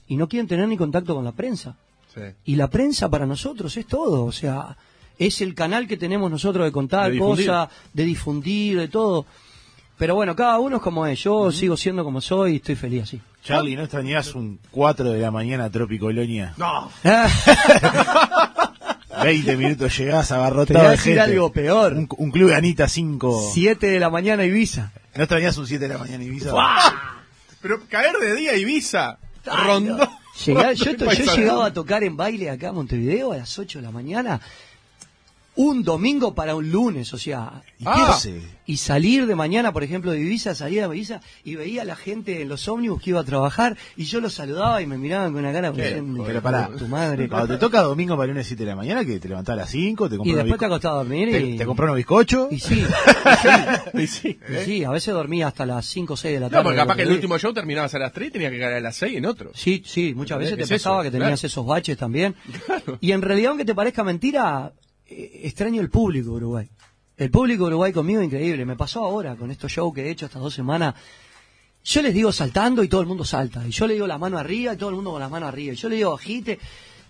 y 0.08 0.18
no 0.18 0.28
quieren 0.28 0.48
tener 0.48 0.68
ni 0.68 0.78
contacto 0.78 1.14
con 1.16 1.24
la 1.26 1.32
prensa. 1.34 1.78
Sí. 2.14 2.22
Y 2.46 2.56
la 2.56 2.70
prensa 2.70 3.10
para 3.10 3.26
nosotros 3.28 3.76
es 3.78 3.86
todo, 3.86 4.26
o 4.26 4.32
sea, 4.32 4.78
es 5.20 5.42
el 5.42 5.54
canal 5.54 5.88
que 5.88 5.98
tenemos 5.98 6.32
nosotros 6.32 6.66
de 6.66 6.72
contar 6.72 7.12
De 7.12 7.20
cosas, 7.20 7.70
de 7.94 8.04
difundir, 8.06 8.80
de 8.80 8.88
todo. 8.88 9.26
Pero 9.98 10.16
bueno, 10.16 10.34
cada 10.36 10.58
uno 10.60 10.78
es 10.78 10.82
como 10.82 11.06
es, 11.06 11.22
yo 11.22 11.52
sigo 11.52 11.76
siendo 11.78 12.04
como 12.06 12.22
soy 12.22 12.54
y 12.54 12.56
estoy 12.56 12.76
feliz 12.76 13.04
así. 13.04 13.22
Charlie, 13.44 13.76
¿no 13.76 13.84
extrañás 13.84 14.34
un 14.34 14.60
4 14.72 15.12
de 15.12 15.20
la 15.20 15.30
mañana 15.30 15.70
Tropicolonia? 15.70 16.54
No. 16.58 16.90
20 19.24 19.58
minutos 19.58 19.98
llegás 19.98 20.30
Te 20.30 20.34
voy 20.36 20.44
abarrotado 20.44 20.88
a 20.88 20.92
de 20.92 20.98
gente. 20.98 21.20
algo 21.20 21.52
peor. 21.52 21.94
Un, 21.94 22.08
un 22.18 22.32
club 22.32 22.50
de 22.50 22.56
Anita 22.56 22.88
5. 22.88 23.52
7 23.54 23.88
de 23.88 24.00
la 24.00 24.10
mañana 24.10 24.46
Ibiza. 24.46 24.92
¿No 25.16 25.24
extrañás 25.24 25.58
un 25.58 25.68
7 25.68 25.88
de 25.88 25.94
la 25.94 26.00
mañana 26.00 26.24
Ibiza? 26.24 26.54
Pero 27.62 27.82
caer 27.90 28.16
de 28.18 28.36
día 28.36 28.56
Ibiza. 28.56 29.18
Rondó. 29.46 29.98
Yo, 30.46 30.54
Rondó 30.56 30.76
yo 31.14 31.36
llegaba 31.36 31.66
a 31.66 31.74
tocar 31.74 32.04
en 32.04 32.16
baile 32.16 32.50
acá 32.50 32.70
en 32.70 32.76
Montevideo 32.76 33.34
a 33.34 33.38
las 33.38 33.60
8 33.60 33.80
de 33.80 33.86
la 33.86 33.92
mañana, 33.92 34.40
un 35.62 35.84
domingo 35.84 36.34
para 36.34 36.56
un 36.56 36.72
lunes, 36.72 37.14
o 37.14 37.18
sea, 37.18 37.62
¿Y 37.80 37.84
Ah. 37.86 38.18
y 38.66 38.78
salir 38.78 39.26
de 39.26 39.36
mañana, 39.36 39.74
por 39.74 39.84
ejemplo, 39.84 40.12
de 40.12 40.20
Ibiza, 40.22 40.56
salía 40.56 40.88
de 40.88 40.96
Ibiza 40.96 41.20
y 41.44 41.56
veía 41.56 41.82
a 41.82 41.86
la 41.86 41.98
gente 41.98 42.42
en 42.42 42.48
los 42.48 42.66
ómnibus 42.70 43.02
que 43.02 43.10
iba 43.10 43.20
a 43.20 43.24
trabajar 43.26 43.76
y 43.98 44.06
yo 44.06 44.22
los 44.22 44.34
saludaba 44.34 44.82
y 44.82 44.86
me 44.88 44.98
miraban 44.98 45.34
con 45.34 45.42
una 45.44 45.52
cara 45.52 45.72
diciendo, 45.72 46.24
Pero 46.26 46.42
pará. 46.42 46.70
tu 46.78 46.88
madre. 46.88 47.28
Cuando 47.28 47.48
te 47.56 47.58
toca 47.58 47.82
domingo 47.82 48.16
para 48.16 48.28
lunes 48.28 48.48
7 48.48 48.64
de 48.64 48.70
la 48.70 48.76
mañana, 48.78 49.04
que 49.04 49.20
te 49.20 49.28
levantás 49.28 49.54
a 49.54 49.58
las 49.58 49.70
5, 49.70 50.08
te 50.10 50.16
Y 50.24 50.32
después 50.34 50.60
te 50.60 50.66
acostás 50.66 50.92
a 50.92 50.96
dormir 50.96 51.28
y... 51.28 51.32
te, 51.32 51.58
te 51.58 51.66
comprás 51.66 51.88
unos 51.88 51.98
bizcochos. 51.98 52.52
y 52.54 52.60
sí, 52.60 52.86
Y 53.96 54.08
sí. 54.08 54.40
y 54.50 54.66
sí, 54.66 54.84
a 54.86 54.92
veces 54.92 55.14
dormía 55.14 55.48
hasta 55.48 55.66
las 55.66 55.86
5 55.88 56.14
o 56.14 56.18
6 56.18 56.34
de 56.36 56.40
la 56.40 56.46
No, 56.46 56.52
tarde. 56.52 56.64
porque 56.64 56.78
capaz 56.78 56.96
que 56.96 57.02
el 57.02 57.08
Sí. 57.10 57.14
último 57.16 57.38
show 57.38 57.54
terminabas 57.54 57.94
a 57.96 58.00
las 58.00 58.14
3 58.14 58.30
y 58.30 58.32
tenía 58.32 58.50
que 58.52 58.60
caer 58.60 58.76
a 58.76 58.80
las 58.80 58.96
6 58.96 59.18
en 59.18 59.26
otro. 59.26 59.52
Sí, 59.56 59.84
sí, 59.86 60.14
muchas 60.16 60.40
veces 60.40 60.56
te 60.58 60.64
Es 60.64 60.70
pasaba 60.70 60.98
eso, 60.98 61.04
que 61.04 61.12
tenías 61.12 61.30
claro. 61.42 61.48
esos 61.48 61.66
baches 61.66 61.98
también. 61.98 62.36
Y 63.02 63.12
en 63.12 63.22
realidad, 63.22 63.50
aunque 63.50 63.66
te 63.66 63.76
parezca 63.76 64.04
mentira, 64.04 64.72
eh, 64.78 64.89
extraño 65.10 65.82
el 65.82 65.90
público 65.90 66.32
de 66.32 66.36
Uruguay. 66.36 66.70
El 67.18 67.32
público 67.32 67.66
de 67.66 67.70
Uruguay 67.70 67.92
conmigo 67.92 68.22
increíble. 68.22 68.66
Me 68.66 68.76
pasó 68.76 69.04
ahora 69.04 69.36
con 69.36 69.52
estos 69.52 69.72
shows 69.72 69.94
que 69.94 70.08
he 70.08 70.12
hecho 70.12 70.28
estas 70.28 70.42
dos 70.42 70.54
semanas. 70.54 70.96
Yo 71.84 72.02
les 72.02 72.14
digo 72.14 72.32
saltando 72.32 72.84
y 72.84 72.88
todo 72.88 73.02
el 73.02 73.08
mundo 73.08 73.26
salta. 73.26 73.68
Y 73.68 73.72
yo 73.72 73.88
le 73.88 73.96
digo 73.96 74.08
la 74.08 74.18
mano 74.18 74.38
arriba 74.38 74.74
y 74.74 74.78
todo 74.78 74.90
el 74.90 74.96
mundo 74.96 75.12
con 75.12 75.22
la 75.22 75.30
mano 75.30 75.48
arriba. 75.48 75.74
Y 75.74 75.76
yo 75.76 75.90
le 75.90 75.98
digo 75.98 76.14
agite. 76.14 76.60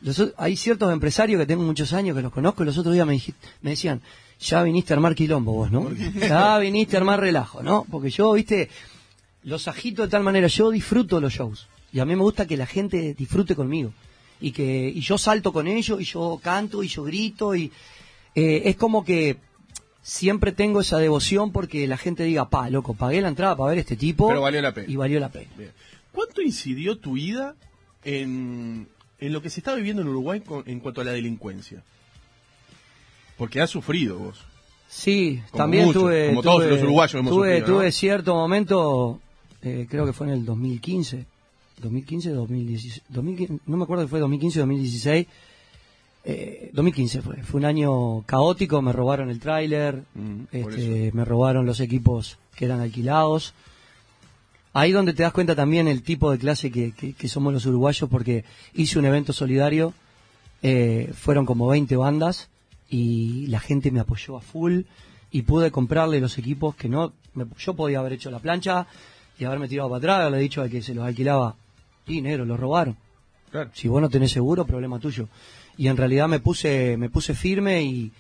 Los 0.01 0.33
hay 0.37 0.55
ciertos 0.55 0.91
empresarios 0.93 1.39
que 1.39 1.45
tengo 1.45 1.63
muchos 1.63 1.91
años 1.93 2.15
que 2.15 2.21
los 2.21 2.31
conozco 2.31 2.63
y 2.63 2.65
los 2.65 2.77
otros 2.77 2.93
días 2.93 3.05
me 3.05 3.21
decían, 3.61 4.01
ya 4.39 4.63
viniste 4.63 4.93
a 4.93 4.95
armar 4.95 5.15
quilombo 5.15 5.51
vos, 5.51 5.71
¿no? 5.71 5.91
Ya 5.91 6.57
viniste 6.59 6.95
a 6.95 6.99
armar 6.99 7.19
relajo, 7.19 7.61
¿no? 7.61 7.85
Porque 7.91 8.09
yo, 8.09 8.31
viste, 8.31 8.69
los 9.43 9.67
agito 9.67 10.03
de 10.03 10.07
tal 10.07 10.23
manera, 10.23 10.47
yo 10.47 10.71
disfruto 10.71 11.19
los 11.19 11.33
shows. 11.33 11.67
Y 11.91 11.99
a 11.99 12.05
mí 12.05 12.15
me 12.15 12.21
gusta 12.21 12.47
que 12.47 12.55
la 12.55 12.65
gente 12.65 13.13
disfrute 13.13 13.55
conmigo. 13.55 13.91
Y 14.41 14.51
que 14.51 14.89
y 14.95 15.01
yo 15.01 15.17
salto 15.17 15.51
con 15.51 15.67
ellos, 15.67 15.99
y 16.01 16.05
yo 16.05 16.39
canto, 16.41 16.81
y 16.83 16.87
yo 16.87 17.03
grito, 17.03 17.55
y 17.55 17.71
eh, 18.35 18.61
es 18.65 18.75
como 18.77 19.03
que 19.03 19.37
siempre 20.01 20.51
tengo 20.53 20.79
esa 20.81 20.97
devoción 20.97 21.51
porque 21.51 21.85
la 21.87 21.97
gente 21.97 22.23
diga, 22.23 22.49
pa, 22.49 22.69
loco, 22.69 22.93
pagué 22.93 23.21
la 23.21 23.27
entrada 23.27 23.55
para 23.55 23.69
ver 23.71 23.79
este 23.79 23.95
tipo. 23.97 24.27
Pero 24.29 24.41
valió 24.41 24.61
la 24.61 24.73
pena. 24.73 24.87
Y 24.91 24.95
valió 24.95 25.19
la 25.19 25.29
pena. 25.29 25.51
Bien. 25.57 25.71
¿Cuánto 26.13 26.41
incidió 26.41 26.97
tu 26.97 27.17
ida 27.17 27.55
en, 28.03 28.87
en 29.19 29.33
lo 29.33 29.41
que 29.41 29.49
se 29.49 29.59
está 29.59 29.75
viviendo 29.75 30.01
en 30.01 30.07
Uruguay 30.07 30.39
con- 30.41 30.63
en 30.67 30.79
cuanto 30.79 31.01
a 31.01 31.03
la 31.03 31.11
delincuencia? 31.11 31.83
Porque 33.37 33.61
has 33.61 33.69
sufrido 33.69 34.17
vos. 34.17 34.39
Sí, 34.87 35.41
Como 35.51 35.57
también 35.63 35.93
tuve. 35.93 36.27
como 36.29 36.41
todos 36.41 36.63
tuve- 36.63 36.69
los 36.71 36.81
uruguayos 36.81 37.13
hemos 37.19 37.33
tuve, 37.33 37.47
sufrido, 37.59 37.67
¿no? 37.67 37.73
tuve 37.79 37.91
cierto 37.91 38.35
momento, 38.35 39.19
eh, 39.61 39.85
creo 39.89 40.05
que 40.05 40.13
fue 40.13 40.27
en 40.27 40.33
el 40.33 40.45
2015, 40.45 41.25
2015, 41.81 42.29
2016, 42.31 43.01
2015, 43.09 43.59
no 43.65 43.77
me 43.77 43.83
acuerdo 43.83 44.03
si 44.03 44.09
fue 44.09 44.19
2015 44.19 44.59
o 44.59 44.61
2016. 44.63 45.27
Eh, 46.25 46.69
2015 46.73 47.21
fue, 47.21 47.37
fue 47.43 47.59
un 47.59 47.65
año 47.65 48.21
caótico, 48.23 48.81
me 48.81 48.91
robaron 48.91 49.29
el 49.29 49.39
tráiler, 49.39 50.03
Mm, 50.13 50.43
este, 50.51 51.11
me 51.13 51.25
robaron 51.25 51.65
los 51.65 51.79
equipos 51.79 52.37
que 52.55 52.65
eran 52.65 52.81
alquilados. 52.81 53.53
Ahí 54.73 54.91
donde 54.91 55.13
te 55.13 55.23
das 55.23 55.33
cuenta 55.33 55.55
también 55.55 55.87
el 55.87 56.03
tipo 56.03 56.29
de 56.31 56.37
clase 56.37 56.69
que, 56.71 56.91
que- 56.91 57.13
que 57.13 57.27
somos 57.27 57.53
los 57.53 57.65
uruguayos, 57.65 58.09
porque 58.09 58.43
hice 58.75 58.99
un 58.99 59.05
evento 59.05 59.33
solidario, 59.33 59.93
eh, 60.61 61.11
fueron 61.15 61.45
como 61.45 61.67
20 61.67 61.95
bandas 61.95 62.49
y 62.89 63.47
la 63.47 63.59
gente 63.59 63.89
me 63.91 63.99
apoyó 64.01 64.35
a 64.37 64.41
full 64.41 64.81
y 65.31 65.41
pude 65.43 65.71
comprarle 65.71 66.19
los 66.19 66.37
equipos 66.37 66.75
que 66.75 66.89
no, 66.89 67.13
me- 67.33 67.45
yo 67.57 67.73
podía 67.75 67.99
haber 67.99 68.13
hecho 68.13 68.29
la 68.29 68.39
plancha 68.39 68.85
y 69.39 69.45
haberme 69.45 69.67
tirado 69.69 69.89
para 69.89 69.97
atrás, 69.99 70.19
haberle 70.19 70.39
dicho 70.39 70.61
al 70.61 70.69
que 70.69 70.81
se 70.81 70.93
los 70.93 71.05
alquilaba, 71.05 71.55
y 72.17 72.21
negro, 72.21 72.45
los 72.45 72.59
robaron. 72.59 72.97
Claro. 73.51 73.71
Si 73.73 73.87
vos 73.87 74.01
no 74.01 74.09
tenés 74.09 74.31
seguro, 74.31 74.65
problema 74.65 74.99
tuyo. 74.99 75.27
Y 75.77 75.87
en 75.87 75.97
realidad 75.97 76.27
me 76.27 76.39
puse, 76.39 76.97
me 76.97 77.09
puse 77.09 77.33
firme 77.33 77.83
y 77.83 78.11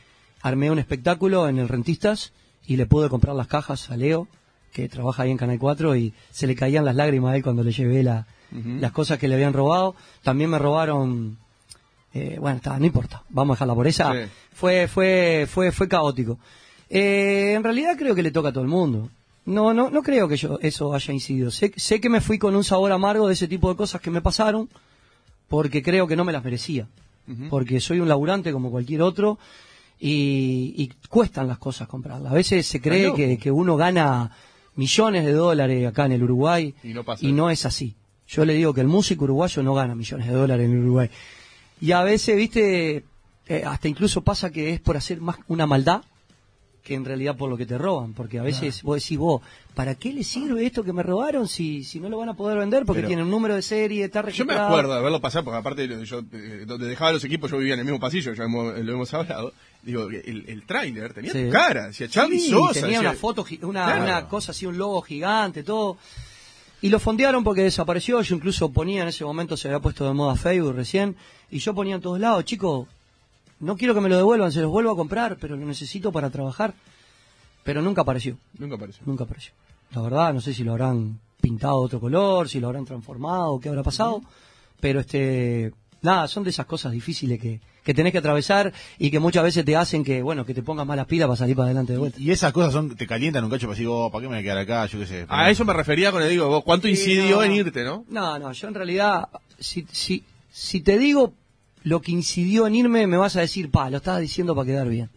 armé 0.41 0.71
un 0.71 0.79
espectáculo 0.79 1.47
en 1.47 1.59
el 1.59 1.67
Rentistas 1.67 2.31
y 2.65 2.77
le 2.77 2.85
pude 2.85 3.09
comprar 3.09 3.35
las 3.35 3.47
cajas 3.47 3.89
a 3.89 3.97
Leo, 3.97 4.27
que 4.71 4.87
trabaja 4.87 5.23
ahí 5.23 5.31
en 5.31 5.37
Canal 5.37 5.59
4, 5.59 5.95
y 5.95 6.13
se 6.31 6.47
le 6.47 6.55
caían 6.55 6.85
las 6.85 6.95
lágrimas 6.95 7.33
a 7.33 7.35
él 7.35 7.43
cuando 7.43 7.63
le 7.63 7.71
llevé 7.71 8.03
la, 8.03 8.27
las 8.51 8.91
cosas 8.91 9.17
que 9.17 9.27
le 9.27 9.35
habían 9.35 9.53
robado. 9.53 9.95
También 10.23 10.49
me 10.49 10.59
robaron, 10.59 11.37
eh, 12.13 12.37
bueno, 12.39 12.57
está, 12.57 12.77
no 12.77 12.85
importa, 12.85 13.23
vamos 13.29 13.53
a 13.53 13.55
dejarla 13.55 13.75
por 13.75 13.87
esa. 13.87 14.13
Sí. 14.13 14.31
Fue, 14.53 14.87
fue, 14.87 15.47
fue, 15.49 15.71
fue 15.71 15.87
caótico. 15.87 16.39
Eh, 16.89 17.53
en 17.55 17.63
realidad 17.63 17.95
creo 17.97 18.15
que 18.15 18.23
le 18.23 18.31
toca 18.31 18.49
a 18.49 18.53
todo 18.53 18.63
el 18.63 18.69
mundo. 18.69 19.09
No, 19.49 19.73
no, 19.73 19.89
no 19.89 20.03
creo 20.03 20.27
que 20.27 20.37
yo 20.37 20.59
eso 20.61 20.93
haya 20.93 21.11
incidido. 21.11 21.49
Sé, 21.49 21.73
sé 21.75 21.99
que 21.99 22.07
me 22.07 22.21
fui 22.21 22.37
con 22.37 22.55
un 22.55 22.63
sabor 22.63 22.91
amargo 22.91 23.27
de 23.27 23.33
ese 23.33 23.47
tipo 23.47 23.67
de 23.69 23.75
cosas 23.75 23.99
que 23.99 24.11
me 24.11 24.21
pasaron, 24.21 24.69
porque 25.47 25.81
creo 25.81 26.05
que 26.07 26.15
no 26.15 26.23
me 26.23 26.31
las 26.31 26.43
merecía. 26.43 26.87
Porque 27.49 27.79
soy 27.79 27.99
un 27.99 28.07
laburante 28.07 28.51
como 28.51 28.71
cualquier 28.71 29.03
otro 29.03 29.37
y, 29.99 30.73
y 30.77 30.91
cuestan 31.09 31.47
las 31.47 31.59
cosas 31.59 31.87
comprarlas. 31.87 32.31
A 32.31 32.35
veces 32.35 32.65
se 32.65 32.81
cree 32.81 33.13
que, 33.13 33.37
que 33.37 33.51
uno 33.51 33.75
gana 33.75 34.31
millones 34.75 35.25
de 35.25 35.33
dólares 35.33 35.87
acá 35.87 36.05
en 36.05 36.13
el 36.13 36.23
Uruguay 36.23 36.73
Y 36.83 36.93
no 36.93 37.03
pasa 37.03 37.23
y 37.23 37.27
eso. 37.27 37.35
no 37.35 37.49
es 37.51 37.65
así. 37.65 37.95
Yo 38.27 38.45
le 38.45 38.53
digo 38.53 38.73
que 38.73 38.81
el 38.81 38.87
músico 38.87 39.25
uruguayo 39.25 39.61
no 39.61 39.73
gana 39.73 39.93
millones 39.95 40.27
de 40.27 40.33
dólares 40.33 40.65
en 40.65 40.73
el 40.73 40.79
Uruguay. 40.79 41.09
Y 41.81 41.91
a 41.91 42.03
veces, 42.03 42.35
viste, 42.35 43.03
eh, 43.47 43.63
hasta 43.65 43.87
incluso 43.87 44.21
pasa 44.21 44.51
que 44.51 44.73
es 44.73 44.79
por 44.79 44.97
hacer 44.97 45.21
más 45.21 45.37
una 45.47 45.65
maldad 45.65 46.01
que 46.83 46.95
en 46.95 47.05
realidad 47.05 47.35
por 47.37 47.49
lo 47.49 47.57
que 47.57 47.65
te 47.65 47.77
roban, 47.77 48.13
porque 48.13 48.39
a 48.39 48.43
veces 48.43 48.81
vos 48.83 49.01
decís 49.01 49.17
vos, 49.17 49.41
¿para 49.75 49.95
qué 49.95 50.11
le 50.13 50.23
sirve 50.23 50.65
esto 50.65 50.83
que 50.83 50.93
me 50.93 51.03
robaron 51.03 51.47
si, 51.47 51.83
si 51.83 51.99
no 51.99 52.09
lo 52.09 52.17
van 52.17 52.29
a 52.29 52.33
poder 52.33 52.57
vender? 52.57 52.85
Porque 52.85 53.01
Pero- 53.01 53.09
tiene 53.09 53.23
un 53.23 53.29
número 53.29 53.53
de 53.55 53.61
serie, 53.61 54.05
está 54.05 54.19
Yo 54.21 54.23
me 54.23 54.31
registrado. 54.53 54.67
acuerdo 54.69 54.95
de 54.95 55.01
verlo 55.01 55.19
pasar, 55.21 55.43
porque 55.43 55.57
aparte 55.59 56.05
yo, 56.05 56.19
eh, 56.31 56.63
donde 56.65 56.87
dejaba 56.87 57.11
los 57.11 57.23
equipos, 57.23 57.51
yo 57.51 57.57
vivía 57.57 57.73
en 57.75 57.81
el 57.81 57.85
mismo 57.85 57.99
pasillo, 57.99 58.33
ya 58.33 58.43
hemos- 58.45 58.77
lo 58.79 58.93
hemos 58.93 59.13
hablado. 59.13 59.53
Digo, 59.83 60.09
el, 60.09 60.45
el 60.47 60.63
tráiler 60.65 61.13
tenía 61.13 61.31
Sí. 61.31 61.45
tu 61.45 61.49
cara, 61.51 61.87
decía 61.87 62.07
Charlie 62.09 62.39
Sí, 62.39 62.49
Sosa. 62.49 62.73
tenía 62.81 62.97
decía- 62.97 63.09
una 63.11 63.13
foto, 63.19 63.45
una, 63.61 63.85
Claro. 63.85 64.03
una 64.03 64.27
cosa 64.27 64.51
así, 64.51 64.65
un 64.65 64.77
logo 64.77 65.01
gigante, 65.01 65.63
todo. 65.63 65.97
Y 66.81 66.89
lo 66.89 66.99
fondearon 66.99 67.43
porque 67.43 67.61
desapareció. 67.63 68.21
Yo 68.21 68.35
incluso 68.35 68.71
ponía 68.71 69.01
en 69.03 69.09
ese 69.09 69.25
momento, 69.25 69.57
se 69.57 69.67
había 69.67 69.79
puesto 69.81 70.05
de 70.07 70.13
moda 70.13 70.35
Facebook 70.35 70.75
recién, 70.75 71.15
y 71.51 71.59
yo 71.59 71.73
ponía 71.75 71.95
en 71.95 72.01
todos 72.01 72.19
lados, 72.19 72.45
chicos, 72.45 72.87
no 73.59 73.75
quiero 73.77 73.93
que 73.93 74.01
me 74.01 74.09
lo 74.09 74.17
devuelvan, 74.17 74.51
se 74.51 74.61
los 74.61 74.71
vuelvo 74.71 74.91
a 74.91 74.95
comprar, 74.95 75.37
pero 75.39 75.55
lo 75.55 75.65
necesito 75.65 76.11
para 76.11 76.29
trabajar. 76.29 76.73
Pero 77.63 77.81
nunca 77.81 78.01
apareció, 78.01 78.37
Nunca 78.57 78.75
apareció. 78.75 79.03
nunca 79.05 79.23
apareció. 79.25 79.51
La 79.91 80.01
verdad, 80.01 80.33
no 80.33 80.41
sé 80.41 80.53
si 80.53 80.63
lo 80.63 80.71
habrán 80.71 81.19
pintado 81.41 81.79
de 81.79 81.85
otro 81.85 81.99
color, 81.99 82.47
si 82.49 82.59
lo 82.59 82.67
habrán 82.67 82.85
transformado, 82.85 83.59
qué 83.59 83.69
habrá 83.69 83.83
pasado, 83.83 84.21
pero 84.79 84.99
este, 85.01 85.71
nada, 86.01 86.27
son 86.27 86.43
de 86.43 86.49
esas 86.51 86.65
cosas 86.65 86.91
difíciles 86.91 87.39
que, 87.39 87.59
que 87.83 87.93
tenés 87.93 88.11
que 88.11 88.17
atravesar 88.19 88.71
y 88.97 89.09
que 89.11 89.19
muchas 89.19 89.43
veces 89.43 89.65
te 89.65 89.75
hacen 89.75 90.03
que, 90.03 90.21
bueno, 90.21 90.45
que 90.45 90.53
te 90.53 90.63
pongas 90.63 90.85
más 90.85 90.95
las 90.97 91.05
pilas 91.07 91.27
para 91.27 91.37
salir 91.37 91.55
para 91.55 91.65
adelante 91.67 91.93
de 91.93 91.99
vuelta. 91.99 92.19
Y 92.19 92.31
esas 92.31 92.51
cosas 92.53 92.71
son 92.73 92.95
te 92.95 93.07
calientan 93.07 93.43
un 93.43 93.49
cacho 93.49 93.67
para 93.67 93.75
decir, 93.75 93.87
oh, 93.89 94.09
¿para 94.11 94.21
qué 94.21 94.27
me 94.29 94.35
voy 94.35 94.39
a 94.39 94.43
quedar 94.43 94.57
acá? 94.59 94.85
Yo 94.85 94.99
qué 94.99 95.05
sé. 95.07 95.25
A 95.27 95.49
eso 95.49 95.65
me 95.65 95.73
refería 95.73 96.11
con 96.11 96.21
el 96.23 96.29
digo, 96.29 96.47
vos, 96.47 96.63
¿cuánto 96.63 96.87
Sí, 96.87 96.91
incidió 96.91 97.37
no. 97.37 97.43
en 97.43 97.51
irte, 97.53 97.83
no? 97.83 98.05
No, 98.09 98.39
no, 98.39 98.51
yo 98.53 98.67
en 98.67 98.73
realidad, 98.73 99.27
si, 99.59 99.85
si, 99.91 100.23
si 100.51 100.81
te 100.81 100.97
digo 100.97 101.33
lo 101.83 102.01
que 102.01 102.11
incidió 102.11 102.67
en 102.67 102.75
irme, 102.75 103.07
me 103.07 103.17
vas 103.17 103.35
a 103.35 103.41
decir, 103.41 103.69
pa, 103.71 103.89
lo 103.89 103.97
estabas 103.97 104.21
diciendo 104.21 104.55
para 104.55 104.65
quedar 104.67 104.87
bien. 104.89 105.09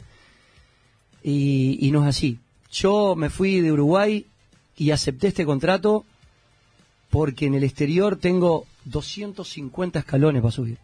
Y, 1.22 1.78
y 1.86 1.90
no 1.90 2.02
es 2.02 2.08
así. 2.16 2.38
Yo 2.70 3.14
me 3.16 3.30
fui 3.30 3.60
de 3.60 3.72
Uruguay 3.72 4.26
y 4.76 4.90
acepté 4.90 5.28
este 5.28 5.44
contrato 5.44 6.04
porque 7.10 7.46
en 7.46 7.54
el 7.54 7.64
exterior 7.64 8.16
tengo 8.16 8.66
250 8.86 9.98
escalones 9.98 10.42
para 10.42 10.52
subir. 10.52 10.78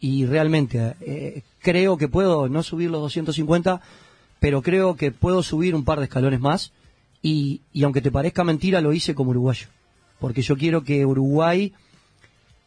Y 0.00 0.24
realmente 0.24 0.94
eh, 1.00 1.42
creo 1.60 1.96
que 1.96 2.06
puedo 2.06 2.48
no 2.48 2.62
subir 2.62 2.90
los 2.90 3.00
250, 3.00 3.80
pero 4.38 4.62
creo 4.62 4.94
que 4.94 5.10
puedo 5.10 5.42
subir 5.42 5.74
un 5.74 5.84
par 5.84 5.98
de 5.98 6.04
escalones 6.04 6.38
más. 6.40 6.72
Y, 7.22 7.60
y 7.72 7.82
aunque 7.82 8.00
te 8.00 8.12
parezca 8.12 8.44
mentira, 8.44 8.80
lo 8.80 8.92
hice 8.92 9.16
como 9.16 9.30
uruguayo. 9.30 9.66
Porque 10.20 10.42
yo 10.42 10.56
quiero 10.56 10.84
que 10.84 11.04
Uruguay. 11.04 11.72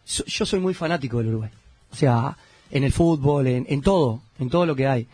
so- 0.03 0.26
Yo 0.26 0.45
soy 0.45 0.59
muy 0.59 0.74
fanático 0.74 1.20
del 1.20 1.28
Uruguay. 1.30 1.49
O 1.92 1.96
sea, 1.96 2.38
en 2.70 2.84
el 2.84 2.92
fútbol, 2.94 3.48
en, 3.48 3.66
en 3.70 3.82
todo, 3.82 4.22
en 4.39 4.50
todo 4.50 4.66
lo 4.66 4.76
que 4.76 4.88
hay. 4.88 5.08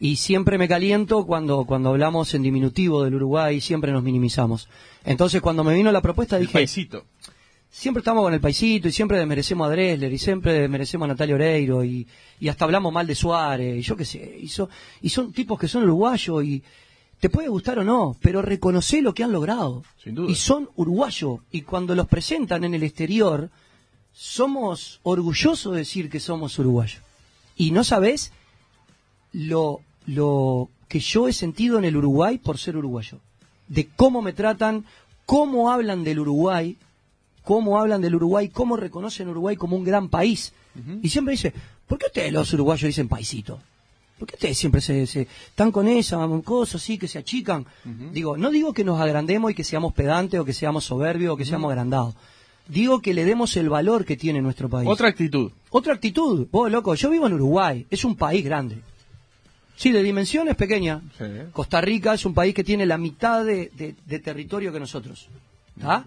Y 0.00 0.16
siempre 0.16 0.58
me 0.58 0.68
caliento 0.68 1.24
cuando, 1.24 1.64
cuando 1.64 1.90
hablamos 1.90 2.34
en 2.34 2.42
diminutivo 2.42 3.04
del 3.04 3.14
Uruguay, 3.14 3.60
siempre 3.60 3.92
nos 3.92 4.02
minimizamos. 4.02 4.68
Entonces, 5.04 5.40
cuando 5.40 5.62
me 5.64 5.74
vino 5.74 5.92
la 5.92 6.02
propuesta, 6.02 6.36
El 6.36 6.42
dije 6.42 6.52
paisito. 6.54 7.04
siempre 7.70 8.00
estamos 8.00 8.24
con 8.24 8.34
el 8.34 8.40
paisito 8.40 8.88
y 8.88 8.92
siempre 8.92 9.18
desmerecemos 9.18 9.66
a 9.66 9.70
Dresler 9.70 10.12
y 10.12 10.18
siempre 10.18 10.52
desmerecemos 10.54 11.06
a 11.06 11.08
Natalia 11.08 11.36
Oreiro 11.36 11.84
y, 11.84 12.06
y 12.40 12.48
hasta 12.48 12.64
hablamos 12.64 12.92
mal 12.92 13.06
de 13.06 13.14
Suárez 13.14 13.78
y 13.78 13.82
yo 13.82 13.96
qué 13.96 14.04
sé. 14.04 14.38
Y, 14.42 14.48
so- 14.48 14.68
y 15.00 15.08
son 15.08 15.32
tipos 15.32 15.58
que 15.58 15.68
son 15.68 15.84
uruguayos 15.84 16.44
y 16.44 16.62
te 17.20 17.30
puede 17.30 17.48
gustar 17.48 17.78
o 17.78 17.84
no, 17.84 18.16
pero 18.20 18.42
reconoce 18.42 19.00
lo 19.00 19.14
que 19.14 19.22
han 19.24 19.32
logrado. 19.32 19.84
Sin 20.02 20.16
duda. 20.16 20.30
Y 20.30 20.34
son 20.34 20.68
uruguayos 20.76 21.38
y 21.52 21.62
cuando 21.62 21.94
los 21.94 22.08
presentan 22.08 22.64
en 22.64 22.74
el 22.74 22.82
exterior 22.82 23.48
somos 24.14 25.00
orgullosos 25.02 25.72
de 25.72 25.78
decir 25.78 26.08
que 26.08 26.20
somos 26.20 26.58
uruguayos. 26.58 27.02
Y 27.56 27.70
no 27.72 27.84
sabes 27.84 28.32
lo, 29.32 29.80
lo 30.06 30.68
que 30.88 31.00
yo 31.00 31.28
he 31.28 31.32
sentido 31.32 31.78
en 31.78 31.84
el 31.84 31.96
Uruguay 31.96 32.38
por 32.38 32.58
ser 32.58 32.76
uruguayo. 32.76 33.18
De 33.68 33.88
cómo 33.96 34.22
me 34.22 34.32
tratan, 34.32 34.84
cómo 35.26 35.70
hablan 35.70 36.04
del 36.04 36.20
Uruguay, 36.20 36.76
cómo 37.42 37.78
hablan 37.78 38.00
del 38.02 38.14
Uruguay, 38.14 38.48
cómo 38.48 38.76
reconocen 38.76 39.28
Uruguay 39.28 39.56
como 39.56 39.76
un 39.76 39.84
gran 39.84 40.08
país. 40.08 40.52
Y 41.02 41.08
siempre 41.08 41.32
dice, 41.32 41.52
¿por 41.86 41.98
qué 41.98 42.06
ustedes 42.06 42.32
los 42.32 42.52
uruguayos 42.52 42.86
dicen 42.88 43.08
paisito? 43.08 43.60
¿Por 44.18 44.28
qué 44.28 44.34
ustedes 44.36 44.58
siempre 44.58 44.80
se, 44.80 45.06
se- 45.06 45.28
están 45.48 45.70
con 45.72 45.86
esa 45.88 46.18
cosa 46.44 46.76
así, 46.78 46.98
que 46.98 47.08
se 47.08 47.18
achican? 47.18 47.66
Digo, 48.12 48.36
no 48.36 48.50
digo 48.50 48.72
que 48.72 48.84
nos 48.84 49.00
agrandemos 49.00 49.50
y 49.50 49.54
que 49.54 49.64
seamos 49.64 49.92
pedantes 49.92 50.38
o 50.40 50.44
que 50.44 50.52
seamos 50.52 50.84
soberbios 50.84 51.34
o 51.34 51.36
que 51.36 51.44
seamos 51.44 51.68
agrandados. 51.70 52.14
Digo 52.66 53.00
que 53.02 53.12
le 53.12 53.24
demos 53.24 53.56
el 53.56 53.68
valor 53.68 54.04
que 54.04 54.16
tiene 54.16 54.40
nuestro 54.40 54.68
país. 54.70 54.88
Otra 54.88 55.08
actitud. 55.08 55.52
Otra 55.70 55.92
actitud. 55.94 56.46
Vos, 56.50 56.70
loco, 56.70 56.94
yo 56.94 57.10
vivo 57.10 57.26
en 57.26 57.34
Uruguay. 57.34 57.86
Es 57.90 58.04
un 58.04 58.16
país 58.16 58.42
grande. 58.44 58.78
Sí, 59.76 59.90
de 59.92 60.02
dimensiones 60.02 60.54
pequeñas. 60.56 61.02
Sí. 61.18 61.24
Costa 61.52 61.80
Rica 61.80 62.14
es 62.14 62.24
un 62.24 62.32
país 62.32 62.54
que 62.54 62.64
tiene 62.64 62.86
la 62.86 62.96
mitad 62.96 63.44
de, 63.44 63.70
de- 63.76 63.94
de 64.06 64.18
territorio 64.18 64.72
que 64.72 64.80
nosotros. 64.80 65.28
¿Está? 65.76 66.04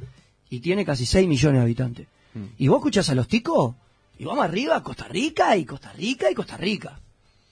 Y 0.50 0.60
tiene 0.62 0.84
casi 0.86 1.06
6 1.06 1.28
millones 1.28 1.60
de 1.60 1.64
habitantes. 1.64 2.08
Mm. 2.34 2.44
Y 2.58 2.68
vos 2.70 2.78
escuchás 2.78 3.10
a 3.10 3.16
los 3.16 3.28
ticos 3.28 3.76
y 4.18 4.24
vamos 4.26 4.46
arriba, 4.46 4.82
Costa 4.82 5.08
Rica 5.08 5.56
y 5.58 5.66
Costa 5.66 5.92
Rica 5.94 6.32
y 6.32 6.34
Costa 6.34 6.58
Rica. 6.58 6.98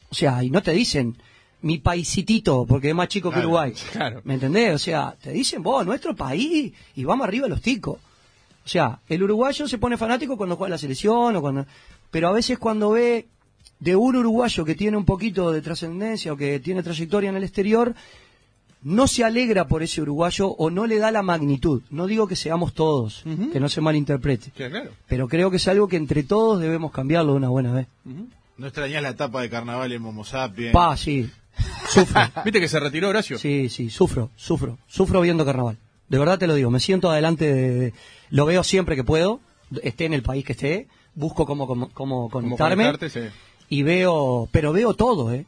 O 0.10 0.16
sea, 0.16 0.42
y 0.44 0.50
no 0.50 0.64
te 0.64 0.72
dicen 0.72 1.16
mi 1.62 1.78
paisitito 1.80 2.66
porque 2.66 2.90
es 2.90 2.96
más 2.96 3.10
chico 3.10 3.30
que 3.30 3.40
Uruguay. 3.40 3.74
claro. 3.92 4.22
¿Me 4.24 4.36
entendés? 4.36 4.74
O 4.74 4.80
sea, 4.80 5.16
te 5.22 5.32
dicen 5.32 5.62
vos, 5.62 5.86
nuestro 5.86 6.16
país 6.16 6.74
y 6.96 7.04
vamos 7.04 7.28
arriba 7.28 7.48
los 7.48 7.62
ticos. 7.62 8.00
O 8.66 8.68
sea, 8.68 9.00
el 9.08 9.22
uruguayo 9.22 9.68
se 9.68 9.78
pone 9.78 9.96
fanático 9.96 10.38
cuando 10.38 10.56
juega 10.56 10.72
la 10.72 10.78
selección 10.78 11.36
o 11.36 11.42
cuando... 11.42 11.66
Pero 12.10 12.30
a 12.30 12.32
veces 12.32 12.58
cuando 12.58 12.92
ve 12.92 13.28
de 13.80 13.96
un 13.96 14.16
uruguayo 14.16 14.66
que 14.66 14.74
tiene 14.74 14.98
un 14.98 15.06
poquito 15.06 15.52
de 15.52 15.62
trascendencia 15.62 16.34
o 16.34 16.38
que 16.38 16.60
tiene 16.60 16.82
trayectoria 16.82 17.30
en 17.30 17.36
el 17.36 17.44
exterior, 17.44 17.94
no 18.82 19.08
se 19.08 19.24
alegra 19.24 19.68
por 19.68 19.84
ese 19.84 20.02
uruguayo 20.02 20.48
o 20.48 20.70
no 20.72 20.88
le 20.88 20.98
da 20.98 21.12
la 21.12 21.22
magnitud. 21.22 21.84
No 21.92 22.08
digo 22.08 22.28
que 22.28 22.36
seamos 22.36 22.74
todos, 22.74 23.24
que 23.52 23.60
no 23.60 23.70
se 23.70 23.82
malinterprete. 23.82 24.46
Sí, 24.46 24.52
claro. 24.70 24.92
Pero 25.08 25.28
creo 25.28 25.52
que 25.52 25.58
es 25.58 25.68
algo 25.68 25.88
que 25.88 25.98
entre 25.98 26.24
todos 26.24 26.60
debemos 26.60 26.92
cambiarlo 26.92 27.34
de 27.34 27.38
una 27.38 27.50
buena 27.50 27.74
vez. 27.74 27.88
No 28.58 28.66
extrañás 28.66 29.04
la 29.04 29.10
etapa 29.10 29.42
de 29.42 29.50
carnaval 29.50 29.92
en 29.92 30.02
Momo 30.02 30.24
Sapien. 30.24 30.72
Pa, 30.72 30.96
sí. 30.98 31.30
Sufro. 31.90 32.22
¿Viste 32.46 32.60
que 32.60 32.68
se 32.68 32.80
retiró 32.80 33.10
Horacio? 33.10 33.38
Sí, 33.38 33.70
sí, 33.70 33.90
sufro, 33.90 34.32
sufro, 34.36 34.78
sufro 34.88 35.22
viendo 35.22 35.46
carnaval. 35.46 35.78
De 36.10 36.18
verdad 36.20 36.38
te 36.40 36.48
lo 36.48 36.54
digo, 36.56 36.70
me 36.72 36.80
siento 36.80 37.10
adelante, 37.10 37.52
de, 37.54 37.74
de- 37.76 37.94
lo 38.30 38.46
veo 38.46 38.64
siempre 38.64 38.96
que 38.96 39.04
puedo, 39.04 39.40
esté 39.84 40.06
en 40.06 40.14
el 40.14 40.22
país 40.24 40.46
que 40.46 40.52
esté, 40.54 40.88
busco 41.16 41.46
cómo, 41.46 41.66
cómo, 41.68 41.90
cómo 41.92 42.30
conectarme 42.30 42.84
conectarte, 42.86 43.10
sí. 43.10 43.34
y 43.70 43.84
veo, 43.84 44.48
pero 44.52 44.72
veo 44.74 44.94
todo, 44.94 45.34
¿eh? 45.34 45.46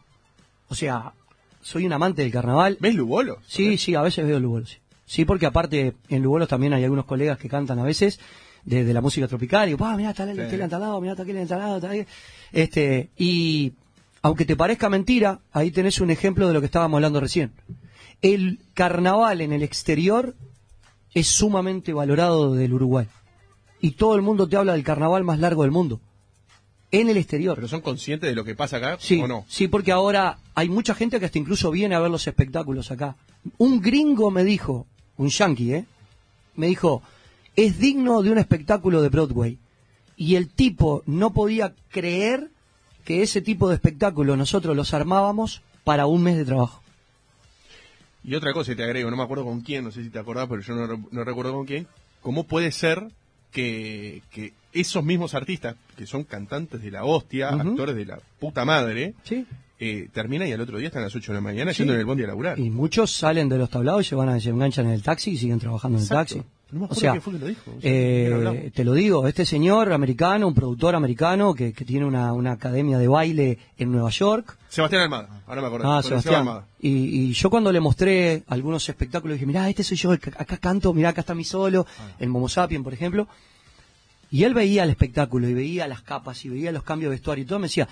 O 0.69 0.75
sea, 0.75 1.13
soy 1.61 1.85
un 1.85 1.93
amante 1.93 2.21
del 2.23 2.31
carnaval. 2.31 2.77
¿Ves 2.79 2.95
Lugolo? 2.95 3.37
Sí, 3.45 3.77
sí, 3.77 3.93
a 3.95 4.01
veces 4.01 4.25
veo 4.25 4.39
Lugolos. 4.39 4.69
Sí. 4.71 4.77
Sí, 5.05 5.25
porque 5.25 5.45
aparte 5.45 5.93
en 6.09 6.21
Lugolos 6.23 6.49
también 6.49 6.73
hay 6.73 6.83
algunos 6.83 7.05
colegas 7.05 7.37
que 7.37 7.47
cantan 7.47 7.79
a 7.79 7.83
veces 7.83 8.19
de, 8.65 8.83
de 8.83 8.93
la 8.93 8.99
música 8.99 9.27
tropical. 9.27 9.65
Y 9.67 9.71
digo, 9.71 9.77
pa, 9.79 9.95
mirá, 9.95 10.09
está 10.09 10.29
el 10.29 10.49
Sí. 10.49 10.55
entalado, 10.59 10.99
mirá, 10.99 11.13
está 11.13 11.23
aquel 11.23 11.37
entalado, 11.37 11.75
está 11.77 11.89
aquel". 11.91 12.07
Este, 12.51 13.09
y 13.17 13.71
aunque 14.21 14.43
te 14.43 14.57
parezca 14.57 14.89
mentira, 14.89 15.39
ahí 15.53 15.71
tenés 15.71 16.01
un 16.01 16.09
ejemplo 16.09 16.47
de 16.47 16.53
lo 16.53 16.59
que 16.59 16.65
estábamos 16.65 16.97
hablando 16.97 17.21
recién. 17.21 17.53
El 18.21 18.59
carnaval 18.73 19.39
en 19.41 19.53
el 19.53 19.63
exterior 19.63 20.35
es 21.19 21.27
sumamente 21.27 21.93
valorado 21.93 22.53
del 22.53 22.73
Uruguay. 22.73 23.07
Y 23.81 23.91
todo 23.91 24.15
el 24.15 24.21
mundo 24.21 24.47
te 24.47 24.55
habla 24.55 24.73
del 24.73 24.83
carnaval 24.83 25.23
más 25.23 25.39
largo 25.39 25.63
del 25.63 25.71
mundo. 25.71 25.99
En 26.91 27.09
el 27.09 27.17
exterior. 27.17 27.55
¿Pero 27.55 27.67
son 27.67 27.81
conscientes 27.81 28.29
de 28.29 28.35
lo 28.35 28.43
que 28.45 28.55
pasa 28.55 28.77
acá 28.77 28.97
Sí, 28.99 29.19
o 29.21 29.27
no? 29.27 29.45
sí, 29.47 29.67
porque 29.67 29.91
ahora 29.91 30.37
hay 30.55 30.69
mucha 30.69 30.93
gente 30.95 31.19
que 31.19 31.25
hasta 31.25 31.39
incluso 31.39 31.71
viene 31.71 31.95
a 31.95 31.99
ver 31.99 32.11
los 32.11 32.27
espectáculos 32.27 32.91
acá. 32.91 33.15
Un 33.57 33.81
gringo 33.81 34.29
me 34.31 34.43
dijo, 34.43 34.85
un 35.17 35.29
yankee, 35.29 35.73
¿eh? 35.73 35.85
Me 36.55 36.67
dijo, 36.67 37.01
es 37.55 37.79
digno 37.79 38.21
de 38.21 38.31
un 38.31 38.37
espectáculo 38.37 39.01
de 39.01 39.09
Broadway. 39.09 39.57
Y 40.15 40.35
el 40.35 40.49
tipo 40.49 41.03
no 41.05 41.31
podía 41.33 41.73
creer 41.89 42.49
que 43.05 43.21
ese 43.23 43.41
tipo 43.41 43.69
de 43.69 43.75
espectáculo 43.75 44.35
nosotros 44.37 44.75
los 44.75 44.93
armábamos 44.93 45.61
para 45.83 46.05
un 46.05 46.23
mes 46.23 46.37
de 46.37 46.45
trabajo. 46.45 46.81
Y 48.27 48.35
otra 48.35 48.53
cosa, 48.53 48.73
y 48.73 48.75
te 48.75 48.83
agrego, 48.83 49.09
no 49.09 49.17
me 49.17 49.23
acuerdo 49.23 49.45
con 49.45 49.61
quién, 49.61 49.83
no 49.85 49.91
sé 49.91 50.03
si 50.03 50.09
te 50.11 50.19
acordás, 50.19 50.47
pero 50.47 50.61
yo 50.61 50.75
no, 50.75 50.85
re- 50.85 50.99
no 51.11 51.23
recuerdo 51.23 51.53
con 51.53 51.65
quién. 51.65 51.87
¿Cómo 52.21 52.43
puede 52.43 52.71
ser 52.71 53.07
que, 53.51 54.21
que 54.31 54.53
esos 54.73 55.03
mismos 55.03 55.33
artistas, 55.33 55.75
que 55.95 56.05
son 56.05 56.23
cantantes 56.25 56.81
de 56.81 56.91
la 56.91 57.03
hostia, 57.05 57.49
actores 57.49 57.95
de 57.95 58.05
la 58.05 58.19
puta 58.39 58.65
madre, 58.65 59.13
¿Sí? 59.23 59.45
eh, 59.79 60.09
terminan 60.13 60.47
y 60.47 60.51
al 60.51 60.61
otro 60.61 60.77
día 60.77 60.87
están 60.87 61.03
a 61.03 61.05
las 61.05 61.15
8 61.15 61.31
de 61.31 61.35
la 61.37 61.41
mañana 61.41 61.71
Sí. 61.71 61.79
yendo 61.79 61.93
en 61.93 61.99
el 62.01 62.05
bondi 62.05 62.23
a 62.23 62.27
laburar? 62.27 62.59
Y 62.59 62.69
muchos 62.69 63.11
salen 63.11 63.47
de 63.49 63.57
los 63.57 63.69
tablados 63.69 64.05
y 64.05 64.09
se 64.09 64.15
van 64.15 64.29
a 64.29 64.39
se 64.39 64.49
enganchan 64.49 64.87
en 64.87 64.91
el 64.91 65.03
taxi 65.03 65.31
y 65.31 65.37
siguen 65.37 65.59
trabajando 65.59 65.97
en 65.97 66.03
el 66.03 66.09
taxi. 66.09 66.41
No 66.69 66.81
me 66.81 66.85
o 66.89 66.95
sea, 66.95 67.11
quién 67.11 67.21
fue 67.21 67.33
que 67.33 67.39
lo 67.39 67.47
dijo. 67.47 67.61
O 67.77 67.81
sea, 67.81 67.91
¿quién 67.91 68.33
hablamos? 68.33 68.59
eh, 68.63 68.71
te 68.75 68.83
lo 68.83 68.93
digo, 68.93 69.25
este 69.27 69.45
señor 69.45 69.93
americano, 69.93 70.47
un 70.47 70.53
productor 70.53 70.95
americano 70.95 71.53
que, 71.53 71.71
que 71.71 71.85
tiene 71.85 72.05
una, 72.05 72.33
una 72.33 72.51
academia 72.53 72.97
de 72.97 73.07
baile 73.07 73.57
en 73.77 73.91
Nueva 73.91 74.09
York. 74.09 74.57
Sebastián 74.67 75.03
Almada, 75.03 75.43
ahora 75.47 75.61
me 75.61 75.67
acuerdo. 75.67 75.89
Ah, 75.91 76.03
Sebastián. 76.03 76.45
Y, 76.81 76.89
y 76.89 77.31
yo 77.33 77.49
cuando 77.49 77.71
le 77.71 77.79
mostré 77.79 78.43
algunos 78.47 78.87
espectáculos 78.89 79.35
dije, 79.35 79.45
mirá, 79.45 79.69
este 79.69 79.83
soy 79.83 79.95
yo, 79.95 80.11
acá 80.11 80.57
canto, 80.57 80.93
mirá, 80.93 81.09
acá 81.09 81.21
está 81.21 81.33
mi 81.33 81.45
solo, 81.45 81.85
Ah. 81.99 82.11
el 82.19 82.27
Momo 82.29 82.49
Sapien, 82.49 82.83
por 82.83 82.93
ejemplo. 82.93 83.27
Y 84.29 84.43
él 84.43 84.53
veía 84.53 84.83
el 84.83 84.89
espectáculo 84.89 85.47
y 85.47 85.53
veía 85.53 85.87
las 85.87 86.01
capas 86.01 86.43
y 86.43 86.49
veía 86.49 86.73
los 86.73 86.83
cambios 86.83 87.11
de 87.11 87.15
vestuario 87.15 87.45
y 87.45 87.47
todo, 87.47 87.59
me 87.59 87.67
decía, 87.67 87.87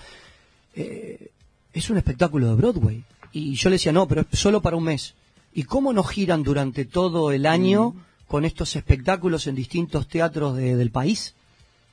eh, 0.75 1.29
es 1.73 1.89
un 1.89 1.95
espectáculo 1.97 2.49
de 2.49 2.55
Broadway. 2.55 3.03
Y 3.31 3.55
yo 3.55 3.69
le 3.69 3.75
decía, 3.75 3.93
no, 3.93 4.05
pero 4.07 4.25
es 4.29 4.37
solo 4.37 4.61
para 4.61 4.75
un 4.75 4.83
mes. 4.83 5.13
¿Y 5.53 5.63
cómo 5.63 5.93
nos 5.93 6.09
giran 6.09 6.43
durante 6.43 6.83
todo 6.83 7.31
el 7.31 7.45
año 7.45 7.91
Mm. 7.91 7.99
Con 8.27 8.45
estos 8.45 8.75
espectáculos 8.75 9.47
en 9.47 9.55
distintos 9.55 10.07
teatros 10.07 10.55
de- 10.57 10.75
del 10.75 10.91
país? 10.91 11.35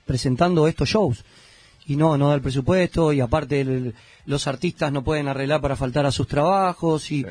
Presentando 0.06 0.66
estos 0.66 0.88
shows. 0.88 1.24
Y 1.86 1.96
no, 1.96 2.16
no 2.16 2.28
da 2.28 2.34
el 2.36 2.40
presupuesto, 2.42 3.12
y 3.12 3.20
aparte 3.20 3.60
el- 3.60 3.94
los 4.26 4.46
artistas 4.46 4.92
no 4.92 5.02
pueden 5.02 5.28
arreglar 5.28 5.60
para 5.60 5.76
faltar 5.76 6.06
a 6.06 6.12
sus 6.12 6.28
trabajos, 6.28 7.10
y 7.10 7.22
Sí. 7.22 7.26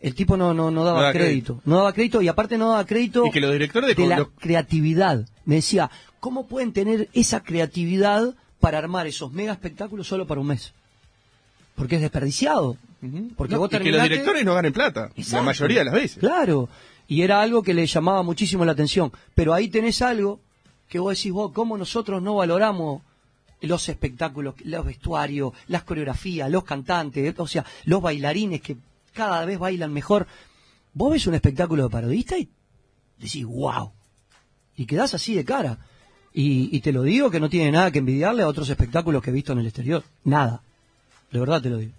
el 0.00 0.14
tipo 0.14 0.36
no, 0.36 0.52
no, 0.52 0.70
no 0.70 0.84
daba 0.84 0.98
No 1.00 1.04
da 1.06 1.12
crédito. 1.12 1.60
No 1.64 1.76
daba 1.76 1.92
crédito, 1.92 2.20
y 2.22 2.28
aparte 2.28 2.58
no 2.58 2.70
daba 2.70 2.84
crédito 2.84 3.26
Y 3.26 3.30
que 3.30 3.40
los 3.40 3.52
directores 3.52 3.94
de, 3.96 4.02
de 4.02 4.08
la 4.08 4.24
creatividad. 4.38 5.26
Me 5.44 5.56
decía, 5.56 5.90
¿cómo 6.20 6.46
pueden 6.46 6.72
tener 6.72 7.08
esa 7.12 7.40
creatividad 7.42 8.34
para 8.60 8.78
armar 8.78 9.06
esos 9.06 9.32
mega 9.32 9.52
espectáculos 9.52 10.06
solo 10.08 10.26
para 10.26 10.40
un 10.40 10.48
mes? 10.48 10.72
Porque 11.76 11.96
es 11.96 12.00
desperdiciado. 12.02 12.76
Porque 13.36 13.54
No, 13.54 13.60
vos 13.60 13.68
y 13.72 13.78
que 13.78 13.90
los 13.92 14.02
directores 14.02 14.44
no 14.44 14.54
ganen 14.54 14.72
plata, 14.72 15.10
la 15.30 15.42
mayoría 15.42 15.80
de 15.80 15.84
las 15.84 15.94
veces. 15.94 16.18
Claro. 16.18 16.68
Y 17.06 17.22
era 17.22 17.40
algo 17.40 17.62
que 17.62 17.74
le 17.74 17.86
llamaba 17.86 18.22
muchísimo 18.22 18.64
la 18.64 18.72
atención. 18.72 19.12
Pero 19.34 19.52
ahí 19.54 19.68
tenés 19.68 20.02
algo 20.02 20.40
que 20.88 20.98
vos 20.98 21.16
decís, 21.16 21.32
vos, 21.32 21.52
¿cómo 21.52 21.76
nosotros 21.76 22.22
no 22.22 22.36
valoramos 22.36 23.02
los 23.60 23.88
espectáculos, 23.88 24.54
los 24.64 24.84
vestuarios, 24.84 25.52
las 25.68 25.84
coreografías, 25.84 26.50
los 26.50 26.64
cantantes, 26.64 27.34
o 27.38 27.46
sea, 27.46 27.64
los 27.84 28.02
bailarines 28.02 28.60
que 28.60 28.76
cada 29.12 29.44
vez 29.44 29.58
bailan 29.58 29.92
mejor? 29.92 30.26
Vos 30.92 31.12
ves 31.12 31.26
un 31.26 31.34
espectáculo 31.34 31.84
de 31.84 31.90
parodista 31.90 32.38
y 32.38 32.48
decís, 33.18 33.44
wow. 33.44 33.92
Y 34.76 34.86
quedás 34.86 35.14
así 35.14 35.34
de 35.34 35.44
cara. 35.44 35.78
Y, 36.32 36.74
y 36.76 36.80
te 36.80 36.92
lo 36.92 37.02
digo 37.02 37.30
que 37.30 37.38
no 37.38 37.48
tiene 37.48 37.70
nada 37.70 37.90
que 37.90 38.00
envidiarle 38.00 38.42
a 38.42 38.48
otros 38.48 38.68
espectáculos 38.68 39.22
que 39.22 39.30
he 39.30 39.32
visto 39.32 39.52
en 39.52 39.60
el 39.60 39.66
exterior. 39.66 40.02
Nada. 40.24 40.62
De 41.30 41.38
verdad 41.38 41.62
te 41.62 41.70
lo 41.70 41.78
digo. 41.78 41.92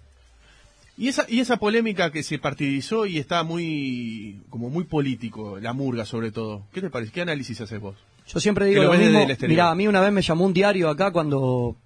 Y 0.98 1.08
esa, 1.08 1.26
y 1.28 1.40
esa 1.40 1.58
polémica 1.58 2.10
que 2.10 2.22
se 2.22 2.38
partidizó 2.38 3.04
y 3.04 3.18
está 3.18 3.42
muy, 3.42 4.40
como 4.48 4.70
muy 4.70 4.84
político, 4.84 5.58
la 5.60 5.72
murga 5.72 6.06
sobre 6.06 6.30
todo. 6.30 6.62
¿Qué 6.72 6.80
te 6.80 6.88
parece? 6.88 7.12
¿Qué 7.12 7.20
análisis 7.20 7.60
haces 7.60 7.80
vos? 7.80 7.96
Yo 8.26 8.40
siempre 8.40 8.66
digo 8.66 8.82
lo 8.82 8.94
mismo. 8.94 9.26
Mirá, 9.46 9.70
a 9.70 9.74
mí 9.74 9.86
una 9.86 10.00
vez 10.00 10.12
me 10.12 10.22
llamó 10.22 10.46
un 10.46 10.52
diario 10.52 10.88
acá 10.88 11.10
cuando 11.10 11.76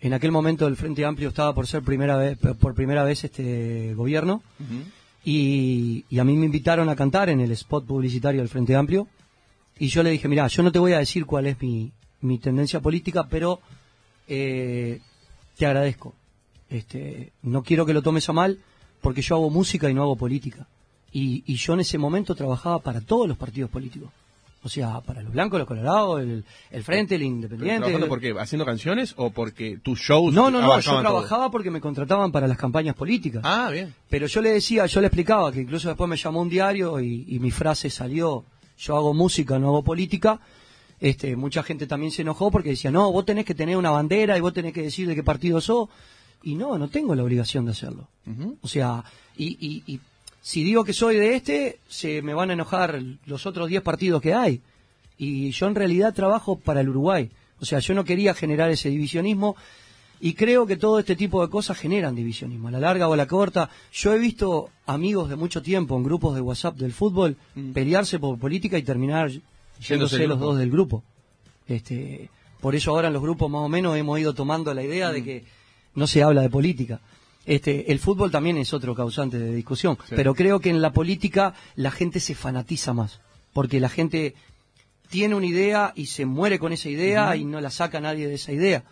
en 0.00 0.14
aquel 0.14 0.30
momento 0.30 0.66
el 0.66 0.76
Frente 0.76 1.04
Amplio 1.04 1.28
estaba 1.28 1.54
por 1.54 1.66
ser 1.66 1.82
primera 1.82 2.16
vez, 2.16 2.38
por 2.38 2.74
primera 2.74 3.02
vez 3.04 3.24
este 3.24 3.94
gobierno 3.94 4.42
y, 5.24 6.04
y 6.08 6.18
a 6.18 6.24
mí 6.24 6.36
me 6.36 6.46
invitaron 6.46 6.88
a 6.88 6.96
cantar 6.96 7.28
en 7.28 7.40
el 7.40 7.50
spot 7.52 7.86
publicitario 7.86 8.40
del 8.40 8.48
Frente 8.48 8.76
Amplio 8.76 9.08
y 9.78 9.88
yo 9.88 10.02
le 10.02 10.10
dije, 10.10 10.28
mira, 10.28 10.46
yo 10.46 10.62
no 10.62 10.72
te 10.72 10.78
voy 10.78 10.92
a 10.92 10.98
decir 10.98 11.26
cuál 11.26 11.46
es 11.46 11.60
mi, 11.60 11.92
mi 12.20 12.38
tendencia 12.38 12.80
política, 12.80 13.28
pero 13.28 13.60
eh, 14.26 15.00
te 15.56 15.66
agradezco. 15.66 16.14
Este, 16.70 17.32
no 17.42 17.62
quiero 17.62 17.86
que 17.86 17.94
lo 17.94 18.02
tomes 18.02 18.28
a 18.28 18.32
mal 18.32 18.58
porque 19.00 19.22
yo 19.22 19.36
hago 19.36 19.50
música 19.50 19.88
y 19.90 19.94
no 19.94 20.02
hago 20.02 20.16
política. 20.16 20.66
Y, 21.12 21.42
y 21.46 21.56
yo 21.56 21.74
en 21.74 21.80
ese 21.80 21.96
momento 21.98 22.34
trabajaba 22.34 22.78
para 22.80 23.00
todos 23.00 23.26
los 23.28 23.36
partidos 23.38 23.70
políticos. 23.70 24.10
O 24.64 24.68
sea, 24.68 25.00
para 25.00 25.22
los 25.22 25.32
blancos, 25.32 25.58
los 25.60 25.68
colorados, 25.68 26.20
el, 26.20 26.44
el 26.72 26.82
Frente, 26.82 27.14
el 27.14 27.22
Independiente. 27.22 27.78
¿Trabajando 27.78 28.08
por 28.08 28.20
qué? 28.20 28.34
¿Haciendo 28.38 28.66
canciones 28.66 29.14
o 29.16 29.30
porque 29.30 29.78
tus 29.82 30.00
shows 30.00 30.34
No, 30.34 30.50
no, 30.50 30.60
no, 30.60 30.78
yo 30.80 30.90
todo? 30.90 31.00
trabajaba 31.00 31.50
porque 31.50 31.70
me 31.70 31.80
contrataban 31.80 32.32
para 32.32 32.48
las 32.48 32.58
campañas 32.58 32.96
políticas. 32.96 33.40
Ah, 33.44 33.70
bien. 33.70 33.94
Pero 34.10 34.26
yo 34.26 34.42
le 34.42 34.50
decía, 34.50 34.84
yo 34.86 35.00
le 35.00 35.06
explicaba 35.06 35.52
que 35.52 35.60
incluso 35.60 35.88
después 35.88 36.10
me 36.10 36.16
llamó 36.16 36.42
un 36.42 36.48
diario 36.48 37.00
y, 37.00 37.24
y 37.28 37.38
mi 37.38 37.52
frase 37.52 37.88
salió, 37.88 38.44
yo 38.78 38.96
hago 38.96 39.14
música, 39.14 39.58
no 39.60 39.68
hago 39.68 39.82
política. 39.84 40.40
Este, 41.00 41.36
mucha 41.36 41.62
gente 41.62 41.86
también 41.86 42.10
se 42.10 42.22
enojó 42.22 42.50
porque 42.50 42.70
decía, 42.70 42.90
no, 42.90 43.12
vos 43.12 43.24
tenés 43.24 43.44
que 43.44 43.54
tener 43.54 43.76
una 43.76 43.90
bandera 43.92 44.36
y 44.36 44.40
vos 44.40 44.52
tenés 44.52 44.72
que 44.74 44.82
decir 44.82 45.06
de 45.06 45.14
qué 45.14 45.22
partido 45.22 45.60
sos. 45.60 45.88
Y 46.42 46.54
no, 46.54 46.78
no 46.78 46.88
tengo 46.88 47.14
la 47.14 47.22
obligación 47.24 47.64
de 47.64 47.72
hacerlo. 47.72 48.08
O 48.62 48.68
sea, 48.68 49.02
y, 49.36 49.56
y, 49.60 49.82
y 49.92 50.00
si 50.42 50.62
digo 50.62 50.84
que 50.84 50.92
soy 50.92 51.16
de 51.16 51.34
este, 51.34 51.78
se 51.88 52.22
me 52.22 52.34
van 52.34 52.50
a 52.50 52.52
enojar 52.52 53.02
los 53.26 53.46
otros 53.46 53.68
10 53.68 53.82
partidos 53.82 54.20
que 54.22 54.34
hay. 54.34 54.60
Y 55.16 55.50
yo 55.50 55.66
en 55.66 55.74
realidad 55.74 56.14
trabajo 56.14 56.56
para 56.56 56.80
el 56.80 56.88
Uruguay. 56.90 57.30
O 57.60 57.64
sea, 57.64 57.80
yo 57.80 57.94
no 57.94 58.04
quería 58.04 58.34
generar 58.34 58.70
ese 58.70 58.88
divisionismo 58.88 59.56
y 60.20 60.34
creo 60.34 60.66
que 60.66 60.76
todo 60.76 60.98
este 60.98 61.16
tipo 61.16 61.44
de 61.44 61.50
cosas 61.50 61.76
generan 61.78 62.14
divisionismo, 62.14 62.68
a 62.68 62.70
la 62.70 62.80
larga 62.80 63.08
o 63.08 63.12
a 63.14 63.16
la 63.16 63.26
corta. 63.26 63.68
Yo 63.92 64.12
he 64.14 64.18
visto 64.18 64.70
amigos 64.86 65.28
de 65.28 65.36
mucho 65.36 65.60
tiempo 65.62 65.96
en 65.96 66.04
grupos 66.04 66.34
de 66.34 66.40
WhatsApp 66.40 66.76
del 66.76 66.92
fútbol 66.92 67.36
Mm. 67.54 67.72
pelearse 67.72 68.18
por 68.18 68.38
política 68.38 68.78
y 68.78 68.82
terminar 68.82 69.30
yéndose 69.80 70.26
los 70.26 70.38
dos 70.38 70.58
del 70.58 70.70
grupo. 70.70 71.02
Este, 71.66 72.30
por 72.60 72.74
eso 72.74 72.90
ahora 72.92 73.08
en 73.08 73.14
los 73.14 73.22
grupos 73.22 73.50
más 73.50 73.62
o 73.62 73.68
menos 73.68 73.96
hemos 73.96 74.18
ido 74.18 74.34
tomando 74.34 74.72
la 74.74 74.82
idea 74.82 75.10
Mm. 75.10 75.12
de 75.14 75.24
que 75.24 75.44
no 75.94 76.06
se 76.06 76.22
habla 76.22 76.42
de 76.42 76.50
política. 76.50 77.00
Este, 77.46 77.90
el 77.92 77.98
fútbol 77.98 78.30
también 78.30 78.58
es 78.58 78.72
otro 78.74 78.94
causante 78.94 79.38
de 79.38 79.54
discusión, 79.54 79.96
Sí. 80.08 80.14
pero 80.16 80.34
creo 80.34 80.60
que 80.60 80.68
en 80.70 80.82
la 80.82 80.92
política 80.92 81.54
la 81.76 81.90
gente 81.90 82.20
se 82.20 82.34
fanatiza 82.34 82.92
más, 82.92 83.20
porque 83.54 83.80
la 83.80 83.88
gente 83.88 84.34
tiene 85.08 85.34
una 85.34 85.46
idea 85.46 85.92
y 85.96 86.06
se 86.06 86.26
muere 86.26 86.58
con 86.58 86.72
esa 86.74 86.90
idea 86.90 87.34
y 87.36 87.44
no 87.46 87.60
la 87.60 87.70
saca 87.70 88.00
nadie 88.00 88.28
de 88.28 88.34
esa 88.34 88.52
idea. 88.52 88.84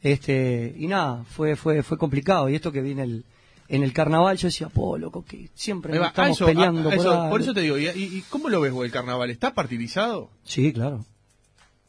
Este, 0.00 0.74
y 0.78 0.86
nada, 0.86 1.24
fue, 1.24 1.56
fue, 1.56 1.82
fue 1.82 1.98
complicado. 1.98 2.48
Y 2.48 2.54
esto 2.54 2.72
que 2.72 2.80
viene 2.80 3.02
el, 3.02 3.24
en 3.68 3.82
el 3.82 3.92
carnaval, 3.92 4.38
yo 4.38 4.48
decía, 4.48 4.68
po, 4.70 4.96
loco, 4.96 5.24
que 5.24 5.50
siempre 5.54 5.92
nos 5.92 6.02
va, 6.04 6.08
estamos 6.08 6.36
eso, 6.38 6.46
peleando 6.46 6.88
a- 6.88 6.92
a 6.92 6.96
por 6.96 7.00
eso- 7.00 7.12
algo". 7.12 7.30
por 7.30 7.40
eso 7.42 7.52
te 7.52 7.60
digo, 7.60 7.76
¿y, 7.78 7.86
y- 7.88 8.16
y 8.18 8.24
cómo 8.30 8.48
lo 8.48 8.60
ves 8.62 8.72
vos 8.72 8.86
el 8.86 8.92
carnaval? 8.92 9.28
¿Está 9.30 9.52
partidizado? 9.52 10.30
Sí, 10.44 10.72
claro. 10.72 11.04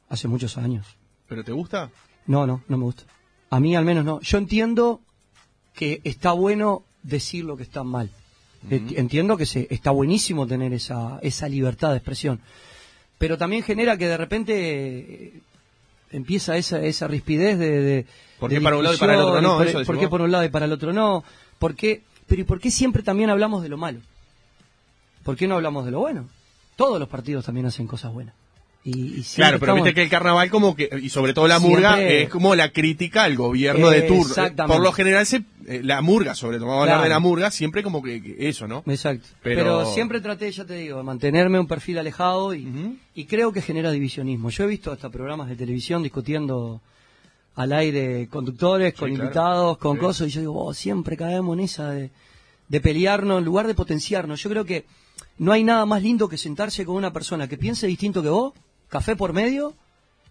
Hace 0.09 0.27
muchos 0.27 0.57
años. 0.57 0.85
¿Pero 1.27 1.43
te 1.43 1.51
gusta? 1.53 1.91
No, 2.25 2.45
no, 2.47 2.63
no 2.67 2.77
me 2.77 2.83
gusta. 2.83 3.03
A 3.49 3.59
mí 3.59 3.75
al 3.75 3.85
menos 3.85 4.05
no. 4.05 4.19
Yo 4.21 4.37
entiendo 4.37 5.01
que 5.73 6.01
está 6.03 6.31
bueno 6.33 6.83
decir 7.03 7.45
lo 7.45 7.57
que 7.57 7.63
está 7.63 7.83
mal. 7.83 8.09
Ent- 8.69 8.93
Entiendo 8.97 9.37
que 9.37 9.45
se, 9.45 9.67
está 9.69 9.91
buenísimo 9.91 10.45
tener 10.47 10.73
esa, 10.73 11.19
esa 11.21 11.47
libertad 11.47 11.91
de 11.91 11.97
expresión. 11.97 12.39
Pero 13.17 13.37
también 13.37 13.63
genera 13.63 13.97
que 13.97 14.07
de 14.07 14.17
repente 14.17 14.53
eh, 14.57 15.33
empieza 16.11 16.57
esa, 16.57 16.79
esa 16.81 17.07
rispidez 17.07 17.57
de, 17.57 17.81
de 17.81 18.05
¿Por 18.39 18.49
qué 18.49 18.55
de 18.55 18.61
para 18.61 18.77
un 18.77 18.83
lado 18.83 18.95
y 18.95 18.99
para 18.99 19.13
el 19.15 19.19
otro 19.21 19.41
no? 19.41 19.57
¿Por, 19.57 19.67
Eso 19.67 19.83
por 19.85 19.99
qué 19.99 20.07
por 20.09 20.21
un 20.21 20.31
lado 20.31 20.45
y 20.45 20.49
para 20.49 20.65
el 20.65 20.71
otro 20.73 20.93
no? 20.93 21.23
¿Por 21.57 21.75
qué? 21.75 22.03
Pero 22.27 22.41
¿y 22.41 22.45
por 22.45 22.59
qué 22.59 22.69
siempre 22.71 23.01
también 23.03 23.29
hablamos 23.29 23.63
de 23.63 23.69
lo 23.69 23.77
malo? 23.77 23.99
¿Por 25.23 25.35
qué 25.35 25.47
no 25.47 25.55
hablamos 25.55 25.85
de 25.85 25.91
lo 25.91 25.99
bueno? 25.99 26.27
Todos 26.75 26.99
los 26.99 27.09
partidos 27.09 27.45
también 27.45 27.65
hacen 27.65 27.87
cosas 27.87 28.13
buenas. 28.13 28.35
Y, 28.95 29.19
y 29.19 29.23
Claro, 29.35 29.59
pero 29.59 29.71
estamos- 29.73 29.83
viste 29.85 29.93
que 29.95 30.01
el 30.03 30.09
carnaval 30.09 30.49
como 30.49 30.75
que, 30.75 30.89
y 31.01 31.09
sobre 31.09 31.33
todo 31.33 31.47
la 31.47 31.59
murga, 31.59 31.95
Siempre- 31.95 32.23
es 32.23 32.29
como 32.29 32.55
la 32.55 32.71
crítica 32.71 33.23
al 33.23 33.35
gobierno 33.35 33.89
de 33.89 34.01
turno. 34.03 34.21
Exactamente. 34.27 34.73
Por 34.75 34.83
lo 34.83 34.91
general, 34.91 35.25
se, 35.25 35.43
eh, 35.67 35.81
la 35.83 36.01
murga, 36.01 36.35
sobre 36.35 36.57
todo, 36.57 36.67
vamos 36.67 36.81
a 36.81 36.91
hablar 36.93 37.03
de 37.03 37.09
la 37.09 37.19
murga, 37.19 37.51
siempre 37.51 37.83
como 37.83 38.01
que, 38.01 38.21
que 38.21 38.49
eso, 38.49 38.67
¿no? 38.67 38.83
Exacto. 38.87 39.27
Pero- 39.43 39.57
Pero... 39.61 39.85
siempre 39.93 40.21
traté, 40.21 40.51
ya 40.51 40.65
te 40.65 40.75
digo, 40.75 40.97
de 40.97 41.03
mantenerme 41.03 41.59
un 41.59 41.67
perfil 41.67 41.97
alejado 41.99 42.53
y, 42.55 42.97
y 43.15 43.25
creo 43.25 43.51
que 43.51 43.61
genera 43.61 43.91
divisionismo. 43.91 44.49
Yo 44.49 44.63
he 44.63 44.67
visto 44.67 44.91
hasta 44.91 45.09
programas 45.09 45.49
de 45.49 45.55
televisión 45.55 46.01
discutiendo 46.03 46.81
al 47.55 47.73
aire 47.73 48.27
conductores, 48.29 48.93
con 48.93 49.09
claro. 49.09 49.23
invitados, 49.25 49.77
con 49.77 49.97
Sí. 49.97 50.01
cosas, 50.01 50.27
y 50.27 50.31
yo 50.31 50.39
digo, 50.41 50.65
"Oh, 50.65 50.73
siempre 50.73 51.17
caemos 51.17 51.57
en 51.57 51.63
esa 51.65 51.91
de, 51.91 52.09
de 52.69 52.81
pelearnos 52.81 53.39
en 53.39 53.45
lugar 53.45 53.67
de 53.67 53.73
potenciarnos. 53.73 54.41
Yo 54.41 54.49
creo 54.49 54.63
que 54.63 54.85
no 55.39 55.51
hay 55.51 55.63
nada 55.63 55.85
más 55.85 56.01
lindo 56.03 56.29
que 56.29 56.37
sentarse 56.37 56.85
con 56.85 56.95
una 56.95 57.11
persona 57.11 57.47
que 57.47 57.57
piense 57.57 57.87
distinto 57.87 58.21
que 58.23 58.29
vos, 58.29 58.53
café 58.89 59.15
por 59.15 59.33
medio, 59.33 59.73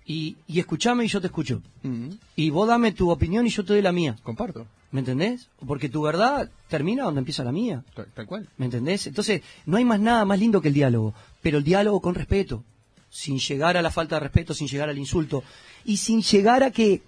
y, 0.04 0.36
y 0.46 0.58
escuchame 0.60 1.04
y 1.04 1.08
yo 1.08 1.20
te 1.20 1.26
escucho. 1.26 1.62
Y 2.36 2.50
vos 2.50 2.66
dame 2.68 2.92
tu 2.92 3.10
opinión 3.10 3.46
y 3.46 3.50
yo 3.50 3.64
te 3.64 3.72
doy 3.74 3.82
la 3.82 3.92
mía. 3.92 4.16
Comparto, 4.22 4.66
¿Me 4.90 5.00
entendés? 5.00 5.48
Porque 5.66 5.90
tu 5.90 6.00
verdad 6.02 6.50
termina 6.68 7.04
donde 7.04 7.18
empieza 7.18 7.44
la 7.44 7.52
mía. 7.52 7.84
tal, 7.94 8.06
tal 8.14 8.26
cual. 8.26 8.48
¿Me 8.56 8.64
entendés? 8.64 9.06
Entonces, 9.06 9.42
no 9.66 9.76
hay 9.76 9.84
más 9.84 10.00
nada 10.00 10.24
más 10.24 10.38
lindo 10.38 10.62
que 10.62 10.68
el 10.68 10.74
diálogo, 10.74 11.12
pero 11.42 11.58
el 11.58 11.64
diálogo 11.64 12.00
con 12.00 12.14
respeto, 12.14 12.64
sin 13.10 13.38
llegar 13.38 13.76
a 13.76 13.82
la 13.82 13.90
falta 13.90 14.16
de 14.16 14.20
respeto, 14.20 14.54
sin 14.54 14.66
llegar 14.66 14.88
al 14.88 14.96
insulto, 14.96 15.44
y 15.84 15.98
sin 15.98 16.22
llegar 16.22 16.62
a 16.62 16.70
que 16.70 17.02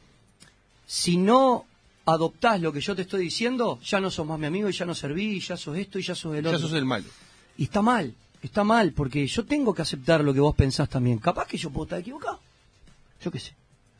si 0.86 1.16
no 1.16 1.64
adoptás 2.05 2.61
lo 2.61 2.70
que 2.72 2.80
yo 2.82 2.94
te 2.94 3.03
estoy 3.03 3.22
diciendo, 3.24 3.78
ya 3.82 3.98
no 4.01 4.11
sos 4.11 4.26
más 4.26 4.38
mi 4.38 4.44
amigo 4.46 4.68
y 4.68 4.72
ya 4.72 4.84
no 4.84 4.94
serví, 4.94 5.36
y 5.36 5.40
ya 5.40 5.57
sos 5.57 5.78
esto 5.78 5.98
y 5.98 6.03
ya 6.03 6.14
sos 6.14 6.34
el 6.36 6.44
Ya 6.44 6.51
otro. 6.51 6.61
sos 6.61 6.72
el 6.74 6.84
malo. 6.84 7.07
Y 7.57 7.64
está 7.64 7.80
mal, 7.80 8.14
está 8.43 8.64
mal, 8.64 8.93
porque 8.93 9.26
yo 9.26 9.45
tengo 9.45 9.74
que 9.74 9.82
aceptar 9.82 10.22
lo 10.24 10.32
que 10.34 10.41
vos 10.41 10.55
pensás 10.55 10.88
también. 10.88 11.18
Capaz 11.18 11.47
que 11.47 11.57
yo 11.59 11.70
puedo 11.70 11.84
estar 11.84 11.99
equivocado. 12.01 12.41
Yo 13.22 13.30
qué 13.30 13.38
sé. 13.38 13.55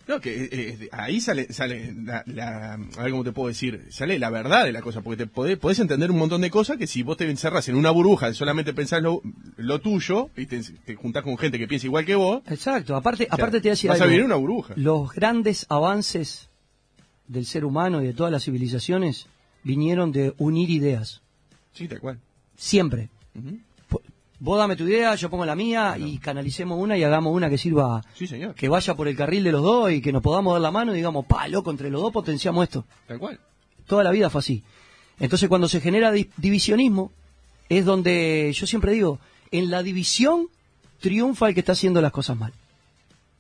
No, 0.09 0.19
que 0.21 0.45
eh, 0.45 0.49
eh, 0.53 0.89
ahí 0.91 1.21
sale, 1.21 1.53
sale 1.53 1.95
la, 1.95 2.25
la- 2.27 2.73
a 2.75 3.03
ver 3.03 3.13
cómo 3.13 3.23
te 3.23 3.31
puedo 3.31 3.47
decir, 3.49 3.87
sale 3.91 4.19
la 4.19 4.29
verdad 4.31 4.65
de 4.65 4.73
la 4.73 4.83
cosa, 4.83 5.03
porque 5.03 5.19
te 5.25 5.27
podés, 5.31 5.57
podés 5.57 5.79
entender 5.79 6.11
un 6.11 6.19
montón 6.19 6.41
de 6.41 6.51
cosas 6.51 6.79
que 6.79 6.89
si 6.89 7.03
vos 7.05 7.17
te 7.17 7.31
encerras 7.31 7.69
en 7.69 7.77
una 7.77 7.91
burbuja 7.93 8.27
de 8.27 8.35
solamente 8.35 8.73
pensás 8.75 9.03
lo, 9.03 9.23
lo 9.57 9.79
tuyo 9.81 10.31
y 10.37 10.47
te, 10.47 10.61
te 10.63 10.97
juntás 10.97 11.23
con 11.23 11.39
gente 11.39 11.59
que 11.61 11.69
piensa 11.69 11.87
igual 11.87 12.07
que 12.07 12.17
vos, 12.17 12.43
Exacto, 12.49 12.97
aparte, 12.97 13.25
o 13.25 13.27
sea, 13.27 13.35
aparte 13.35 13.59
te 13.61 13.69
voy 13.69 13.71
a 13.71 13.73
decir 13.73 13.91
vas 13.91 14.01
a 14.01 14.05
algo. 14.05 14.11
vivir 14.11 14.21
en 14.23 14.27
una 14.27 14.37
burbuja. 14.37 14.75
Los 14.77 15.13
grandes 15.13 15.67
avances 15.69 16.49
del 17.29 17.47
ser 17.47 17.65
humano 17.65 18.03
y 18.03 18.07
de 18.07 18.13
todas 18.15 18.33
las 18.33 18.43
civilizaciones 18.45 19.27
vinieron 19.63 20.11
de 20.11 20.35
unir 20.39 20.71
ideas. 20.71 21.21
Sí, 21.73 21.87
tal 21.87 22.01
cual. 22.01 22.19
Siempre. 22.57 23.11
Po- 23.33 23.41
Vos 24.43 24.59
dame 24.59 24.75
tu 24.75 24.85
idea, 24.85 25.15
yo 25.17 25.29
pongo 25.29 25.45
la 25.45 25.55
mía 25.55 25.97
y 25.99 26.17
canalicemos 26.19 26.79
una 26.79 26.97
y 26.97 27.05
hagamos 27.05 27.35
una 27.35 27.51
que 27.51 27.59
sirva, 27.59 28.03
Sí, 28.15 28.27
señor. 28.27 28.55
que 28.55 28.69
vaya 28.71 28.95
por 28.95 29.07
el 29.07 29.15
carril 29.17 29.45
de 29.45 29.53
los 29.53 29.63
dos 29.63 29.93
y 29.93 30.01
que 30.01 30.13
nos 30.13 30.23
podamos 30.23 30.55
dar 30.55 30.63
la 30.63 30.71
mano 30.71 30.93
y 30.93 30.97
digamos, 30.97 31.27
pa, 31.27 31.47
loco, 31.47 31.71
entre 31.71 31.91
los 31.91 32.01
dos 32.01 32.11
potenciamos 32.13 32.65
esto. 32.65 32.87
Tal 33.07 33.19
cual. 33.19 33.39
Toda 33.87 34.03
la 34.03 34.11
vida 34.11 34.31
fue 34.31 34.39
así. 34.39 34.65
Entonces 35.19 35.49
cuando 35.51 35.69
se 35.69 35.81
genera 35.83 36.11
di- 36.11 36.31
divisionismo, 36.39 37.13
es 37.69 37.85
donde 37.85 38.51
yo 38.55 38.67
siempre 38.67 38.93
digo, 38.93 39.19
en 39.51 39.71
la 39.71 39.83
división 39.83 40.47
triunfa 41.01 41.49
el 41.49 41.55
que 41.55 41.61
está 41.61 41.73
haciendo 41.73 42.01
las 42.01 42.11
cosas 42.13 42.37
mal. 42.39 42.53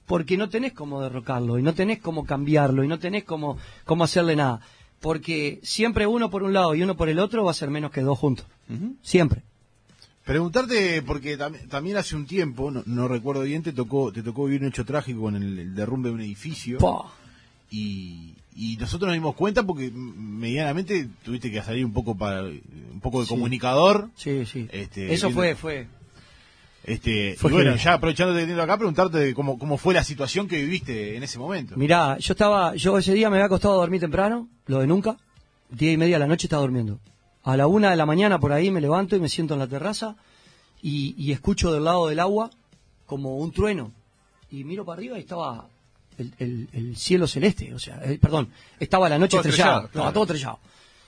Porque 0.06 0.36
no 0.36 0.48
tenés 0.50 0.72
cómo 0.74 1.00
derrocarlo, 1.00 1.58
y 1.58 1.62
no 1.62 1.72
tenés 1.72 2.00
cómo 2.00 2.24
cambiarlo, 2.26 2.84
y 2.84 2.88
no 2.88 2.98
tenés 2.98 3.24
cómo, 3.24 3.56
cómo 3.84 4.04
hacerle 4.04 4.36
nada. 4.36 4.60
Porque 5.00 5.60
siempre 5.62 6.06
uno 6.06 6.28
por 6.30 6.42
un 6.42 6.52
lado 6.52 6.74
y 6.74 6.82
uno 6.82 6.94
por 6.96 7.08
el 7.08 7.20
otro 7.20 7.44
va 7.44 7.52
a 7.52 7.54
ser 7.54 7.70
menos 7.70 7.90
que 7.90 8.02
dos 8.02 8.18
juntos. 8.18 8.44
Siempre. 9.02 9.42
Preguntarte, 10.24 11.02
porque 11.02 11.38
tam- 11.38 11.68
también 11.68 11.96
hace 11.96 12.14
un 12.14 12.26
tiempo, 12.26 12.70
no, 12.70 12.82
no 12.86 13.08
recuerdo 13.08 13.42
bien, 13.42 13.62
te 13.62 13.72
tocó, 13.72 14.12
te 14.12 14.22
tocó 14.22 14.44
vivir 14.44 14.60
un 14.62 14.68
hecho 14.68 14.84
trágico 14.84 15.22
con 15.22 15.36
el, 15.36 15.58
el 15.58 15.74
derrumbe 15.74 16.10
de 16.10 16.14
un 16.14 16.20
edificio. 16.20 16.78
Y, 17.70 18.34
y 18.54 18.76
nosotros 18.76 19.08
nos 19.08 19.14
dimos 19.14 19.34
cuenta 19.34 19.62
porque 19.64 19.90
medianamente 19.92 21.08
tuviste 21.24 21.50
que 21.50 21.62
salir 21.62 21.84
un 21.84 21.92
poco 21.92 22.16
para 22.16 22.42
un 22.42 23.00
poco 23.00 23.20
de 23.20 23.26
Sí. 23.26 23.30
comunicador. 23.30 24.10
Sí, 24.16 24.44
sí. 24.44 24.68
Este, 24.72 25.12
Eso 25.14 25.30
fue, 25.30 25.54
fue. 25.54 25.86
Este, 26.82 27.36
Fue 27.36 27.50
y 27.50 27.54
bueno, 27.54 27.76
ya 27.76 27.92
aprovechando 27.94 28.32
de 28.32 28.40
teniendo 28.40 28.62
acá, 28.62 28.76
preguntarte 28.78 29.18
de 29.18 29.34
cómo, 29.34 29.58
cómo 29.58 29.76
fue 29.76 29.92
la 29.94 30.02
situación 30.02 30.48
que 30.48 30.60
viviste 30.62 31.14
en 31.16 31.22
ese 31.22 31.38
momento. 31.38 31.76
Mirá, 31.76 32.16
yo 32.18 32.32
estaba, 32.32 32.74
yo 32.74 32.96
ese 32.98 33.12
día 33.12 33.28
me 33.28 33.36
había 33.36 33.46
acostado 33.46 33.74
a 33.74 33.76
dormir 33.78 34.00
temprano, 34.00 34.48
lo 34.66 34.78
de 34.80 34.86
nunca, 34.86 35.16
diez 35.70 35.92
y 35.94 35.96
media 35.98 36.16
de 36.16 36.20
la 36.20 36.26
noche 36.26 36.46
estaba 36.46 36.62
durmiendo. 36.62 36.98
A 37.44 37.56
la 37.56 37.66
una 37.66 37.90
de 37.90 37.96
la 37.96 38.06
mañana 38.06 38.38
por 38.38 38.52
ahí 38.52 38.70
me 38.70 38.80
levanto 38.80 39.16
y 39.16 39.20
me 39.20 39.28
siento 39.28 39.54
en 39.54 39.60
la 39.60 39.66
terraza 39.66 40.16
y, 40.82 41.14
y 41.16 41.32
escucho 41.32 41.72
del 41.72 41.84
lado 41.84 42.06
del 42.08 42.20
agua 42.20 42.50
como 43.06 43.36
un 43.38 43.52
trueno. 43.52 43.92
Y 44.50 44.64
miro 44.64 44.84
para 44.84 44.98
arriba 44.98 45.16
y 45.16 45.20
estaba 45.22 45.66
el, 46.18 46.32
el- 46.38 46.68
el 46.72 46.96
cielo 46.96 47.26
celeste, 47.26 47.72
o 47.74 47.78
sea, 47.78 48.00
eh, 48.04 48.18
perdón, 48.20 48.50
estaba 48.78 49.08
la 49.08 49.18
noche 49.18 49.38
Todo 49.38 49.48
estrellada, 49.48 49.70
estrellado, 49.84 49.88
claro. 49.92 50.12
todo 50.12 50.22
estrellado. 50.24 50.58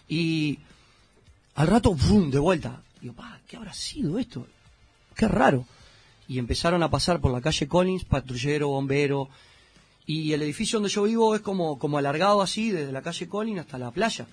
Y 0.08 0.58
al 1.54 1.66
rato, 1.66 1.94
¡bum!, 1.94 2.30
de 2.30 2.38
vuelta. 2.38 2.80
Digo, 3.00 3.14
pa, 3.14 3.40
¿qué 3.46 3.56
habrá 3.56 3.72
sido 3.74 4.18
esto? 4.18 4.46
Qué 5.14 5.28
raro. 5.28 5.66
Y 6.28 6.38
empezaron 6.38 6.82
a 6.82 6.88
pasar 6.90 7.20
por 7.20 7.32
la 7.32 7.40
calle 7.42 7.68
Collins, 7.68 8.04
patrullero, 8.04 8.68
bombero, 8.68 9.28
y 10.06 10.32
el 10.32 10.42
edificio 10.42 10.78
donde 10.78 10.88
yo 10.88 11.02
vivo 11.02 11.34
es 11.34 11.42
como, 11.42 11.78
como 11.78 11.98
alargado 11.98 12.40
así, 12.40 12.70
desde 12.70 12.90
la 12.92 13.02
calle 13.02 13.28
Collins 13.28 13.60
hasta 13.60 13.76
la 13.78 13.90
playa. 13.90 14.26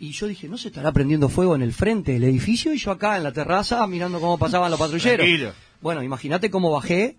Y 0.00 0.12
yo 0.12 0.26
dije, 0.26 0.48
¿no 0.48 0.56
se 0.56 0.68
estará 0.68 0.92
prendiendo 0.92 1.28
fuego 1.28 1.56
en 1.56 1.62
el 1.62 1.72
frente 1.72 2.12
del 2.12 2.24
edificio? 2.24 2.72
Y 2.72 2.78
yo 2.78 2.92
acá 2.92 3.16
en 3.16 3.24
la 3.24 3.32
terraza 3.32 3.84
mirando 3.86 4.20
cómo 4.20 4.38
pasaban 4.38 4.70
los 4.70 4.78
patrulleros. 4.78 5.26
Tranquilo. 5.26 5.52
Bueno, 5.80 6.02
imagínate 6.02 6.50
cómo 6.50 6.70
bajé. 6.70 7.16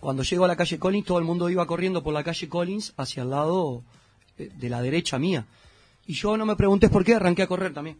Cuando 0.00 0.22
llego 0.22 0.44
a 0.44 0.48
la 0.48 0.56
calle 0.56 0.78
Collins, 0.78 1.06
todo 1.06 1.18
el 1.18 1.24
mundo 1.24 1.48
iba 1.48 1.66
corriendo 1.66 2.02
por 2.02 2.12
la 2.12 2.24
calle 2.24 2.48
Collins 2.48 2.92
hacia 2.96 3.22
el 3.22 3.30
lado 3.30 3.82
eh, 4.36 4.50
de 4.58 4.68
la 4.68 4.82
derecha 4.82 5.18
mía. 5.18 5.46
Y 6.06 6.14
yo 6.14 6.36
no 6.36 6.44
me 6.44 6.56
pregunté 6.56 6.88
por 6.88 7.04
qué, 7.04 7.14
arranqué 7.14 7.42
a 7.42 7.46
correr 7.46 7.72
también. 7.72 7.98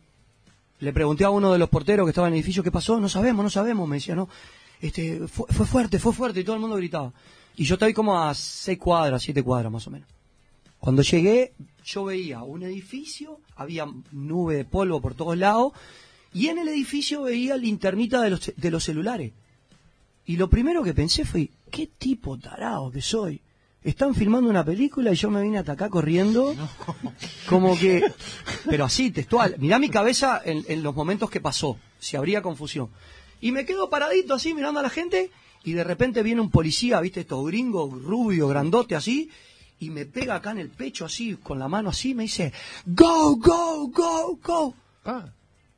Le 0.80 0.92
pregunté 0.92 1.24
a 1.24 1.30
uno 1.30 1.52
de 1.52 1.58
los 1.58 1.68
porteros 1.68 2.04
que 2.04 2.10
estaba 2.10 2.26
en 2.26 2.34
el 2.34 2.38
edificio, 2.38 2.62
¿qué 2.62 2.72
pasó? 2.72 2.98
No 2.98 3.08
sabemos, 3.08 3.44
no 3.44 3.50
sabemos. 3.50 3.88
Me 3.88 3.96
decía, 3.96 4.16
no, 4.16 4.28
este, 4.80 5.28
fue, 5.28 5.46
fue 5.48 5.64
fuerte, 5.64 5.98
fue 6.00 6.12
fuerte. 6.12 6.40
Y 6.40 6.44
todo 6.44 6.56
el 6.56 6.60
mundo 6.60 6.76
gritaba. 6.76 7.12
Y 7.56 7.64
yo 7.64 7.74
estaba 7.74 7.92
como 7.92 8.20
a 8.20 8.34
seis 8.34 8.78
cuadras, 8.78 9.22
siete 9.22 9.42
cuadras 9.42 9.70
más 9.70 9.86
o 9.86 9.90
menos. 9.90 10.08
Cuando 10.80 11.02
llegué, 11.02 11.52
yo 11.84 12.04
veía 12.04 12.42
un 12.42 12.62
edificio, 12.62 13.40
había 13.56 13.86
nube 14.10 14.56
de 14.56 14.64
polvo 14.64 15.00
por 15.00 15.14
todos 15.14 15.36
lados, 15.36 15.72
y 16.32 16.48
en 16.48 16.58
el 16.58 16.68
edificio 16.68 17.22
veía 17.22 17.56
linternita 17.56 18.20
de 18.22 18.30
los, 18.30 18.52
de 18.56 18.70
los 18.70 18.84
celulares. 18.84 19.32
Y 20.24 20.36
lo 20.36 20.48
primero 20.48 20.82
que 20.82 20.94
pensé 20.94 21.24
fue, 21.24 21.50
¿qué 21.70 21.88
tipo 21.98 22.38
tarado 22.38 22.90
que 22.90 23.02
soy? 23.02 23.40
Están 23.82 24.14
filmando 24.14 24.48
una 24.48 24.64
película 24.64 25.12
y 25.12 25.16
yo 25.16 25.28
me 25.28 25.42
vine 25.42 25.58
hasta 25.58 25.72
acá 25.72 25.90
corriendo, 25.90 26.54
como 27.48 27.76
que, 27.76 28.02
pero 28.68 28.84
así, 28.84 29.10
textual. 29.10 29.56
Mirá 29.58 29.78
mi 29.80 29.88
cabeza 29.88 30.40
en, 30.44 30.64
en 30.68 30.82
los 30.82 30.94
momentos 30.94 31.28
que 31.28 31.40
pasó, 31.40 31.76
si 31.98 32.16
habría 32.16 32.42
confusión. 32.42 32.90
Y 33.40 33.50
me 33.50 33.66
quedo 33.66 33.90
paradito 33.90 34.34
así 34.34 34.54
mirando 34.54 34.78
a 34.78 34.84
la 34.84 34.90
gente 34.90 35.30
y 35.64 35.72
de 35.72 35.84
repente 35.84 36.22
viene 36.22 36.40
un 36.40 36.50
policía, 36.50 37.00
viste, 37.00 37.20
estos 37.20 37.44
gringos, 37.46 37.90
rubio, 38.02 38.48
grandote 38.48 38.94
así, 38.94 39.30
y 39.84 39.90
me 39.90 40.06
pega 40.06 40.36
acá 40.36 40.52
en 40.52 40.58
el 40.58 40.68
pecho 40.70 41.04
así, 41.04 41.34
con 41.36 41.58
la 41.58 41.66
mano 41.68 41.88
así, 41.90 42.14
me 42.14 42.22
dice, 42.24 42.52
go, 42.86 43.36
go, 43.36 43.88
go, 43.88 44.38
go. 44.42 44.74
Ah, 45.04 45.26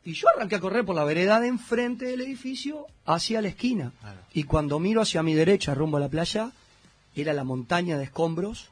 Y 0.05 0.13
yo 0.13 0.27
arranqué 0.35 0.57
a 0.57 0.61
correr 0.61 0.85
por 0.85 0.95
la 0.95 1.05
vereda 1.05 1.41
de 1.41 1.49
enfrente 1.49 2.05
del 2.05 2.21
edificio 2.21 2.87
hacia 3.07 3.41
la 3.41 3.49
esquina. 3.49 3.93
Y 4.35 4.43
cuando 4.45 4.79
miro 4.79 5.01
hacia 5.01 5.23
mi 5.23 5.33
derecha, 5.35 5.75
rumbo 5.75 5.97
a 5.97 6.01
la 6.01 6.09
playa, 6.11 6.53
era 7.17 7.33
la 7.33 7.45
montaña 7.45 7.97
de 7.97 8.05
escombros 8.05 8.69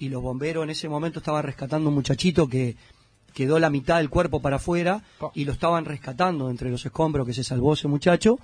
y 0.00 0.08
los 0.08 0.20
bomberos 0.22 0.64
en 0.64 0.70
ese 0.70 0.88
momento 0.88 1.20
estaban 1.20 1.44
rescatando 1.44 1.88
un 1.90 1.94
muchachito 1.94 2.48
que 2.48 2.74
quedó 3.32 3.58
la 3.60 3.70
mitad 3.70 3.98
del 3.98 4.10
cuerpo 4.10 4.40
para 4.42 4.56
afuera 4.56 5.02
y 5.34 5.44
lo 5.44 5.52
estaban 5.52 5.84
rescatando 5.84 6.50
entre 6.50 6.70
los 6.70 6.84
escombros 6.84 7.24
que 7.26 7.34
se 7.34 7.44
salvó 7.44 7.74
ese 7.74 7.86
muchacho. 7.86 8.38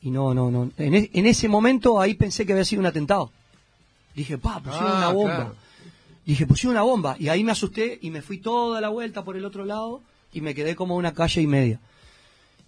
Y 0.00 0.10
no, 0.10 0.32
no, 0.32 0.50
no. 0.50 0.70
En, 0.78 0.94
e- 0.94 1.10
en 1.12 1.26
ese 1.26 1.48
momento 1.48 2.00
ahí 2.00 2.14
pensé 2.14 2.46
que 2.46 2.52
había 2.52 2.64
sido 2.64 2.80
un 2.80 2.86
atentado. 2.86 3.30
Dije, 4.18 4.36
pa, 4.36 4.60
pusieron 4.60 4.90
Ah, 4.90 4.96
una 4.98 5.08
bomba. 5.12 5.36
claro. 5.36 5.54
Dije, 6.26 6.44
pusieron 6.46 6.72
una 6.76 6.82
bomba. 6.82 7.16
Y 7.20 7.28
ahí 7.28 7.44
me 7.44 7.52
asusté 7.52 7.98
y 8.02 8.10
me 8.10 8.20
fui 8.20 8.38
toda 8.38 8.80
la 8.80 8.88
vuelta 8.88 9.22
por 9.24 9.36
el 9.36 9.44
otro 9.44 9.64
lado 9.64 10.02
y 10.32 10.40
me 10.40 10.54
quedé 10.56 10.74
como 10.74 10.96
una 10.96 11.12
calle 11.14 11.40
y 11.40 11.46
media. 11.46 11.78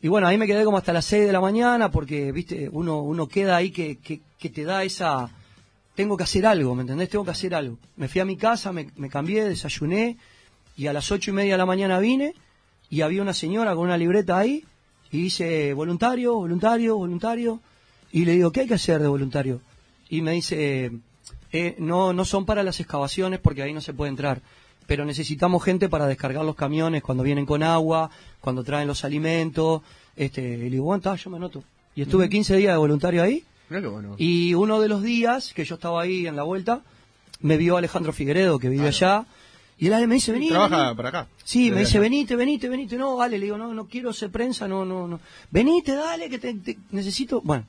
Y 0.01 0.07
bueno, 0.09 0.27
ahí 0.29 0.39
me 0.39 0.47
quedé 0.47 0.65
como 0.65 0.79
hasta 0.79 0.93
las 0.93 1.05
6 1.07 1.27
de 1.27 1.33
la 1.33 1.41
mañana 1.41 1.91
porque, 1.91 2.31
viste, 2.33 2.69
uno, 2.73 3.03
uno 3.03 3.27
queda 3.27 3.57
ahí 3.57 3.71
que, 3.71 3.99
que, 3.99 4.21
que 4.39 4.49
te 4.49 4.63
da 4.65 4.85
esa... 4.85 5.29
Tengo 5.97 6.17
que 6.17 6.23
hacer 6.23 6.47
algo, 6.47 6.75
¿me 6.77 6.83
entendés? 6.83 7.09
Tengo 7.11 7.25
que 7.25 7.33
hacer 7.33 7.53
algo. 7.55 7.77
Me 7.97 8.07
fui 8.09 8.21
a 8.21 8.25
mi 8.25 8.37
casa, 8.37 8.73
me, 8.73 8.89
me 8.97 9.11
cambié, 9.11 9.45
desayuné 9.45 10.17
y 10.77 10.87
a 10.87 10.93
las 10.93 11.11
ocho 11.11 11.33
y 11.33 11.35
media 11.35 11.55
de 11.55 11.59
la 11.59 11.67
mañana 11.67 11.99
vine 11.99 12.33
y 12.89 13.01
había 13.03 13.21
una 13.21 13.35
señora 13.35 13.75
con 13.75 13.85
una 13.85 13.99
libreta 13.99 14.39
ahí 14.39 14.65
y 15.11 15.21
dice, 15.23 15.75
voluntario, 15.75 16.35
voluntario, 16.37 16.97
voluntario. 16.97 17.61
Y 18.13 18.25
le 18.25 18.33
digo, 18.33 18.53
¿qué 18.53 18.61
hay 18.61 18.69
que 18.69 18.75
hacer 18.75 19.03
de 19.03 19.09
voluntario? 19.09 19.61
Y 20.09 20.23
me 20.23 20.33
dice, 20.33 20.91
eh, 21.53 21.75
no, 21.79 22.13
no 22.13 22.25
son 22.25 22.45
para 22.47 22.63
las 22.63 22.81
excavaciones 22.81 23.41
porque 23.41 23.63
ahí 23.63 23.73
no 23.73 23.81
se 23.81 23.93
puede 23.93 24.11
entrar, 24.11 24.41
pero 24.87 25.05
necesitamos 25.05 25.63
gente 25.63 25.89
para 25.89 26.07
descargar 26.07 26.45
los 26.45 26.57
camiones 26.57 27.03
cuando 27.03 27.23
vienen 27.23 27.47
con 27.47 27.63
agua, 27.63 28.11
cuando 28.41 28.65
traen 28.65 28.89
los 28.89 29.05
alimentos. 29.05 29.83
Este, 30.17 30.43
y 30.43 30.57
le 30.57 30.71
digo, 30.71 30.85
bueno, 30.85 31.15
yo 31.15 31.31
me 31.31 31.37
anoto. 31.37 31.63
Y 31.95 32.03
estuve 32.03 32.29
15 32.29 32.57
días 32.57 32.73
de 32.75 32.79
voluntario 32.79 33.23
ahí 33.23 33.45
bueno. 33.69 34.15
y 34.19 34.55
uno 34.55 34.81
de 34.81 34.89
los 34.89 35.03
días 35.03 35.53
que 35.55 35.65
yo 35.65 35.77
estaba 35.77 36.03
ahí 36.03 36.27
en 36.27 36.35
la 36.37 36.43
vuelta, 36.43 36.83
me 37.41 37.57
vio 37.57 37.77
Alejandro 37.77 38.13
Figueredo, 38.13 38.59
que 38.59 38.69
vive 38.69 38.89
allá, 38.89 39.27
y 39.79 39.87
él 39.87 40.09
me 40.09 40.17
dice, 40.17 40.33
vení. 40.33 40.49
Trabaja 40.49 40.85
vení". 40.85 40.97
para 40.97 41.09
acá. 41.09 41.27
Sí, 41.45 41.71
me 41.71 41.81
dice, 41.81 41.93
allá. 41.93 42.01
venite, 42.01 42.37
venite, 42.37 42.69
venite. 42.69 42.97
No, 42.97 43.17
vale, 43.17 43.39
le 43.39 43.47
digo, 43.47 43.57
no, 43.57 43.73
no 43.73 43.87
quiero 43.87 44.13
ser 44.13 44.31
prensa, 44.31 44.69
no, 44.69 44.85
no, 44.85 45.07
no. 45.09 45.21
Venite, 45.51 45.95
dale, 45.95 46.29
que 46.29 46.39
te, 46.39 46.55
te- 46.55 46.79
necesito. 46.91 47.41
Bueno, 47.43 47.65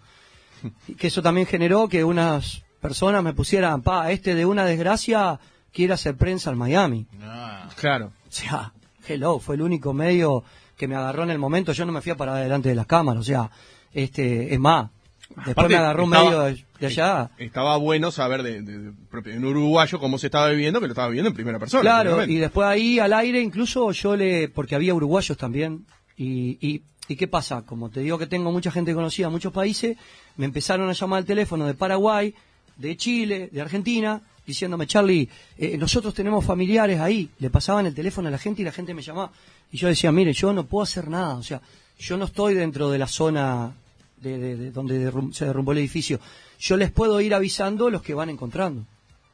que 0.98 1.08
eso 1.08 1.22
también 1.22 1.48
generó 1.48 1.88
que 1.88 2.04
unas 2.04 2.64
personas 2.82 3.24
me 3.24 3.34
pusieran, 3.34 3.82
pa, 3.82 4.12
este 4.12 4.36
de 4.36 4.46
una 4.46 4.66
desgracia 4.66 5.40
quiere 5.72 5.94
hacer 5.94 6.16
prensa 6.18 6.52
en 6.52 6.58
Miami. 6.58 7.08
No. 7.20 7.70
Claro. 7.78 8.08
O 8.08 8.32
sea, 8.32 8.74
hello, 9.08 9.40
fue 9.40 9.56
el 9.56 9.62
único 9.62 9.94
medio 9.94 10.44
que 10.76 10.88
me 10.88 10.96
agarró 10.96 11.24
en 11.24 11.30
el 11.30 11.40
momento. 11.40 11.72
Yo 11.74 11.86
no 11.86 11.92
me 11.92 12.02
fui 12.02 12.12
a 12.12 12.18
parar 12.18 12.42
delante 12.44 12.70
de 12.70 12.76
las 12.76 12.88
cámaras, 12.88 13.22
o 13.22 13.24
sea, 13.24 13.50
este, 13.94 14.54
es 14.54 14.60
más, 14.60 14.90
después 15.30 15.50
Aparte, 15.52 15.74
me 15.74 15.80
agarró 15.80 16.04
un 16.06 16.14
estaba- 16.14 16.30
medio 16.30 16.42
de, 16.44 16.66
de 16.80 16.88
allá. 16.88 17.32
Estaba 17.38 17.78
bueno 17.78 18.12
saber 18.12 18.42
de, 18.44 18.62
de- 18.62 18.92
de- 18.92 19.34
en 19.34 19.46
uruguayo 19.46 20.00
cómo 20.00 20.18
se 20.18 20.28
estaba 20.28 20.50
viviendo, 20.50 20.80
que 20.80 20.88
lo 20.88 20.94
estaba 20.94 21.08
viviendo 21.10 21.30
en 21.30 21.36
primera 21.36 21.60
persona. 21.60 21.82
Claro, 21.82 22.26
y 22.26 22.38
después 22.38 22.68
ahí 22.68 23.00
al 23.00 23.14
aire 23.14 23.40
incluso 23.42 23.92
yo 23.92 24.16
le, 24.16 24.50
porque 24.50 24.76
había 24.76 24.94
uruguayos 24.94 25.38
también, 25.38 25.86
y, 26.18 26.58
y, 26.66 26.84
¿y 27.08 27.16
qué 27.16 27.28
pasa? 27.28 27.64
Como 27.66 27.90
te 27.90 28.00
digo 28.02 28.18
que 28.18 28.28
tengo 28.28 28.52
mucha 28.52 28.72
gente 28.72 28.94
conocida 28.94 29.28
en 29.28 29.34
muchos 29.34 29.54
países, 29.54 29.98
me 30.38 30.46
empezaron 30.46 30.90
a 30.90 30.94
llamar 30.94 31.20
al 31.20 31.26
teléfono 31.26 31.66
de 31.68 31.74
Paraguay, 31.76 32.34
de 32.82 32.98
Chile, 32.98 33.50
de 33.52 33.62
Argentina, 33.62 34.22
diciéndome, 34.46 34.88
Charlie, 34.88 35.30
eh, 35.58 35.78
nosotros 35.78 36.14
tenemos 36.14 36.44
familiares 36.44 37.00
ahí, 37.00 37.30
le 37.40 37.50
pasaban 37.50 37.86
el 37.86 37.94
teléfono 37.94 38.28
a 38.28 38.32
la 38.32 38.38
gente 38.38 38.62
y 38.62 38.66
la 38.66 38.72
gente 38.72 38.94
me 38.94 39.02
llamaba, 39.02 39.32
y 39.72 39.78
yo 39.78 39.88
decía, 39.88 40.12
mire, 40.12 40.34
yo 40.34 40.52
no 40.52 40.66
puedo 40.66 40.84
hacer 40.84 41.08
nada, 41.08 41.36
o 41.36 41.44
sea, 41.44 41.62
yo 42.00 42.18
no 42.18 42.26
estoy 42.26 42.54
dentro 42.56 42.90
de 42.90 42.98
la 42.98 43.08
zona 43.08 43.74
de, 44.18 44.38
de- 44.38 44.56
de 44.58 44.72
donde 44.72 45.12
derrum- 45.12 45.32
se 45.34 45.46
derrumbó 45.46 45.72
el 45.72 45.78
edificio, 45.78 46.20
yo 46.60 46.76
les 46.78 46.92
puedo 46.92 47.22
ir 47.22 47.34
avisando 47.34 47.90
los 47.90 48.02
que 48.02 48.14
van 48.14 48.30
encontrando. 48.30 48.84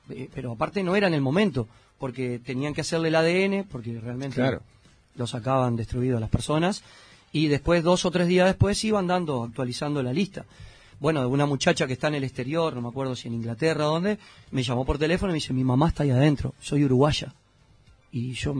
Eh, 0.09 0.29
pero 0.33 0.51
aparte 0.53 0.83
no 0.83 0.95
era 0.95 1.07
en 1.07 1.13
el 1.13 1.21
momento, 1.21 1.67
porque 1.97 2.39
tenían 2.39 2.73
que 2.73 2.81
hacerle 2.81 3.07
el 3.09 3.15
ADN, 3.15 3.65
porque 3.69 3.99
realmente 3.99 4.35
Claro. 4.35 4.61
lo 5.15 5.25
sacaban 5.27 5.75
destruido 5.75 6.17
a 6.17 6.19
las 6.19 6.29
personas, 6.29 6.83
y 7.33 7.47
después, 7.47 7.83
dos 7.83 8.05
o 8.05 8.11
tres 8.11 8.27
días 8.27 8.47
después, 8.47 8.81
iban 8.85 9.07
dando, 9.07 9.43
actualizando 9.43 10.01
la 10.03 10.13
lista. 10.13 10.45
Bueno, 10.99 11.21
de 11.21 11.27
una 11.27 11.45
muchacha 11.45 11.85
que 11.85 11.93
está 11.93 12.07
en 12.07 12.15
el 12.15 12.23
exterior, 12.23 12.73
no 12.73 12.81
me 12.81 12.87
acuerdo 12.87 13.15
si 13.15 13.27
en 13.27 13.35
Inglaterra 13.35 13.87
o 13.87 13.93
dónde, 13.93 14.17
me 14.51 14.63
llamó 14.63 14.85
por 14.85 14.97
teléfono 14.97 15.31
y 15.31 15.33
me 15.33 15.37
dice, 15.37 15.53
mi 15.53 15.63
mamá 15.63 15.89
está 15.89 16.03
ahí 16.03 16.09
adentro, 16.09 16.55
soy 16.59 16.83
uruguaya. 16.83 17.33
Y 18.11 18.33
yo, 18.33 18.55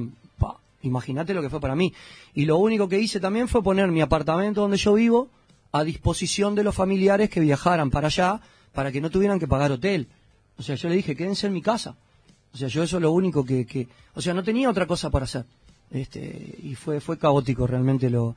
imagínate 0.84 1.34
lo 1.34 1.42
que 1.42 1.50
fue 1.50 1.60
para 1.60 1.76
mí. 1.76 1.94
Y 2.34 2.46
lo 2.46 2.58
único 2.58 2.88
que 2.88 3.00
hice 3.00 3.20
también 3.20 3.48
fue 3.48 3.64
poner 3.64 3.90
mi 3.90 4.02
apartamento 4.02 4.62
donde 4.62 4.78
yo 4.78 4.94
vivo 4.94 5.30
a 5.72 5.84
disposición 5.84 6.56
de 6.56 6.64
los 6.64 6.76
familiares 6.76 7.30
que 7.30 7.40
viajaran 7.40 7.90
para 7.90 8.08
allá, 8.08 8.42
para 8.74 8.92
que 8.92 9.02
no 9.02 9.10
tuvieran 9.10 9.40
que 9.40 9.48
pagar 9.48 9.72
hotel. 9.72 10.08
O 10.58 10.64
sea, 10.64 10.76
yo 10.76 10.90
le 10.90 10.96
dije, 10.96 11.16
quédense 11.16 11.48
en 11.48 11.54
mi 11.54 11.62
casa. 11.62 11.96
O 12.54 12.58
sea, 12.58 12.68
yo 12.68 12.84
eso 12.84 12.98
es 12.98 13.02
lo 13.02 13.12
único 13.12 13.44
que, 13.44 13.66
que... 13.66 13.88
O 14.16 14.22
sea, 14.22 14.34
no 14.34 14.44
tenía 14.44 14.70
otra 14.70 14.88
cosa 14.88 15.10
para 15.10 15.26
hacer. 15.26 15.46
Este, 15.92 16.56
y 16.64 16.76
fue, 16.76 17.00
fue 17.00 17.18
caótico 17.18 17.68
realmente 17.68 18.10
lo, 18.10 18.36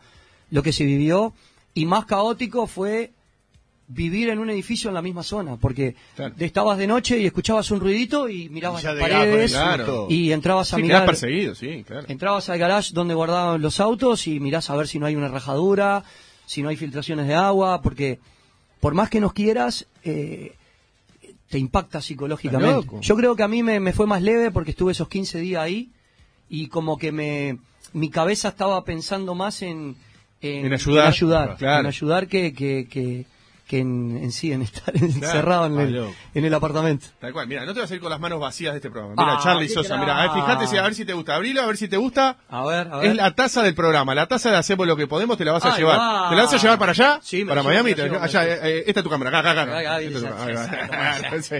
lo 0.50 0.62
que 0.62 0.72
se 0.72 0.84
vivió. 0.84 1.32
Y 1.74 1.86
más 1.86 2.04
caótico 2.04 2.66
fue 2.66 3.12
vivir 3.92 4.28
en 4.28 4.38
un 4.38 4.48
edificio 4.50 4.88
en 4.88 4.94
la 4.94 5.02
misma 5.02 5.22
zona, 5.24 5.56
porque 5.56 5.96
Claro. 6.14 6.34
estabas 6.38 6.78
de 6.78 6.86
noche 6.86 7.18
y 7.18 7.26
escuchabas 7.26 7.70
un 7.72 7.80
ruidito 7.80 8.28
y 8.28 8.48
mirabas 8.48 8.82
Y 8.82 8.86
las 8.86 8.96
paredes 8.96 9.50
Claro. 9.52 10.06
y 10.08 10.30
entrabas 10.30 10.72
a 10.72 10.76
Sí, 10.76 10.82
mirar 10.82 11.04
perseguido, 11.06 11.54
sí, 11.56 11.82
claro. 11.84 12.06
Entrabas 12.08 12.48
al 12.48 12.58
garage 12.58 12.92
donde 12.94 13.14
guardaban 13.14 13.60
los 13.60 13.80
autos 13.80 14.26
y 14.28 14.38
mirás 14.38 14.70
a 14.70 14.76
ver 14.76 14.86
si 14.86 14.98
no 15.00 15.06
hay 15.06 15.16
una 15.16 15.26
rajadura, 15.28 16.04
si 16.46 16.62
no 16.62 16.68
hay 16.68 16.76
filtraciones 16.76 17.26
de 17.26 17.34
agua, 17.34 17.82
porque 17.82 18.20
por 18.78 18.94
más 18.94 19.10
que 19.10 19.20
nos 19.20 19.32
quieras, 19.32 19.86
eh, 20.04 20.54
te 21.48 21.58
impacta 21.58 22.00
psicológicamente. 22.00 22.86
Yo 23.00 23.16
creo 23.16 23.34
que 23.34 23.42
a 23.42 23.48
mí 23.48 23.62
me, 23.64 23.80
me 23.80 23.92
fue 23.92 24.06
más 24.06 24.22
leve 24.22 24.52
porque 24.52 24.70
estuve 24.70 24.92
esos 24.92 25.08
15 25.08 25.40
días 25.40 25.62
ahí 25.62 25.90
y 26.48 26.68
como 26.68 26.96
que 26.96 27.10
me 27.10 27.58
mi 27.92 28.08
cabeza 28.08 28.48
estaba 28.50 28.84
pensando 28.84 29.34
más 29.34 29.62
en, 29.62 29.96
En 30.42 30.72
ayudar. 30.72 31.08
ayudar, 31.08 31.56
en 31.60 31.86
ayudar 31.86 32.28
que, 32.28 32.52
que, 32.52 32.86
que, 32.88 33.26
que 33.70 33.78
en, 33.78 34.18
en 34.20 34.32
sí, 34.32 34.52
en 34.52 34.62
estar 34.62 34.92
encerrado 35.00 35.66
en, 35.66 35.78
el, 35.78 35.92
loco. 35.94 36.12
en 36.34 36.44
el 36.44 36.52
apartamento. 36.52 37.06
Tal 37.20 37.32
cual, 37.32 37.46
mira, 37.46 37.64
no 37.64 37.72
te 37.72 37.78
vas 37.80 37.88
a 37.88 37.94
ir 37.94 38.00
con 38.00 38.10
las 38.10 38.18
manos 38.18 38.40
vacías 38.40 38.72
de 38.72 38.78
este 38.78 38.90
programa. 38.90 39.14
Mira, 39.16 39.36
Ah, 39.38 39.40
Charlie 39.40 39.68
Sosa, 39.68 39.96
mira, 39.96 40.18
a 40.18 40.22
ver, 40.22 40.30
fíjate 40.42 40.66
si, 40.66 40.76
a 40.76 40.82
ver 40.82 40.94
si 40.96 41.04
te 41.04 41.12
gusta. 41.12 41.36
Abrilo, 41.36 41.62
a 41.62 41.66
ver 41.66 41.76
si 41.76 41.86
te 41.86 41.96
gusta. 41.96 42.36
A 42.48 42.64
ver, 42.64 42.88
a 42.92 42.96
ver. 42.98 43.10
Es 43.10 43.14
la 43.14 43.30
taza 43.36 43.62
del 43.62 43.76
programa, 43.76 44.12
la 44.16 44.26
taza 44.26 44.50
de 44.50 44.56
Hacemos 44.56 44.86
lo 44.88 44.96
que 44.96 45.06
podemos, 45.06 45.38
te 45.38 45.44
la 45.44 45.52
vas 45.52 45.64
a 45.64 45.76
llevar. 45.76 45.98
va. 45.98 46.30
¿Te 46.30 46.34
la 46.36 46.42
vas 46.42 46.52
a 46.52 46.56
llevar 46.56 46.78
para 46.80 46.90
allá? 46.90 47.20
Sí, 47.22 47.44
me 47.44 47.50
para 47.50 47.60
llevo, 47.62 47.72
Miami. 47.72 47.94
te- 47.94 48.02
llevo, 48.02 48.18
allá, 48.20 48.44
eh, 48.46 48.58
eh, 48.62 48.84
esta 48.88 49.00
es 49.00 49.04
tu 49.04 49.10
cámara, 49.10 49.38
acá, 49.38 49.50
acá. 49.52 49.64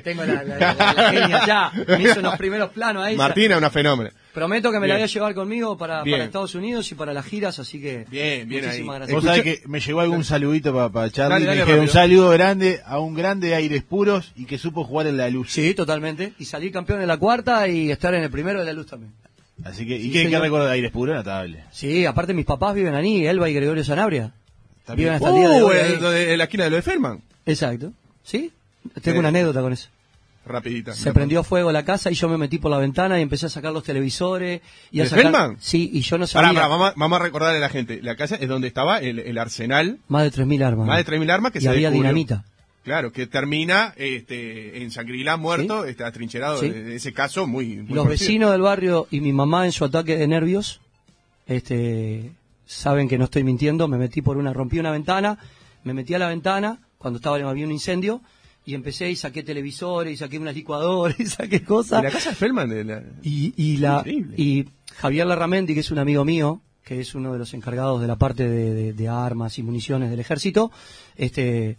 Tengo 0.03 0.25
la, 0.25 0.43
la, 0.43 0.57
la- 0.75 0.75
la 0.75 1.11
genia 1.11 1.47
ya. 1.47 1.73
Me 1.89 2.03
hizo 2.03 2.21
unos 2.21 2.37
primeros 2.37 2.71
planos 2.71 3.05
ahí. 3.05 3.17
Martina, 3.17 3.57
una 3.59 3.71
fenómena. 3.71 4.11
Prometo 4.33 4.71
que 4.71 4.79
me 4.79 4.87
la 4.87 4.95
voy 4.95 5.03
a 5.03 5.07
llevar 5.07 5.35
conmigo 5.35 5.77
para, 5.77 6.05
para 6.05 6.25
Estados 6.25 6.55
Unidos 6.55 6.91
y 6.93 6.95
para 6.95 7.13
las 7.13 7.27
giras, 7.27 7.59
así 7.59 7.81
que. 7.81 8.07
Bien, 8.11 8.49
bien 8.49 8.65
muchísimas 8.65 8.95
ahí. 8.95 8.99
gracias. 9.01 9.15
Vos 9.17 9.25
sabés 9.25 9.43
que 9.43 9.63
me 9.69 9.81
llegó 9.81 10.01
algún 10.01 10.23
saludito 10.25 10.73
para 10.93 11.11
Charlie. 11.11 11.33
Dale, 11.35 11.41
me 11.41 11.47
dale, 11.47 11.61
dijeron 11.63 11.81
un 11.81 11.89
saludo 11.89 12.31
grande 12.31 12.81
a 12.87 12.99
un 13.01 13.15
grande 13.15 13.55
Aires 13.57 13.83
Puros 13.83 14.33
y 14.37 14.45
que 14.45 14.57
supo 14.59 14.85
jugar 14.85 15.09
en 15.09 15.17
la 15.17 15.29
luz. 15.31 15.51
Sí, 15.51 15.75
totalmente. 15.75 16.33
Y 16.39 16.45
salir 16.45 16.71
campeón 16.71 17.01
en 17.03 17.09
la 17.09 17.17
cuarta 17.17 17.67
y 17.69 17.91
estar 17.91 18.15
en 18.15 18.23
el 18.23 18.31
primero 18.31 18.61
de 18.61 18.67
la 18.67 18.73
luz 18.73 18.87
también. 18.87 19.13
Así 19.65 19.87
que, 19.87 19.97
¿y 19.97 20.05
Sí, 20.05 20.13
qué, 20.13 20.31
qué 20.31 20.39
recuerdo 20.39 20.67
de 20.67 20.73
Aires 20.73 20.91
Puros? 20.93 21.17
Notable. 21.17 21.65
Sí, 21.73 22.07
aparte 22.07 22.33
mis 22.33 22.47
papás 22.47 22.75
viven 22.75 22.95
ahí, 22.95 23.27
Elba 23.27 23.51
y 23.51 23.55
Gregorio 23.55 23.83
Sanabria. 23.85 24.33
También. 24.87 25.09
Viven 25.09 25.15
hasta 25.15 25.29
el 25.29 25.35
día 25.35 25.49
de 25.51 25.63
Uh, 25.63 25.67
hoy. 25.67 25.77
en, 25.95 26.01
de- 26.01 26.33
en 26.33 26.39
la 26.39 26.45
esquina 26.45 26.65
de 26.65 26.71
lo 26.71 26.77
de 26.77 26.83
Feldman. 26.83 27.21
Exacto. 27.47 27.93
¿Sí? 28.23 28.53
Tengo 29.03 29.17
Sí. 29.17 29.19
una 29.19 29.29
anécdota 29.29 29.61
con 29.61 29.73
eso. 29.73 29.89
Rapidita. 30.51 30.93
Se 30.95 31.13
prendió 31.13 31.43
fuego 31.45 31.71
la 31.73 31.85
casa 31.85 32.11
y 32.11 32.15
yo 32.15 32.29
me 32.29 32.37
metí 32.37 32.59
por 32.59 32.71
la 32.71 32.79
ventana 32.79 33.19
y 33.19 33.23
empecé 33.23 33.47
a 33.47 33.49
sacar 33.49 33.73
los 33.73 33.85
televisores. 33.85 34.61
Y 34.91 35.01
a 35.01 35.05
¿De 35.05 35.09
sacar... 35.11 35.25
Feldman? 35.25 35.57
Sí, 35.61 35.91
y 35.93 36.01
yo 36.01 36.19
no 36.19 36.27
sabía. 36.27 36.49
Pará, 36.49 36.55
pará, 36.61 36.69
vamos, 36.69 36.89
a- 36.91 36.95
vamos 36.97 37.21
a 37.21 37.23
recordarle 37.23 37.59
a 37.59 37.61
la 37.61 37.69
gente. 37.69 38.01
La 38.03 38.17
casa 38.17 38.37
es 38.37 38.49
donde 38.49 38.69
estaba 38.69 38.99
el, 38.99 39.19
el 39.21 39.39
arsenal, 39.39 39.99
Más 40.09 40.25
de 40.25 40.33
3.000 40.45 40.63
armas. 40.65 40.87
más 40.87 41.05
de 41.05 41.13
3.000 41.19 41.31
armas 41.31 41.53
que 41.53 41.59
y 41.59 41.63
se 41.63 41.69
había 41.69 41.91
descubrió. 41.91 42.03
dinamita. 42.11 42.45
Claro, 42.83 43.13
que 43.13 43.27
termina 43.27 43.93
este, 43.97 44.83
en 44.83 44.91
Sangrilá 44.91 45.37
muerto, 45.37 45.85
Sí. 45.85 45.91
está 45.91 46.07
atrincherado 46.07 46.59
Sí. 46.61 46.73
ese 46.75 47.13
caso 47.13 47.47
muy, 47.47 47.77
muy 47.77 47.95
Los 47.95 48.09
vecinos 48.09 48.51
del 48.53 48.63
barrio 48.63 49.07
y 49.11 49.21
mi 49.21 49.33
mamá 49.35 49.67
en 49.67 49.73
su 49.73 49.85
ataque 49.85 50.17
de 50.17 50.27
nervios, 50.27 50.81
este, 51.47 52.33
saben 52.67 53.09
que 53.09 53.19
no 53.19 53.25
estoy 53.25 53.45
mintiendo, 53.45 53.89
me 53.89 53.99
metí 53.99 54.23
por 54.23 54.37
una, 54.39 54.53
rompí 54.53 54.79
una 54.79 54.91
ventana, 54.93 55.39
me 55.85 55.93
metí 55.95 56.15
a 56.15 56.19
la 56.19 56.29
ventana 56.29 56.79
cuando 56.99 57.19
estaba 57.19 57.37
había 57.37 57.67
un 57.67 57.73
incendio 57.73 58.21
y 58.67 58.75
empecé 58.75 59.11
y 59.11 59.17
saqué 59.17 59.43
televisores 59.43 60.15
y 60.15 60.17
saqué 60.17 60.39
unas 60.39 60.55
licuadoras 60.55 61.19
y 61.21 61.27
saqué 61.27 61.57
¿Y 61.57 61.61
cosas. 61.61 62.03
la 62.05 62.11
casa 62.11 62.31
de 62.31 62.37
Feldman? 62.37 62.69
De 62.71 62.85
la... 62.85 63.03
Y, 63.23 63.53
y 63.57 63.77
la, 63.79 64.05
y 64.07 64.67
Javier 64.97 65.27
Larramendi, 65.27 65.75
que 65.75 65.81
es 65.81 65.91
un 65.91 65.99
amigo 65.99 66.25
mío, 66.25 66.61
que 66.85 67.01
es 67.01 67.15
uno 67.15 67.33
de 67.33 67.39
los 67.39 67.55
encargados 67.55 68.01
de 68.01 68.07
la 68.07 68.17
parte 68.17 68.49
de, 68.49 68.75
de- 68.75 68.93
de 68.93 69.09
armas 69.09 69.59
y 69.59 69.63
municiones 69.63 70.11
del 70.11 70.19
ejército, 70.21 70.71
este, 71.17 71.77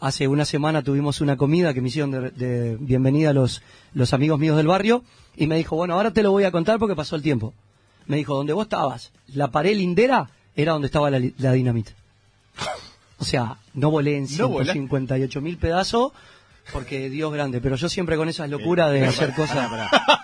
hace 0.00 0.28
una 0.28 0.44
semana 0.44 0.82
tuvimos 0.82 1.20
una 1.20 1.36
comida 1.36 1.74
que 1.74 1.80
me 1.80 1.88
hicieron 1.88 2.10
de, 2.10 2.30
de 2.30 2.76
bienvenida 2.80 3.30
a 3.30 3.32
los, 3.34 3.62
los 3.92 4.12
amigos 4.14 4.38
míos 4.40 4.56
del 4.56 4.66
barrio 4.66 5.04
y 5.36 5.46
me 5.46 5.56
dijo, 5.56 5.76
bueno, 5.76 5.94
ahora 5.94 6.12
te 6.12 6.22
lo 6.22 6.30
voy 6.32 6.44
a 6.44 6.50
contar 6.50 6.78
porque 6.78 6.96
pasó 6.96 7.16
el 7.16 7.22
tiempo. 7.22 7.52
Me 8.06 8.16
dijo, 8.16 8.34
donde 8.34 8.52
vos 8.54 8.64
estabas, 8.64 9.12
la 9.28 9.50
pared 9.50 9.76
lindera 9.76 10.30
era 10.56 10.72
donde 10.72 10.86
estaba 10.86 11.10
la, 11.10 11.20
la 11.38 11.52
dinamita. 11.52 11.92
O 13.20 13.24
sea, 13.24 13.56
no 13.74 13.90
volé 13.90 14.16
en 14.16 14.24
No 14.38 14.48
volaste. 14.48 14.72
158 14.72 15.40
mil 15.40 15.56
pedazos 15.58 16.12
porque 16.72 17.10
Dios 17.10 17.32
grande, 17.32 17.60
pero 17.60 17.76
yo 17.76 17.88
siempre 17.88 18.16
con 18.16 18.28
esas 18.28 18.48
locuras 18.48 18.92
de 18.92 19.04
hacer 19.04 19.34
cosas... 19.34 19.70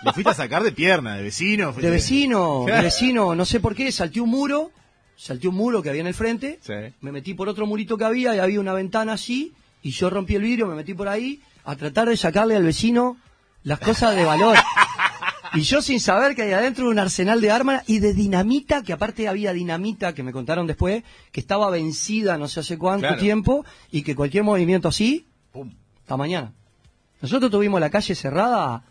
Le 0.03 0.13
fuiste 0.13 0.31
a 0.31 0.33
sacar 0.33 0.63
de 0.63 0.71
pierna, 0.71 1.15
de 1.15 1.23
vecino. 1.23 1.73
De 1.73 1.89
vecino, 1.89 2.63
de 2.67 2.81
vecino, 2.81 3.35
no 3.35 3.45
sé 3.45 3.59
por 3.59 3.75
qué, 3.75 3.91
salté 3.91 4.21
un 4.21 4.29
muro, 4.29 4.71
salté 5.17 5.47
un 5.47 5.55
muro 5.55 5.81
que 5.81 5.89
había 5.89 6.01
en 6.01 6.07
el 6.07 6.13
frente, 6.13 6.59
Sí. 6.61 6.73
me 7.01 7.11
metí 7.11 7.33
por 7.33 7.49
otro 7.49 7.65
murito 7.65 7.97
que 7.97 8.05
había 8.05 8.35
y 8.35 8.39
había 8.39 8.59
una 8.59 8.73
ventana 8.73 9.13
así, 9.13 9.53
y 9.81 9.91
yo 9.91 10.09
rompí 10.09 10.35
el 10.35 10.41
vidrio, 10.43 10.67
me 10.67 10.75
metí 10.75 10.93
por 10.93 11.07
ahí 11.09 11.41
a 11.65 11.75
tratar 11.75 12.07
de 12.07 12.15
sacarle 12.17 12.55
al 12.55 12.63
vecino 12.63 13.17
las 13.63 13.79
cosas 13.79 14.15
de 14.15 14.23
valor. 14.23 14.55
Y 15.53 15.61
yo 15.61 15.81
sin 15.81 15.99
saber 15.99 16.35
que 16.35 16.43
hay 16.43 16.51
adentro 16.53 16.89
un 16.89 16.99
arsenal 16.99 17.39
de 17.41 17.51
armas 17.51 17.83
y 17.87 17.99
de 17.99 18.13
dinamita, 18.13 18.83
que 18.83 18.93
aparte 18.93 19.27
había 19.27 19.53
dinamita, 19.53 20.13
que 20.13 20.23
me 20.23 20.31
contaron 20.31 20.67
después, 20.67 21.03
que 21.31 21.39
estaba 21.39 21.69
vencida 21.69 22.37
no 22.37 22.47
sé 22.47 22.59
hace 22.61 22.77
cuánto 22.77 23.07
Claro. 23.07 23.21
tiempo, 23.21 23.65
y 23.91 24.01
que 24.03 24.15
cualquier 24.15 24.43
movimiento 24.43 24.87
así, 24.87 25.27
Pum. 25.51 25.71
hasta 26.01 26.17
mañana. 26.17 26.53
Nosotros 27.21 27.49
tuvimos 27.49 27.79
la 27.79 27.89
calle 27.89 28.13
cerrada, 28.15 28.83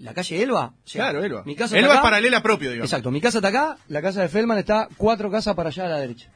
la 0.00 0.14
calle 0.14 0.42
Elba. 0.42 0.74
o 0.84 0.88
sea, 0.88 1.04
Claro, 1.04 1.24
Elba. 1.24 1.42
Mi 1.44 1.54
casa 1.54 1.76
Elba 1.76 1.86
está 1.88 1.94
es 1.94 1.98
acá. 1.98 2.02
paralela 2.02 2.42
propio, 2.42 2.70
digamos. 2.70 2.90
Exacto, 2.90 3.10
mi 3.10 3.20
casa 3.20 3.38
está 3.38 3.48
acá, 3.48 3.76
la 3.88 4.02
casa 4.02 4.22
de 4.22 4.28
Feldman 4.28 4.58
está 4.58 4.88
cuatro 4.96 5.30
casas 5.30 5.54
para 5.54 5.68
allá 5.68 5.84
a 5.86 5.88
la 5.88 5.98
derecha. 5.98 6.30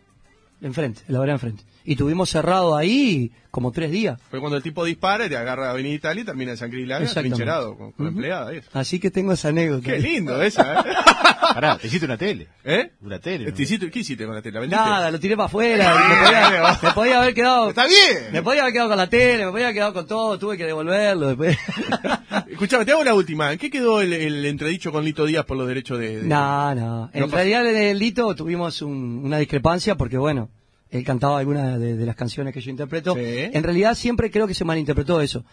Enfrente, 0.63 1.03
en 1.09 1.15
la 1.15 1.21
vereda 1.21 1.35
enfrente. 1.35 1.65
Y 1.85 1.97
tuvimos 1.97 2.31
cerrado 2.31 2.77
ahí 2.77 3.33
como 3.51 3.73
tres 3.73 3.91
días. 3.91 4.21
Fue 4.31 4.39
cuando 4.39 4.57
el 4.57 4.63
tipo 4.63 4.85
dispara 4.85 5.27
y 5.27 5.29
te 5.29 5.37
agarra 5.37 5.71
Avenida 5.71 5.93
Italia 5.95 6.23
y 6.23 6.25
termina 6.25 6.53
en 6.53 6.57
San 6.57 6.69
Exactamente. 6.73 7.21
trincherado 7.35 7.77
con, 7.77 7.91
con 7.93 8.07
empleada. 8.07 8.53
eso. 8.53 8.71
Así 8.73 9.01
que 9.01 9.11
tengo 9.11 9.33
esa 9.33 9.49
anécdota. 9.49 9.85
Qué 9.91 9.99
lindo 9.99 10.41
esa, 10.41 10.79
¿eh? 10.81 10.85
Pará, 11.55 11.77
te 11.77 11.89
hiciste 11.89 12.07
una 12.07 12.17
tele. 12.17 12.47
¿Eh? 12.65 12.93
Una 13.03 13.19
tele. 13.19 13.47
¿no? 13.51 13.53
¿Te 13.53 13.63
hiciste- 13.65 13.91
¿Qué 13.91 13.99
hiciste 13.99 14.25
con 14.25 14.35
la? 14.37 14.41
¿Vendiste? 14.41 14.69
Nada, 14.77 15.11
lo 15.11 15.19
tiré 15.19 15.37
para 15.37 15.47
afuera. 15.47 15.95
me, 16.09 16.17
podía, 16.25 16.79
me 16.83 16.91
podía 16.93 17.21
haber 17.21 17.35
quedado. 17.35 17.69
Está 17.71 17.87
bien. 17.87 18.33
Me 18.33 18.43
podía 18.43 18.63
haber 18.63 18.73
quedado 18.73 18.89
con 18.91 18.99
la 18.99 19.09
tele, 19.09 19.45
me 19.47 19.51
podía 19.51 19.67
haber 19.67 19.75
quedado 19.75 19.93
con 19.93 20.07
todo, 20.07 20.39
tuve 20.39 20.57
que 20.57 20.65
devolverlo 20.65 21.27
después. 21.27 21.59
Escuchame, 22.49 22.85
te 22.85 22.93
hago 22.93 23.03
la 23.05 23.15
última. 23.15 23.53
¿En 23.53 23.59
qué 23.59 23.71
quedó 23.71 24.01
el, 24.01 24.13
el 24.13 24.47
entredicho 24.47 24.93
con 24.93 25.05
Lito 25.05 25.27
Díaz 25.27 25.45
por 25.45 25.57
los 25.57 25.67
derechos 25.67 25.99
de...? 25.99 26.19
de- 26.23 26.29
No, 26.29 26.75
no. 26.75 27.11
En 27.13 27.21
No 27.21 27.27
pasa- 27.27 27.37
realidad 27.39 27.67
en 27.67 27.77
el 27.77 27.99
Lito 27.99 28.35
tuvimos 28.35 28.81
un- 28.83 29.23
una 29.25 29.39
discrepancia 29.39 29.97
porque, 29.97 30.17
bueno, 30.17 30.49
él 30.93 31.03
cantaba 31.05 31.39
algunas 31.41 31.81
de, 31.81 31.97
de 31.97 32.07
las 32.07 32.15
canciones 32.15 32.55
que 32.55 32.61
yo 32.61 32.71
interpreto. 32.71 33.15
Sí. 33.15 33.21
En 33.25 33.63
realidad 33.65 33.95
siempre 33.97 34.31
creo 34.31 34.47
que 34.47 34.55
se 34.55 34.65
malinterpretó 34.65 35.21
eso. 35.21 35.45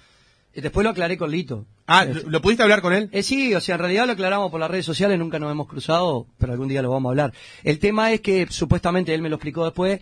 Eh, 0.53 0.61
Después 0.61 0.83
lo 0.83 0.89
aclaré 0.91 1.17
con 1.17 1.31
Lito. 1.31 1.65
Ah, 1.87 2.05
¿lo, 2.05 2.41
pudiste 2.41 2.61
hablar 2.63 2.81
con 2.81 2.93
él? 2.93 3.09
eh, 3.11 3.23
sí, 3.23 3.53
o 3.55 3.61
sea, 3.61 3.75
en 3.75 3.79
realidad 3.81 4.05
lo 4.05 4.13
aclaramos 4.13 4.51
por 4.51 4.59
las 4.59 4.69
redes 4.69 4.85
sociales, 4.85 5.17
nunca 5.17 5.39
nos 5.39 5.51
hemos 5.51 5.67
cruzado, 5.67 6.27
pero 6.37 6.51
algún 6.53 6.67
día 6.67 6.81
lo 6.81 6.89
vamos 6.91 7.09
a 7.09 7.11
hablar. 7.11 7.33
El 7.63 7.79
tema 7.79 8.11
es 8.11 8.21
que 8.21 8.47
supuestamente 8.49 9.13
él 9.13 9.21
me 9.21 9.29
lo 9.29 9.35
explicó 9.37 9.63
después. 9.65 9.99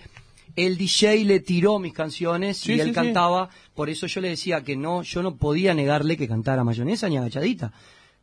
El 0.55 0.75
DJ 0.77 1.23
le 1.25 1.39
tiró 1.41 1.77
mis 1.77 1.93
canciones 1.93 2.57
Sí, 2.57 2.73
y 2.73 2.79
él 2.79 2.87
sí. 2.87 2.93
cantaba, 2.93 3.49
por 3.75 3.89
eso 3.91 4.07
yo 4.07 4.21
le 4.21 4.29
decía 4.29 4.63
que 4.63 4.75
no, 4.75 5.03
yo 5.03 5.21
no 5.21 5.35
podía 5.35 5.73
negarle 5.75 6.17
que 6.17 6.27
cantara 6.27 6.63
mayonesa 6.63 7.07
ni 7.09 7.17
agachadita. 7.17 7.73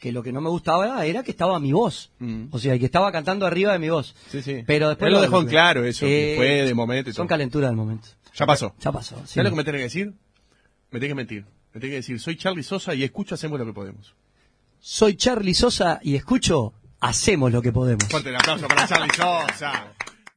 Que 0.04 0.12
lo 0.12 0.22
que 0.22 0.32
no 0.32 0.42
me 0.42 0.50
gustaba 0.50 1.06
era 1.06 1.22
que 1.22 1.30
estaba 1.30 1.58
mi 1.58 1.72
voz. 1.72 2.10
Mm. 2.18 2.48
O 2.50 2.58
sea, 2.58 2.78
que 2.78 2.84
estaba 2.84 3.10
cantando 3.10 3.46
arriba 3.46 3.72
de 3.72 3.78
mi 3.78 3.88
voz. 3.88 4.14
Sí, 4.30 4.42
sí. 4.42 4.62
Pero 4.66 4.90
después 4.90 5.08
Él 5.08 5.14
lo 5.14 5.22
dejó 5.22 5.40
en 5.40 5.46
claro 5.46 5.82
eso, 5.82 6.04
que 6.04 6.34
Eh, 6.34 6.36
fue 6.36 6.46
de 6.66 6.74
momento 6.74 7.08
y 7.08 7.14
Son 7.14 7.22
todo. 7.26 7.28
calenturas 7.28 7.70
del 7.70 7.76
momento. 7.78 8.08
Ya 8.34 8.44
pasó. 8.44 8.74
Ya 8.80 8.92
pasó. 8.92 9.16
sí. 9.24 9.32
¿Sabes 9.32 9.44
lo 9.44 9.50
que 9.50 9.56
me 9.56 9.64
tenés 9.64 9.78
que 9.78 9.84
decir? 9.84 10.12
Me 10.90 10.98
tenés 11.00 11.08
que 11.12 11.14
mentir. 11.14 11.46
Me 11.72 11.80
tenés 11.80 11.90
que 11.92 11.96
decir, 11.96 12.20
soy 12.20 12.36
Charlie 12.36 12.62
Sosa 12.62 12.94
y 12.94 13.02
escucho 13.02 13.34
Hacemos 13.34 13.58
lo 13.58 13.64
que 13.64 13.72
podemos. 13.72 14.14
Soy 14.78 15.16
Charlie 15.16 15.54
Sosa 15.54 16.00
y 16.02 16.16
escucho 16.16 16.74
Hacemos 17.00 17.50
lo 17.50 17.62
que 17.62 17.72
podemos. 17.72 18.04
Fuerte 18.04 18.28
el 18.28 18.36
aplauso 18.36 18.68
para 18.68 18.86
Charlie 18.86 19.08
Sosa. 19.16 19.86